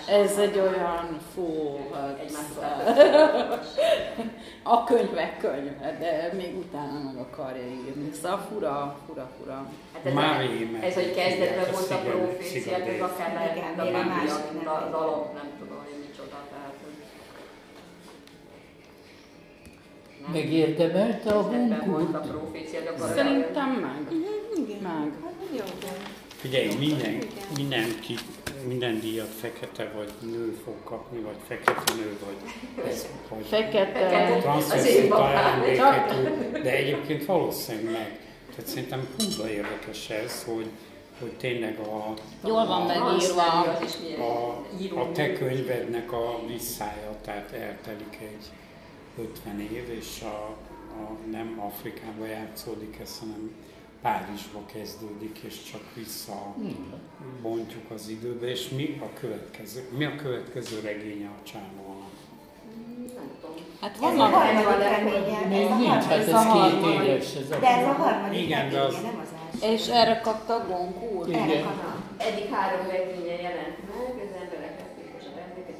[0.08, 1.80] Ez ez egy olyan fó,
[4.62, 8.10] a könyvek könyve, de még utána meg akarja írni.
[8.22, 9.70] Szóval fura, fura, fura.
[9.92, 13.82] Hát ez, Már a, ez, hogy kezdetben volt a profécia, ez Sziget- akár lehet, a
[13.82, 13.90] a
[15.58, 16.36] tudom, hogy micsoda.
[16.50, 16.94] Tehát, hogy
[20.22, 20.32] nem.
[20.32, 22.26] Megérdemelte a a bunkurt?
[23.14, 24.12] Szerintem meg.
[24.56, 24.82] Igen.
[24.82, 25.12] Meg.
[25.22, 26.12] Hát.
[26.36, 27.18] Figyelj, minden,
[27.56, 28.14] mindenki,
[28.66, 32.36] minden díjat fekete vagy nő fog kapni, vagy fekete nő, vagy,
[33.28, 34.06] vagy Fekete.
[35.10, 38.20] Ajándékető, de egyébként valószínűleg meg.
[38.54, 40.66] Tehát szerintem húzva érdekes ez, hogy,
[41.20, 42.14] hogy tényleg a,
[42.46, 43.42] Jól van a, megírva.
[43.42, 44.98] A, író.
[44.98, 48.50] a te könyvednek a visszája, tehát eltelik egy
[49.18, 50.56] 50 év, és a,
[51.02, 53.50] a nem Afrikában játszódik ez, hanem
[54.02, 56.54] Párizsba kezdődik, és csak vissza
[57.42, 62.00] bontjuk az időbe, és mi a következő, mi a következő regénye a tudom.
[63.80, 65.46] Hát Ez a vannak harmadik reménye.
[65.48, 68.40] Még ez a nincs, hát ez a két éves ez a De ez a harmadik
[68.40, 69.28] Igen, de az- nem az
[69.62, 69.74] első.
[69.74, 71.28] És erre kapta a gonkúr?
[71.28, 71.42] Igen.
[71.48, 71.64] Erre.
[72.16, 75.78] Eddig három regénye jelent meg, az emberek kezdték most a emléket,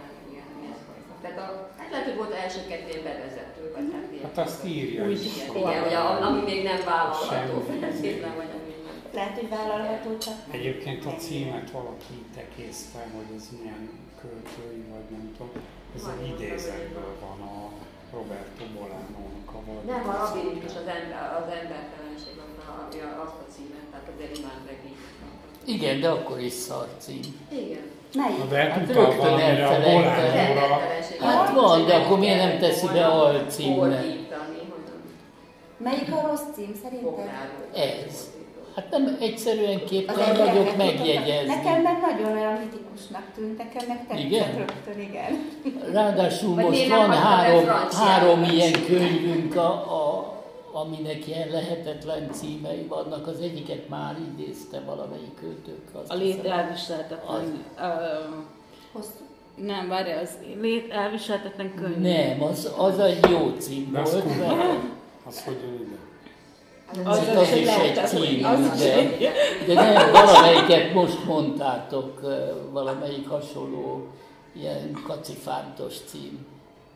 [0.00, 0.10] nem
[0.58, 1.12] milyen fajta.
[1.22, 1.50] Tehát a,
[1.92, 4.24] lehet, hogy volt az első kettő bevezető, vagy hát ilyen.
[4.26, 5.12] Hát azt írja Úgy.
[5.12, 5.24] is.
[5.36, 7.80] Igen, igen, hogy a, ami még nem vállalható Semmi.
[7.80, 8.96] feltétlen, vagy ami nem.
[9.18, 10.36] Lehet, hogy vállalható csak.
[10.46, 10.54] nem.
[10.58, 13.82] Egyébként a címet valaki tekészte, hogy ez milyen
[14.20, 15.50] költői, vagy nem tudom.
[15.96, 17.56] Ez egy idézetből van a
[18.14, 19.84] Roberto Bolano-nak a vagy.
[19.92, 22.52] Nem, a labirintus az, ember, az embertelenség, az
[23.26, 24.96] azt a címet, tehát azért imád regény.
[25.64, 27.20] Igen, de akkor is szar cím.
[27.48, 27.86] Igen.
[28.14, 28.38] Melyik?
[28.38, 31.24] Na de hát valamire a.
[31.24, 34.04] Hát van, de akkor miért nem teszi be alcímnek?
[35.76, 37.30] Melyik a rossz cím szerinted?
[37.74, 38.30] Ez.
[38.74, 41.54] Hát nem egyszerűen képtelen vagyok megjegyezni.
[41.54, 44.56] Nekem meg nagyon olyan mitikusnak tűnt, nekem meg tetszett Igen?
[44.56, 45.50] rögtön, igen.
[45.92, 50.32] Ráadásul most van három, három ilyen könyvünk, a, a,
[50.72, 53.26] aminek ilyen lehetetlen címei vannak.
[53.26, 55.80] Az egyiket már idézte valamelyik költők.
[56.08, 57.64] A lét elviselhetetlen.
[57.78, 57.82] ö,
[58.92, 59.10] Hosszú.
[59.56, 60.30] Nem, várj, az
[60.60, 61.96] lét elviselhetetlen könyv.
[61.96, 64.78] Nem, az, az egy jó cím De az volt, mert
[65.26, 65.96] Az hogy jön ide?
[67.10, 69.08] az, Az az is egy az cím, az de,
[69.66, 72.20] de nem, valamelyiket most mondtátok,
[72.70, 74.06] valamelyik hasonló
[74.52, 76.46] ilyen kacifántos cím.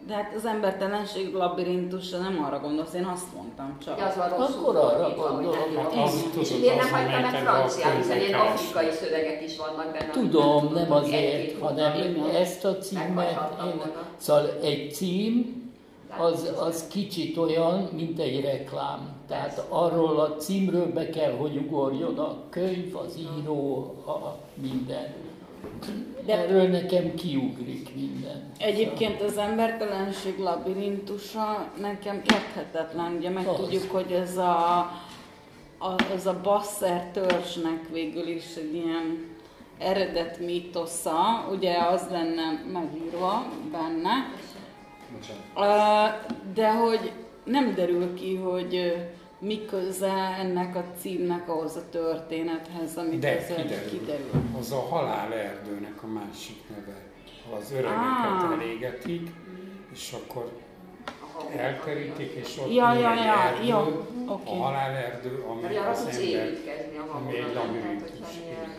[0.06, 3.98] De hát az embertelenség labirintusa nem arra gondolsz, én azt mondtam csak.
[3.98, 5.72] Ja, az van rosszul Akkor arra gondolom.
[5.74, 6.02] nem jó.
[6.02, 9.92] Az És miért nem hagyta meg amelyikben franciául, a hiszen ilyen afrikai szövegek is vannak
[9.92, 10.10] benne.
[10.10, 13.82] Tudom, nem azért, hanem ezt a címet, én,
[14.16, 15.64] szóval egy cím,
[16.18, 19.08] az, az kicsit olyan, mint egy reklám.
[19.28, 25.14] Tehát arról a címről be kell, hogy ugorjon a könyv, az író, a minden.
[26.26, 28.50] De erről nekem kiugrik minden.
[28.58, 33.12] Egyébként az embertelenség labirintusa nekem érthetetlen.
[33.18, 33.56] Ugye meg Az.
[33.56, 34.78] tudjuk, hogy ez a,
[35.78, 39.34] a, ez a Basser törzsnek végül is egy ilyen
[39.78, 44.30] eredet mítosza, ugye az lenne megírva benne,
[45.56, 45.62] Ö,
[46.54, 47.12] de hogy
[47.44, 48.94] nem derül ki, hogy
[49.38, 53.88] mi köze ennek a címnek ahhoz a történethez, amit De kiderül.
[53.90, 54.30] kiderül.
[54.58, 56.96] Az a halálerdőnek a másik neve.
[57.58, 58.52] Az öregeket Ah.
[58.52, 59.30] elégetik,
[59.92, 60.50] és akkor
[61.56, 63.76] elterítik, és ott Ja, ja, ja, erdő, jó,
[64.26, 64.56] a oké.
[64.58, 66.52] halálerdő, ami arra az ember
[67.12, 68.10] a ami egy labirintus.
[68.44, 68.74] milyen,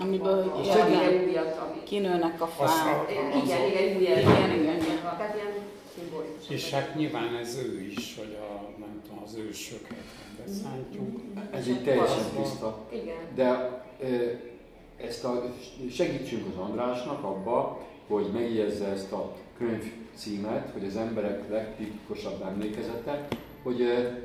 [0.00, 1.44] Amiből igen,
[1.84, 2.68] kinőnek a fák.
[2.68, 3.64] a- Igen, igen,
[4.00, 4.78] Igen, igen, igen.
[5.02, 5.52] Tehát ilyen.
[6.48, 10.04] És hát nyilván ez ő is, hogy a, nem tudom, az ősöket
[10.44, 11.20] beszántjuk.
[11.50, 12.88] Ez így teljesen tiszta.
[12.92, 13.16] Igen.
[13.34, 13.82] De
[14.96, 15.54] ezt a,
[15.90, 23.28] segítsünk az Andrásnak abba, hogy megjegyezze ezt a könyv címet, hogy az emberek legtipikusabb emlékezete,
[23.62, 23.80] hogy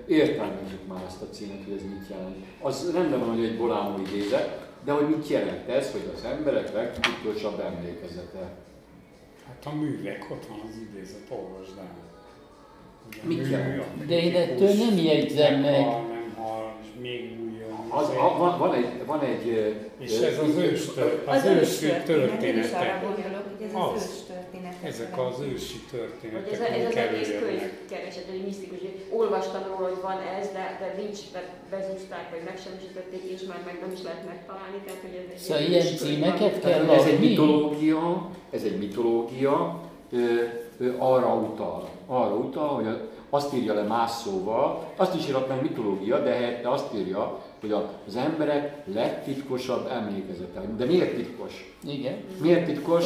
[0.07, 2.35] értelmezzük már ezt a címet, hogy ez mit jelent.
[2.61, 6.73] Az rendben van, hogy egy Bolánó idézet, de hogy mit jelent ez, hogy az emberek
[6.73, 8.65] legtipikusabb emlékezete.
[9.47, 11.95] Hát a művek, ott van az idézet, olvasd el.
[13.23, 13.47] Mit
[14.07, 15.83] De én ettől nem jegyzem meg.
[15.83, 17.85] hal, nem hal, és még újjon.
[17.89, 21.85] Az, a, van, van egy, van egy És ez az ős, tör- az ős ősi
[22.45, 24.03] Én is arra gondolok, hogy ez Az.
[24.03, 24.26] az ős.
[24.83, 26.59] Ezek az ősi Hogy ez, történetek, ez
[26.89, 27.85] az egész könyv előjönnek.
[27.89, 32.41] keresett, egy misztikus, hogy olvastam róla, hogy van ez, de, de nincs, mert bezúzták, vagy
[32.45, 35.85] megsemmisítették, és már meg nem is lehet megtalálni, tehát hogy ez egy Szóval egy ilyen
[36.01, 37.27] címeket kell Ez egy adni?
[37.27, 39.79] mitológia, ez egy mitológia,
[40.11, 40.17] ö,
[40.79, 42.95] ö, arra utal, arra utal, hogy a,
[43.29, 47.71] azt írja le más szóval, azt is íratlan mitológia, de helyette azt írja, hogy
[48.07, 50.61] az emberek legtitkosabb emlékezete.
[50.77, 51.75] De miért titkos?
[51.83, 52.15] Igen.
[52.41, 53.05] Miért titkos?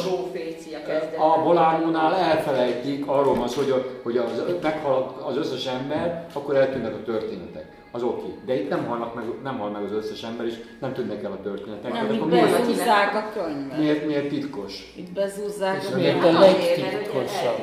[1.18, 6.94] A Bolánónál elfelejtik, arról van szó, hogy, hogy az, meghal az összes ember, akkor eltűnnek
[6.94, 7.80] a történetek.
[7.94, 8.22] Az oké.
[8.22, 8.38] Okay.
[8.46, 11.32] De itt nem, halnak meg, nem hal meg az összes ember, és nem tűnnek el
[11.32, 11.92] a történetek.
[11.92, 13.78] Nem, itt akkor miért, bezúzzák a könyvet.
[13.78, 14.92] miért, miért titkos?
[14.96, 16.36] Itt bezúzzák a miért könyvet.
[16.36, 17.58] a legtitkosabb?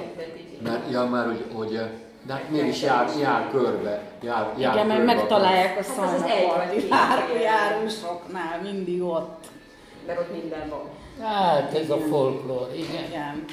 [0.64, 1.80] Mert, ja, már, hogy, hogy
[2.26, 6.30] de hát mégis jár, jár körbe, jár, jár Igen, mert megtalálják a Hát az az
[6.30, 9.46] egy szalmaparti járósoknál, mindig ott.
[10.06, 10.90] Mert ott minden van.
[11.28, 13.04] Hát ez a folklór, igen.
[13.04, 13.46] Igen.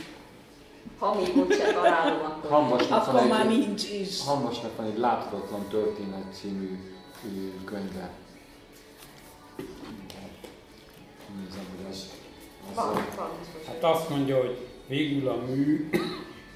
[0.99, 2.51] Ha még ott se találom, akkor...
[2.51, 4.25] Hamvasnak Akkor van már egy, nincs is.
[4.25, 6.79] Hamvasnak van egy láthatatlan történet című
[7.65, 8.11] könyve.
[11.37, 12.11] Nézem, hogy az,
[12.71, 13.67] az Van, van biztos.
[13.67, 15.89] Hát azt mondja, hogy végül a mű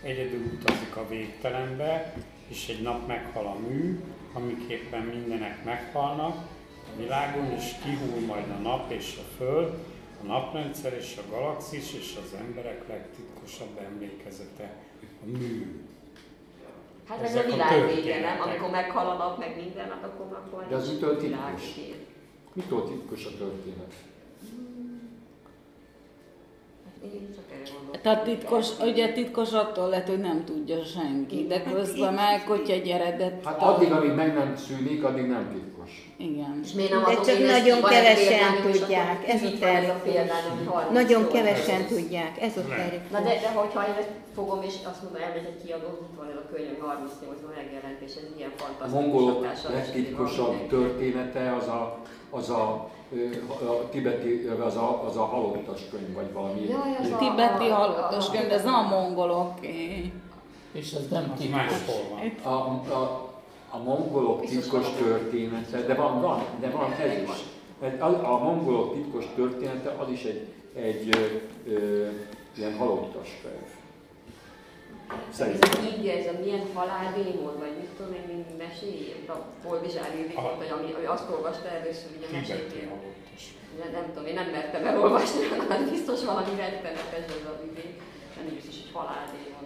[0.03, 2.15] egyedül utazik a végtelenbe,
[2.49, 4.01] és egy nap meghal a mű,
[4.33, 6.35] amiképpen mindenek meghalnak
[6.95, 9.75] a világon, és kihull majd a nap és a föld,
[10.23, 14.73] a naprendszer és a galaxis, és az emberek legtitkosabb emlékezete
[15.23, 15.85] a mű.
[17.09, 18.41] Hát ez Ezek a a világ vége, nem?
[18.41, 22.07] Amikor meghal a nap, meg minden nap, akkor akkor De az mitől világ titkos?
[22.53, 23.95] Mitől titkos a történet?
[27.03, 28.03] Hát Én csak erre gondoltam.
[28.03, 32.89] Tehát titkos, ugye titkos attól lett, hogy nem tudja senki, de közben meg, hogyha egy
[32.89, 33.45] eredet...
[33.45, 36.13] Hát addig, amíg meg nem szűnik, addig nem titkos.
[36.17, 36.61] Igen.
[36.65, 39.29] És miért nem De azok csak nagyon kevesen tudják.
[39.29, 40.03] Ez a a terv.
[40.03, 43.13] példány, ami 30 Nagyon kevesen tudják, ez a terv.
[43.13, 46.29] Na de, de hogyha én ezt fogom, és azt mondom, elmegy egy kiadó, itt van
[46.29, 50.69] ez a könyv, ami 38-ban megjelent, és ez ilyen A fantasztikus mongolok hatással lesz legtitkosabb
[50.69, 51.99] története az a,
[52.31, 52.91] az a,
[53.61, 56.61] a tibeti, az a, az a halottas könyv, vagy valami.
[56.69, 59.53] Jaj, az a- Tibeti a- halottas a- könyv, de ez nem a mongolok.
[60.73, 61.63] És az nem titkos.
[62.43, 63.29] A, a,
[63.71, 67.29] a mongolok titkos története, de van, van, de van ez is.
[67.81, 72.09] Mert A, a mongolok titkos története az is egy, egy ö, ö,
[72.57, 73.69] ilyen halottas könyv.
[75.31, 75.71] Ez Szerintem.
[75.85, 78.30] a így ez a milyen haláldémon, vagy mit tudom én,
[80.35, 80.49] Aha.
[80.49, 82.27] volt, vagy ami, ami azt olvasta először, ugye
[82.89, 83.43] halottas.
[83.83, 87.95] Nem, nem tudom, én nem mertem elolvasni, hanem biztos valami rettenetes az a izé.
[88.37, 89.65] Nem biztos, hogy haláldémon.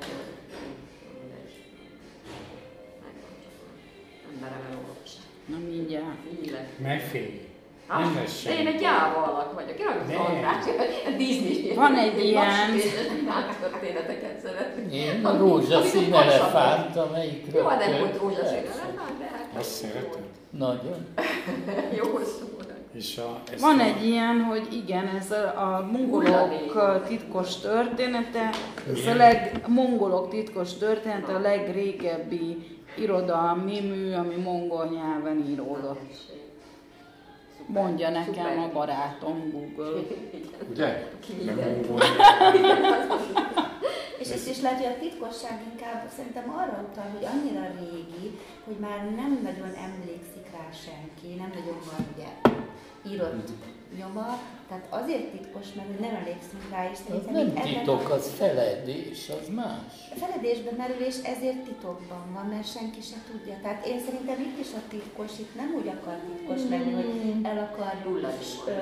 [4.30, 5.22] Nem merem elolvasni.
[5.46, 6.18] Na mindjárt.
[6.42, 6.68] Így lesz.
[6.78, 6.98] Ne
[7.88, 10.64] lesz de én egy gyáva alak vagyok, én az András,
[11.06, 11.74] a Disney.
[11.74, 12.70] Van egy ilyen-
[13.60, 14.92] történeteket szeretnék.
[14.94, 20.22] Én a rózsaszín elefánt, amelyikről Jó, nem volt rózsaszín elefánt, de hát Azt szereted?
[20.50, 21.06] Nagyon.
[22.02, 22.54] jó szó.
[22.94, 28.50] És a, Van a, egy ilyen, hogy igen, ez a, a mongolok titkos története,
[28.92, 36.00] ez a leg, mongolok titkos története a legrégebbi irodalmi mű, ami mongol nyelven íródott.
[37.66, 40.00] Mondja nekem a barátom Google.
[40.70, 41.08] Ugye?
[41.44, 41.58] Nem
[44.18, 48.76] És ez is lehet, hogy a titkosság inkább szerintem arra utal, hogy annyira régi, hogy
[48.78, 52.52] már nem nagyon emlékszik rá senki, nem nagyon van ugye
[53.12, 53.48] írott
[53.98, 54.38] nyoma,
[54.68, 59.28] tehát azért titkos, mert hogy nem emlékszünk rá, és szerintem nem titok, a az feledés,
[59.28, 59.92] az más.
[60.14, 63.56] feledésbe merül, és ezért titokban van, mert senki se tudja.
[63.62, 67.58] Tehát én szerintem itt is a titkos, itt nem úgy akar titkos lenni, hogy el
[67.68, 68.26] akarjuk
[68.66, 68.72] ö,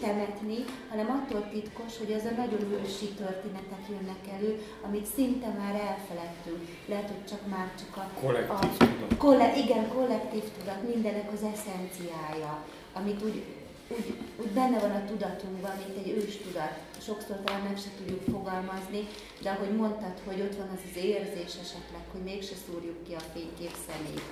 [0.00, 5.74] temetni, hanem attól titkos, hogy az a nagyon ősi történetek jönnek elő, amit szinte már
[5.74, 6.60] elfeledtünk.
[6.86, 9.16] Lehet, hogy csak már csak a, kollektív a tudat.
[9.18, 12.64] kolle, igen, kollektív tudat, mindenek az eszenciája,
[12.98, 13.42] amit úgy,
[13.88, 14.06] úgy,
[14.42, 16.72] úgy benne van a tudatunkban, mint egy ős tudat.
[17.06, 19.02] Sokszor talán meg se tudjuk fogalmazni,
[19.42, 23.22] de ahogy mondtad, hogy ott van az az érzés esetleg, hogy mégse szúrjuk ki a
[23.34, 24.22] fénykép szemét.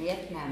[0.00, 0.50] Miért nem?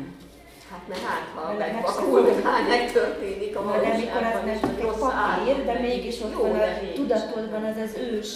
[0.70, 4.44] Hát mert hát, ha Vele meg megvakul, sem- hát megtörténik a Vagy amikor az valóságban,
[4.44, 8.30] nem csak egy papír, de mégis ott van a tudatodban az az ős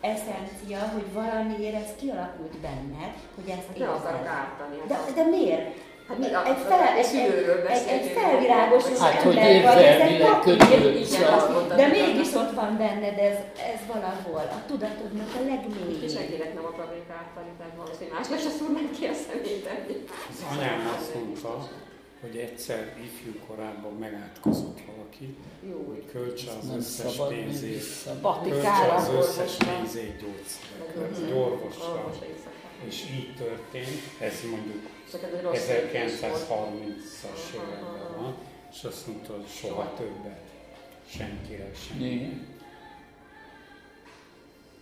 [0.00, 4.32] eszencia, hogy valamiért ez kialakult benned, hogy ezt Hát nem akarok érzed.
[4.40, 4.76] ártani.
[4.88, 5.76] De, de miért?
[6.10, 8.18] Hát mi egy, fel, egy, szülőről egy, egy, egy beszélünk.
[8.18, 12.30] felvirágosult Hát, hogy ember vagy, ez egy érzelmileg papír, kötődsz igen, a- az- de mégis
[12.42, 13.38] ott van benned ez,
[13.72, 16.08] ez valahol, a tudatodnak a És legmélyén.
[16.16, 19.64] senkinek nem akarnék ártani, tehát valószínűleg másnak se szúrnám ki a szemét.
[20.32, 21.52] Az anyám azt mondta,
[22.22, 25.26] hogy egyszer ifjú korában megátkozott valaki,
[25.70, 25.78] Jó.
[25.90, 27.84] hogy költse az összes még pénzét,
[28.48, 32.10] költse az összes pénzét gyógyszerekre, egy orvosra.
[32.88, 36.48] És így történt, ez mondjuk Csak ez egy rossz érzés volt.
[36.48, 38.34] 1930-as években van,
[38.72, 40.48] és azt mondta, hogy soha többet
[41.08, 42.00] senkire sem.
[42.00, 42.46] Igen.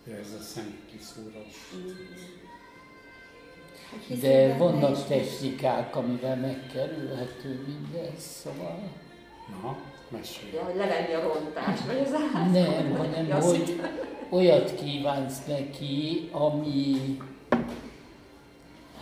[0.04, 1.54] De ez a szent kiszúrás.
[4.20, 8.90] de vannak technikák, amivel megkerülhető mindez, szóval...
[9.62, 9.76] Na,
[10.08, 10.52] mesélj.
[10.54, 12.50] Ja, hogy levenni a rontást, vagy az áll.
[12.50, 13.80] Nem, hanem hogy
[14.30, 17.18] olyat kívánsz neki, ami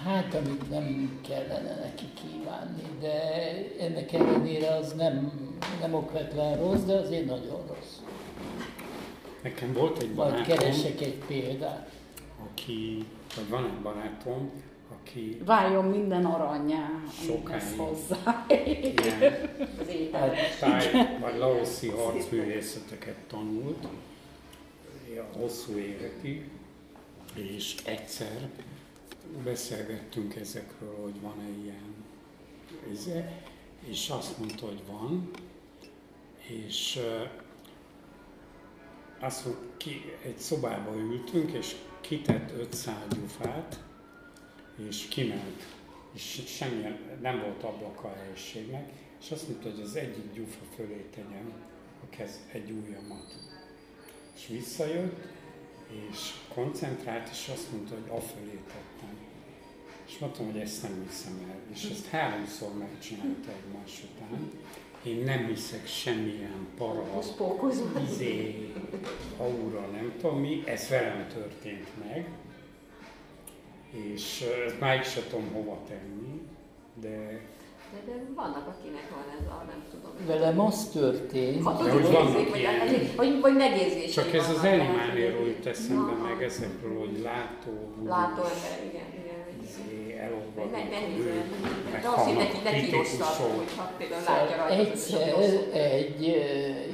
[0.04, 3.22] hát amit nem kellene neki kívánni, de
[3.80, 5.32] ennek ellenére az nem,
[5.80, 7.96] nem okvetlen rossz, de azért nagyon rossz.
[9.42, 11.90] Nekem volt egy Majd barátom, keresek egy példát.
[12.50, 13.04] aki,
[13.36, 14.50] vagy van egy barátom,
[15.00, 16.90] aki Váljon minden aranyá,
[17.26, 17.62] Sokáig.
[17.76, 18.46] hozzá.
[18.48, 19.50] ilyen
[19.80, 23.84] Az én hát, táj, vagy laoszi harcművészeteket tanult,
[25.18, 26.48] a hosszú évekig,
[27.34, 28.48] és egyszer
[29.44, 31.94] beszélgettünk ezekről, hogy van-e ilyen,
[32.92, 33.24] izé,
[33.84, 35.30] és azt mondta, hogy van,
[36.48, 37.00] és
[39.18, 43.84] azt mondta, ki, egy szobába ültünk, és kitett 500 gyufát,
[44.88, 45.62] és kiment,
[46.12, 51.06] és semmi, nem volt ablaka a helyiségnek, és azt mondta, hogy az egyik gyufa fölé
[51.14, 51.52] tegyem
[52.02, 53.34] a kez, egy ujjamat.
[54.34, 55.26] És visszajött,
[56.10, 59.16] és koncentrált, és azt mondta, hogy afölé tettem.
[60.06, 61.58] És mondtam, hogy ezt nem hiszem el.
[61.72, 64.50] És ezt háromszor megcsinálta egymás után.
[65.02, 67.04] Én nem hiszek semmilyen para,
[68.10, 68.72] izé,
[69.36, 72.28] aura, nem tudom mi, ez velem történt meg,
[73.90, 76.40] és ezt máig se tudom hova tenni,
[77.00, 77.40] de
[77.92, 80.12] De, de vannak, akinek van ez a, nem tudom.
[80.26, 84.58] Velem az történt, Ha tudod, hogy vannak érzék, vagy, vagy, vagy megérzései csak ez az
[84.64, 87.72] animáléről hogy- jut eszembe Na, meg ezekről, hogy látó,
[88.04, 89.40] Látó ember, igen, igen.
[89.62, 92.02] izé, elolvadnak Meg-
[93.36, 93.64] sok
[94.70, 95.34] Egyszer
[95.72, 96.36] egy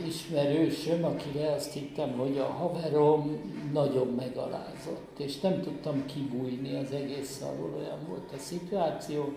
[0.06, 3.40] ismerősöm, akire azt hittem, hogy a haverom
[3.72, 9.32] nagyon megalázott, és nem tudtam kibújni az egész szarul, olyan volt a szituáció,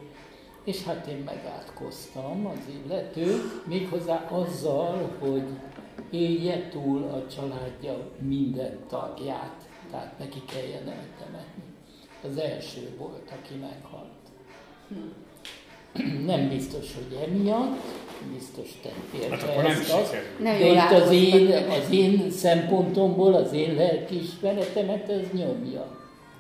[0.66, 5.44] és hát én megátkoztam az illetőt, méghozzá azzal, hogy
[6.10, 11.64] élje túl a családja minden tagját, tehát neki kelljen eltemetni.
[12.30, 14.14] Az első volt, aki meghalt.
[16.26, 17.82] Nem biztos, hogy emiatt,
[18.34, 20.16] biztos tett érte Hát akkor nem ezt azt.
[20.40, 25.95] Nem de itt az én, az én szempontomból, az én lelkiismeretemet ez nyomja.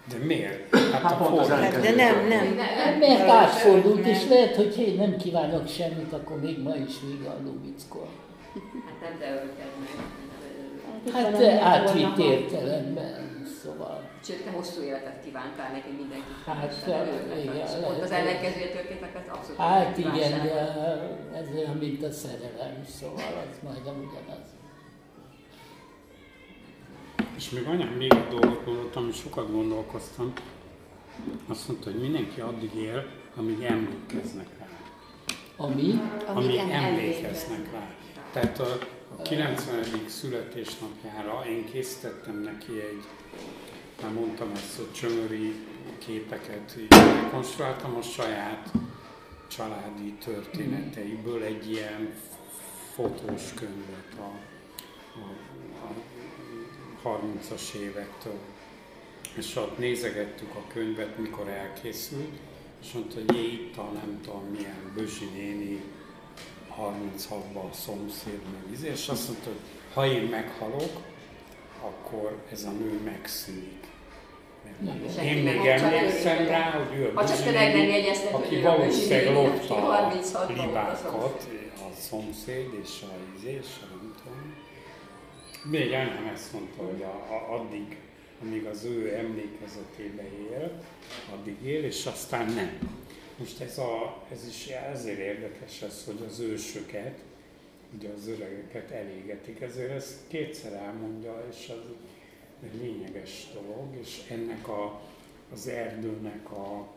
[0.09, 0.75] De miért?
[0.75, 1.81] Hát, Hát a pont ellenkező.
[1.81, 2.55] De nem, nem.
[2.55, 7.29] Ne- Mert átfordult, és lehet, hogy én nem kívánok semmit, akkor még ma is vége
[7.29, 8.07] a lubickor.
[11.13, 11.51] Hát nem, de.
[11.51, 14.03] Hát átvitt értelemben, szóval.
[14.23, 16.31] Sőt, te hosszú életet kívántál neki mindenki.
[16.45, 20.59] Hát, Örülnek, igen, Pont az ellenkezője történt, az abszolút Hát igen, de
[21.39, 24.44] ez olyan, mint a szerelem, szóval az majdnem ugyanaz.
[27.35, 30.33] És még anyám még egy dolgot mondott, amit sokat gondolkoztam.
[31.47, 33.05] Azt mondta, hogy mindenki addig él,
[33.35, 34.67] amíg emlékeznek rá.
[35.55, 37.95] Ami Amíg em- emlékeznek rá.
[38.31, 38.77] Tehát a,
[39.17, 39.83] a 90.
[40.07, 43.03] születésnapjára én készítettem neki egy,
[44.01, 45.53] már mondtam ezt, hogy csömöri
[45.97, 48.71] képeket rekonstruáltam a saját
[49.47, 52.13] családi történeteiből egy ilyen
[52.93, 54.31] fotós könyvet a,
[55.19, 55.44] a
[57.05, 58.39] 30-as évektől.
[59.35, 62.33] És ott nézegettük a könyvet, mikor elkészült,
[62.81, 65.83] és mondta, hogy jé, itt a nem tudom milyen Bözsi néni
[66.79, 69.59] 36-ban a szomszéd, meg izé, és azt mondta, hogy
[69.93, 71.01] ha én meghalok,
[71.81, 73.83] akkor ez a nő megszűnik.
[75.07, 77.49] És Én még emlékszem rá, hogy ő a Bözsi
[78.31, 83.94] aki valószínűleg lopta a 36 volt a libákat, a szomszéd és a izé, és a.
[85.69, 87.97] Még anyám ezt mondta, hogy a, a, addig,
[88.41, 90.83] amíg az ő emlékezetébe él,
[91.33, 93.01] addig él, és aztán nem.
[93.37, 97.19] Most ez, a, ez is ezért érdekes ez, hogy az ősöket,
[97.97, 101.93] ugye az öregeket elégetik, ezért ezt kétszer elmondja, és az
[102.63, 105.01] egy lényeges dolog, és ennek a,
[105.53, 106.87] az erdőnek a,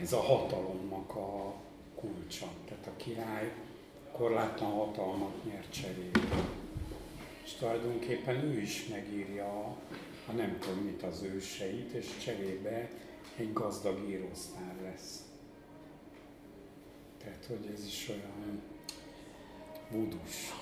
[0.00, 1.54] ez a hatalomnak a
[1.94, 2.46] kulcsa.
[2.68, 3.52] Tehát a király
[4.12, 6.20] korlátlan hatalmat nyer cserébe.
[7.48, 9.76] És tulajdonképpen ő is megírja a,
[10.26, 12.90] a nem tudom mit az őseit, és cserébe
[13.36, 15.22] egy gazdag írósztár lesz.
[17.18, 18.62] Tehát, hogy ez is olyan
[19.90, 20.52] vudus.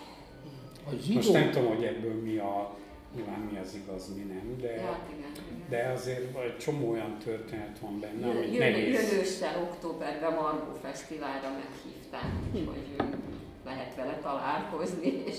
[0.87, 2.77] a Most zsidó, nem tudom, hogy ebből mi a,
[3.15, 5.67] nyilván mi az igaz, mi nem, de, Ja, igen, igen.
[5.69, 9.11] de azért egy csomó olyan történet van benne, Jön, amit jön, nehéz.
[9.11, 13.09] jön ősszel, októberben Margó Fesztiválra meghívták, hogy
[13.65, 15.37] lehet vele találkozni, és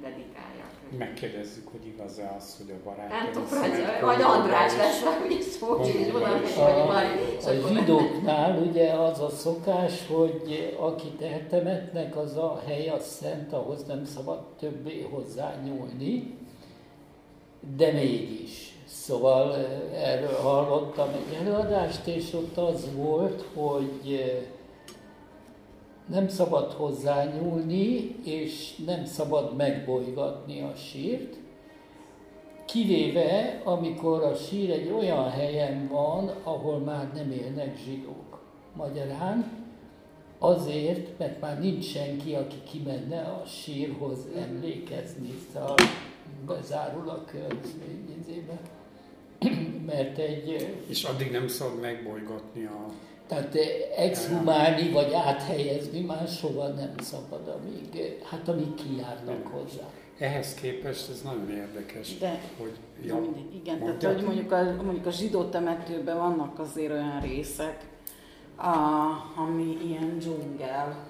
[0.00, 0.64] dedikálja.
[0.98, 3.08] Megkérdezzük, hogy igaz-e az, hogy a barát.
[3.08, 6.26] Nem tudom, francia, vagy András lesz hogy szó, és oda,
[6.64, 6.96] a,
[7.48, 13.84] a zsidóknál ugye az a szokás, hogy akit eltemetnek, az a hely a szent, ahhoz
[13.84, 16.34] nem szabad többé hozzá nyúlni,
[17.76, 18.74] de mégis.
[18.84, 19.54] Szóval
[19.94, 24.32] erről hallottam egy előadást, és ott az volt, hogy
[26.06, 31.36] nem szabad hozzányúlni, és nem szabad megbolygatni a sírt,
[32.66, 38.40] kivéve, amikor a sír egy olyan helyen van, ahol már nem élnek zsidók.
[38.74, 39.64] Magyarán
[40.38, 45.74] azért, mert már nincs senki, aki kimenne a sírhoz emlékezni, szóval
[46.46, 47.56] bezárul a kör
[49.86, 50.76] mert egy...
[50.88, 52.86] És addig nem szabad megbolygatni a
[53.26, 59.84] tehát eh, exhumálni vagy áthelyezni máshova nem szabad, amíg, eh, hát amíg kijárnak hozzá.
[60.18, 62.72] Ehhez képest ez nagyon érdekes, De, hogy
[63.04, 67.84] ja, mindig, igen, tehát hogy mondjuk a, mondjuk a zsidó temetőben vannak azért olyan részek,
[68.56, 68.70] a,
[69.36, 71.06] ami ilyen dzsungel.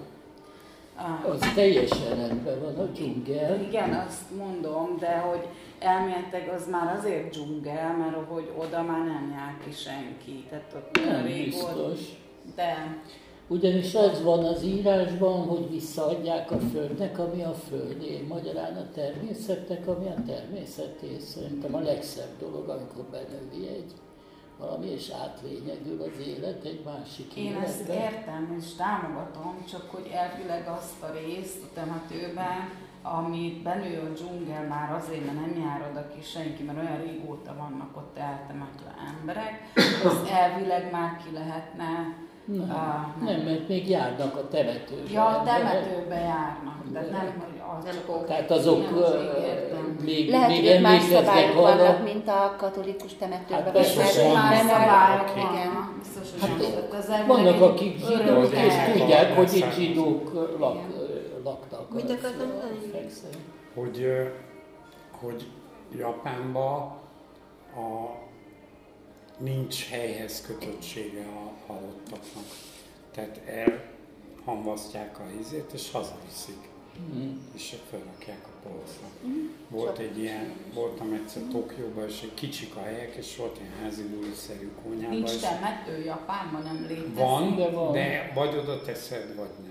[0.95, 3.61] A, az teljesen rendben van a dzsungel.
[3.61, 5.47] Igen, azt mondom, de hogy
[5.79, 10.45] elméletek az már azért dzsungel, mert hogy oda már nem jár ki senki.
[10.49, 11.73] Tehát ott nem biztos.
[11.73, 11.99] Volt,
[12.55, 12.97] de...
[13.49, 19.87] Ugyanis az van az írásban, hogy visszaadják a földnek, ami a földé, magyarán a természetnek,
[19.87, 21.17] ami a természeté.
[21.19, 23.91] Szerintem a legszebb dolog, amikor benövi egy
[24.59, 27.65] valami, és átlényegül az élet egy másik Én életbe.
[27.65, 32.69] ezt értem, és támogatom, csak hogy elvileg azt a részt a temetőben,
[33.17, 37.55] ami benő a dzsungel már azért, mert nem jár oda ki senki, mert olyan régóta
[37.57, 39.71] vannak ott eltemetve emberek,
[40.05, 42.15] az elvileg már ki lehetne
[42.47, 43.35] nem, uh, nem.
[43.35, 45.11] nem, mert még járnak a temetőbe.
[45.11, 50.47] Ja, a temetőbe járnak, de nem, hogy az nem csak Tehát azok nem, még, Lehet,
[50.47, 53.63] még hogy más szabályok arra, vannak, mint a katolikus temetőben.
[53.63, 55.95] Hát persze, más szabályok, igen.
[56.41, 60.96] Hát, vannak, akik zsidók, és tudják, hogy itt zsidók lak, laktak.
[62.03, 62.49] Mit akartam
[63.73, 64.05] Hogy,
[65.11, 65.47] hogy
[65.97, 66.81] Japánban
[67.75, 68.17] a,
[69.37, 72.43] nincs helyhez kötöttsége a halottaknak.
[73.11, 73.41] Tehát
[74.45, 76.69] elhamvasztják a hízét, és hazaviszik.
[77.15, 77.37] Mm.
[77.55, 79.07] És felrakják a polcra.
[79.27, 79.47] Mm.
[79.69, 84.03] Volt egy ilyen, voltam egyszer Tokióban, és egy kicsik a helyek, és volt ilyen házi
[84.35, 85.17] szerű konyhában.
[85.17, 87.15] Nincs temető Japánban, nem létezik.
[87.15, 87.91] Van, de, van.
[87.91, 89.66] de vagy oda teszed, vagy nem.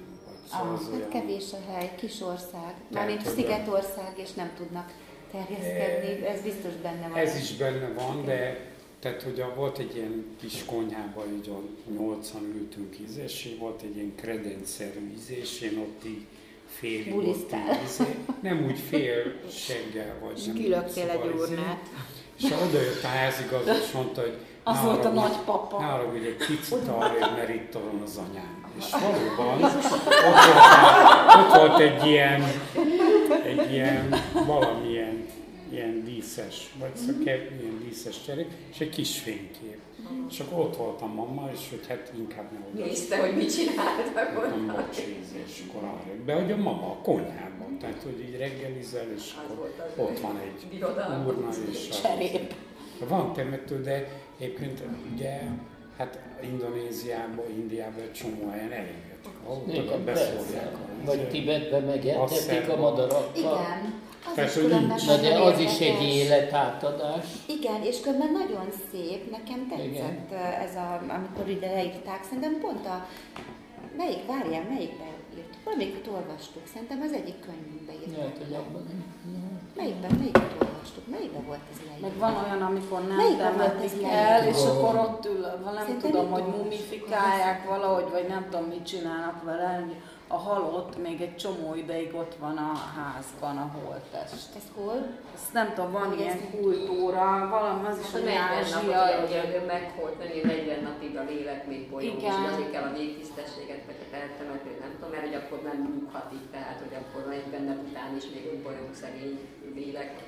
[0.51, 4.93] Szóval ah, hát kevés a hely, kis ország, mármint szigetország, és nem tudnak
[5.31, 7.19] terjeszkedni, ez biztos benne van.
[7.19, 12.45] Ez is benne van, de tehát hogy volt egy ilyen kis konyhában, így a nyolcan
[12.57, 16.27] ültünk ízés, volt egy ilyen kredencszerű ízés, én ott így
[16.67, 17.55] fél ott
[17.85, 19.35] ízé, nem úgy fél
[19.67, 20.39] seggel vagy.
[20.39, 21.83] És kilöktél egy urnát.
[22.39, 25.81] És oda jött a házigazda, és mondta, hogy az volt a nagypapa.
[25.81, 28.56] Nála hogy egy picit arra, mert itt van az anyám.
[28.79, 29.83] És valóban ott
[30.23, 30.57] volt,
[31.37, 32.43] ott volt egy ilyen,
[33.45, 34.15] egy ilyen
[34.47, 35.27] valamilyen
[35.71, 39.79] ilyen díszes, vagy szóval ilyen díszes cserék, és egy kis fénykép.
[40.31, 42.85] És akkor ott volt a mamma, és hogy hát inkább ne oda.
[42.85, 44.61] Nézte, hogy mit csináltak ott.
[44.61, 46.25] Bocséz, és akkor arra.
[46.25, 50.83] De hogy a mama a konyhában, tehát hogy így reggelizel, és akkor ott van egy
[51.27, 52.55] urna, és cserép.
[53.09, 54.09] Van temető, de
[54.39, 54.83] egyébként
[55.15, 55.41] ugye
[55.97, 59.15] hát Indonéziában, Indiában egy csomó helyen elégetik.
[59.45, 60.77] Ahol beszólják.
[61.05, 63.31] Vagy Tibetben megentetik a madarakkal.
[63.35, 64.05] Igen.
[64.29, 65.05] Az Persze, is.
[65.05, 67.25] Na de az is egy életátadás.
[67.47, 70.43] Igen, és különben nagyon szép, nekem tetszett Igen.
[70.67, 73.07] ez, a, amikor ide leírták, szerintem pont a,
[73.97, 75.55] melyik, várjál, melyikben írt?
[75.65, 78.17] Valamiket olvastuk, szerintem az egyik könyvünkben írták.
[78.17, 79.06] Lehet, hogy abban
[79.77, 81.07] Melyikben, melyiket olvastuk?
[81.11, 82.07] Melyikben volt ez leírva?
[82.07, 87.69] Meg van olyan, amikor nem temetik el, és akkor ott ül, nem tudom, hogy mumifikálják
[87.69, 89.87] valahogy, vagy nem tudom, mit csinálnak vele,
[90.29, 94.49] a halott még egy csomó ideig ott van a házban, a holttest.
[94.61, 94.99] Ez hol?
[95.35, 99.25] Ezt nem tudom, van hogy ilyen kultúra, valami az is, hogy ázsiai.
[99.27, 104.01] Ugye megholt, mert 40 napig a lélek még bolyog, és azért kell a végtisztességet, vagy
[104.05, 107.75] a eltemető, nem tudom, mert hogy akkor nem nyughat így, tehát hogy akkor egy benne
[107.87, 109.37] után is még egy bolyog szegény
[109.77, 110.25] lélek.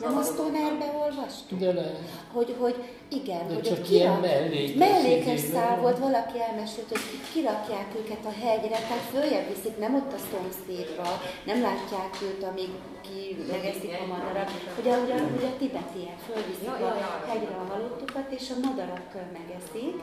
[0.00, 1.58] Nem azt Tonnerbe olvastuk?
[1.58, 1.94] De nem.
[2.32, 2.76] Hogy, hogy
[3.08, 7.00] igen, De hogy csak kirak, mellékes, mellékes szál volt, valaki elmesélt, hogy
[7.32, 11.08] kirakják őket a hegyre, tehát följebb viszik, nem ott a szomszédba,
[11.44, 12.70] nem látják őt, amíg
[13.06, 14.50] ki megeszik a madarat.
[14.80, 19.94] Ugye, ugye, ugye a tibetiek fölviszik a hegyre a halottokat, és a madarak megeszik,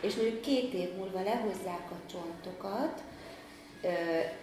[0.00, 3.02] és mondjuk két év múlva lehozzák a csontokat,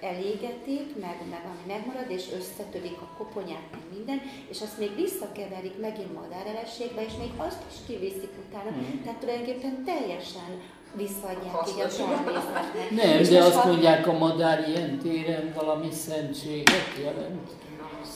[0.01, 5.79] elégetik, meg, meg ami megmarad, és összetörik a koponyát, meg minden, és azt még visszakeverik
[5.79, 8.69] megint madárelességbe, és még azt is kiviszik utána.
[8.69, 9.01] Hmm.
[9.03, 10.61] Tehát tulajdonképpen teljesen
[10.95, 12.89] visszaadják így a természetnek.
[12.91, 17.49] Nem, És de azt ha- mondják, a madár ilyen téren valami szentséget jelent.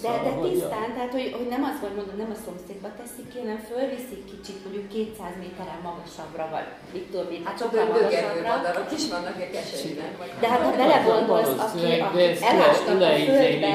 [0.04, 2.90] De, de Szóval, hogy tisztán, tehát hogy, hogy nem az van, mondom, nem a szomszédba
[3.00, 7.80] teszik ki, hanem fölviszik kicsit, mondjuk 200 méteren magasabbra, vagy mit tudom én, Hát sokkal
[7.80, 8.50] csak dögergő magasabbra.
[8.56, 10.14] madarak is vannak, keserűnek.
[10.20, 12.22] vagy- De hát ha belegondolsz, aki, aki
[12.52, 13.74] elástak a földbe,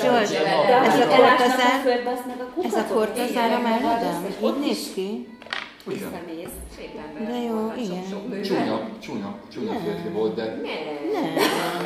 [0.00, 0.40] Zsolt, de
[0.88, 3.60] Ez a elásnak a kortazár- földbe, azt meg a Ez a kortazár a
[4.28, 5.08] Így ott néz ki?
[5.86, 6.54] Visszamész.
[6.76, 8.02] Szép ember De jó, volt, sok- igen.
[8.10, 8.40] sok nő.
[8.40, 11.36] Csúnya, csúnya, csúnya férfi volt, de Nem.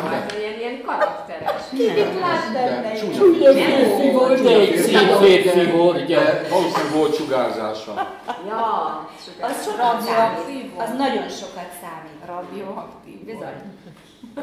[0.06, 1.62] Hát ilyen, ilyen karakteres.
[1.72, 2.92] Mit lát benne?
[2.94, 4.42] csúnya Nem volt.
[4.42, 6.18] De egy szép férfi hordja.
[6.18, 8.16] de valószínűleg volt sugárzása.
[8.46, 9.08] Ja,
[9.40, 10.70] Az sokat számít.
[10.76, 12.20] Az nagyon sokat számít.
[12.26, 13.18] Radioaktív.
[13.24, 13.58] Bizony.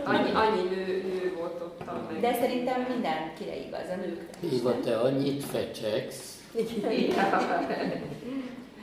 [0.04, 1.82] Annyi, annyi nő, nő volt ott.
[1.86, 2.20] meg.
[2.20, 4.64] De szerintem mindenkire igaz, a nőkre.
[4.64, 4.82] nem?
[4.84, 6.34] te annyit fecseksz.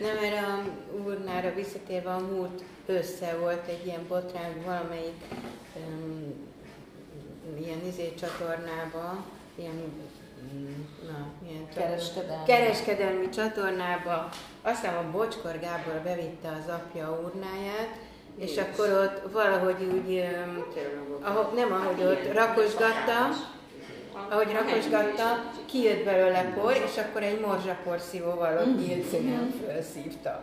[0.01, 0.63] Nem, erre a
[1.05, 5.23] urnára visszatérve a múlt össze volt egy ilyen botrány, valamelyik
[5.77, 6.35] um,
[7.61, 9.25] ilyen izé csatornába,
[9.55, 9.83] ilyen,
[11.09, 12.45] na, csatorna- Kereskedelmi.
[12.47, 14.29] kereskedelmi csatornába,
[14.63, 17.99] aztán a Bocskor Gábor bevitte az apja urnáját,
[18.37, 20.65] és akkor ott valahogy úgy, öm,
[21.23, 23.29] ahogy, nem ahogy ott rakosgatta,
[24.33, 30.43] ahogy rakosgatta, kijött belőle por, és akkor egy morzsaporszívóval ott nyílt színen felszívta.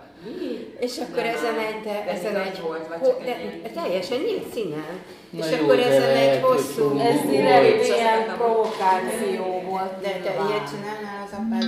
[0.79, 3.35] És akkor ezen egy, de, De ezen egy, volt, vagy ho, csak de,
[3.81, 4.93] teljesen nyílt színen.
[5.29, 6.99] Na és jó, akkor ezen egy hosszú...
[6.99, 10.01] Ez direkt ilyen provokáció volt.
[10.01, 11.63] De te ilyet csinálnál az apád?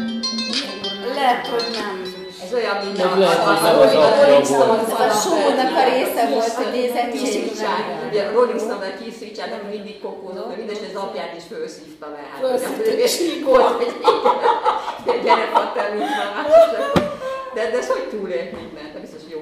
[1.16, 2.11] Lehet, hogy nem.
[2.52, 3.76] Ez olyan, mint Meg a, a, a, nem
[4.26, 4.46] Rolling.
[4.46, 8.60] Stones a show-nak a része volt, hogy nézek Keith ki, Richard, meg- ugye a Rolling
[8.66, 12.22] Stone, a Keith Richard, ami mindig kokózott, mert minden, és az apját is felszívta le.
[12.32, 13.14] Hát, Felszívta, és
[13.50, 13.94] volt, hogy
[15.26, 16.52] gyere, Pater, mit van más.
[17.56, 18.92] De, de ez hogy túlélt mindent?
[18.94, 19.40] Nem biztos jó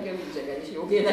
[0.00, 1.12] hogy a Mick Jagger is jó de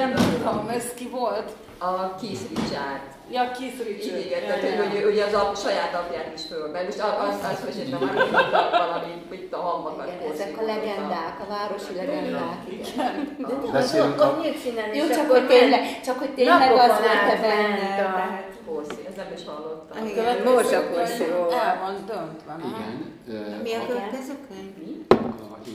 [0.00, 1.48] Nem tudom, ez ki volt?
[1.78, 3.04] a Keith Richard.
[3.30, 4.18] Ja, Richard.
[4.26, 4.82] Igen, Ja, tehát ja.
[4.82, 6.84] hogy, hogy, hogy az a saját apját is fölben.
[6.84, 8.30] Most az, az, az meséltem már, hogy
[8.84, 12.58] valami, itt a hamvakat Igen, ezek a legendák, a városi legendák.
[12.68, 13.14] Igen.
[13.38, 16.88] De nem, az Beszélünk a- nyílt színen, Jó, csak hogy tényleg, csak hogy tényleg az
[16.88, 18.44] volt benne.
[18.66, 20.06] Hosszi, ez nem is hallottam.
[20.06, 21.48] Igen, morzsaporszívó.
[21.50, 23.06] El van döntve, nem?
[23.26, 23.60] Igen.
[23.62, 24.76] Mi a következő könyv?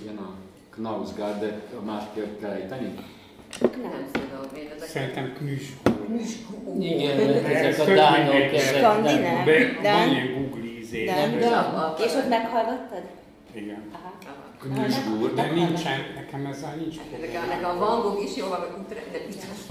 [0.02, 0.30] Igen, a
[0.70, 2.96] Knausgard, de a másképp kell ejteni.
[3.62, 4.88] Nem tudom.
[4.88, 5.74] Szerintem knüs.
[6.80, 9.46] Igen, ezek a dánok, Skandináv.
[9.46, 9.46] nem.
[9.82, 11.06] De- van ilyen Google ízé.
[11.06, 13.04] De- És ott meghallgattad?
[13.54, 13.84] Igen.
[14.60, 15.34] Knüsgur.
[15.34, 17.46] De nincsen, nekem ezzel nincs Nekem, probléma.
[17.46, 18.58] nekem a Van Gogh is jó de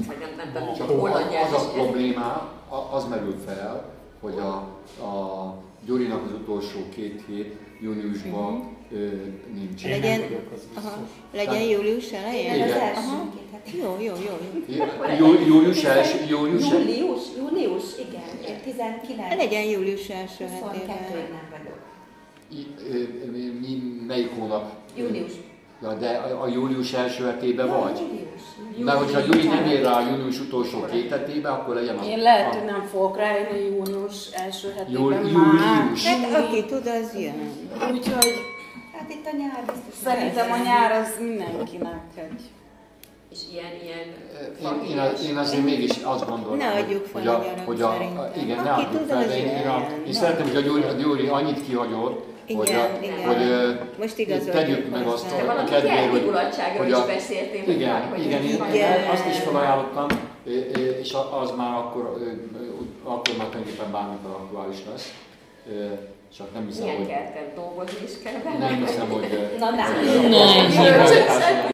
[0.07, 2.49] vagy nem, nem, nem, Csak holland az a probléma,
[2.91, 3.85] az merül fel,
[4.21, 4.53] hogy a,
[5.05, 5.55] a
[5.87, 8.80] Gyurinak az utolsó két hét júniusban ö,
[9.55, 9.85] nincs.
[9.85, 10.99] Legyen- vagyok az Aha.
[11.33, 12.55] Legyen július elején?
[12.55, 13.29] Igen, az Aha.
[13.53, 13.77] hete.
[13.77, 14.39] Jó, jó, jó.
[15.19, 16.69] Jú, július első, július.
[16.71, 18.55] Július, július, igen.
[18.55, 19.35] Én 19.
[19.37, 21.29] Legyen július első 22 hetében.
[21.31, 21.79] nem vagyok.
[23.61, 24.73] Mi- Melyik hónap?
[24.97, 25.33] Július.
[25.83, 27.99] Ja, de a, a július első hetében vagy?
[27.99, 28.85] Július.
[28.85, 32.05] Mert hogyha Gyuri nem ér rá a június utolsó két hetébe, akkor legyen a...
[32.05, 35.33] Én lehet, hogy a, nem fogok rájönni június első hetében Júl- már.
[35.33, 36.07] július.
[36.07, 37.35] Hát aki tud, az jön.
[37.93, 38.33] Úgyhogy
[39.11, 39.95] Hát itt a nyár biztos.
[40.05, 42.41] szerintem a nyár az mindenkinek egy.
[43.33, 44.07] És ilyen, ilyen
[44.63, 47.81] Én, én, az- én azért mégis azt gondolom, Ne adjuk fel hogy a, a hogy
[47.83, 48.31] a, szerintem.
[48.43, 51.27] igen, ne adjuk fel, de én, én, a, én szeretném, hogy a Gyuri, a Gyuri
[51.27, 52.25] annyit kihagyott,
[52.57, 53.27] hogy, a, Igen, igen.
[53.27, 54.15] hogy Most
[54.51, 56.31] tegyük meg azt a, a kedvéért, hogy,
[56.79, 59.09] hogy is a, beszéltél, hogy igen, hogy igen, én, Igen.
[59.11, 60.07] azt is felajánlottam,
[61.03, 62.03] és a- az már akkor,
[63.05, 65.13] akkor már tulajdonképpen bármikor aktuális lesz.
[66.37, 69.93] Csak nem hiszem, Milyen hogy kell dolgozni is kell nem hiszem, hogy Na, Nem.
[70.77, 71.61] hogy-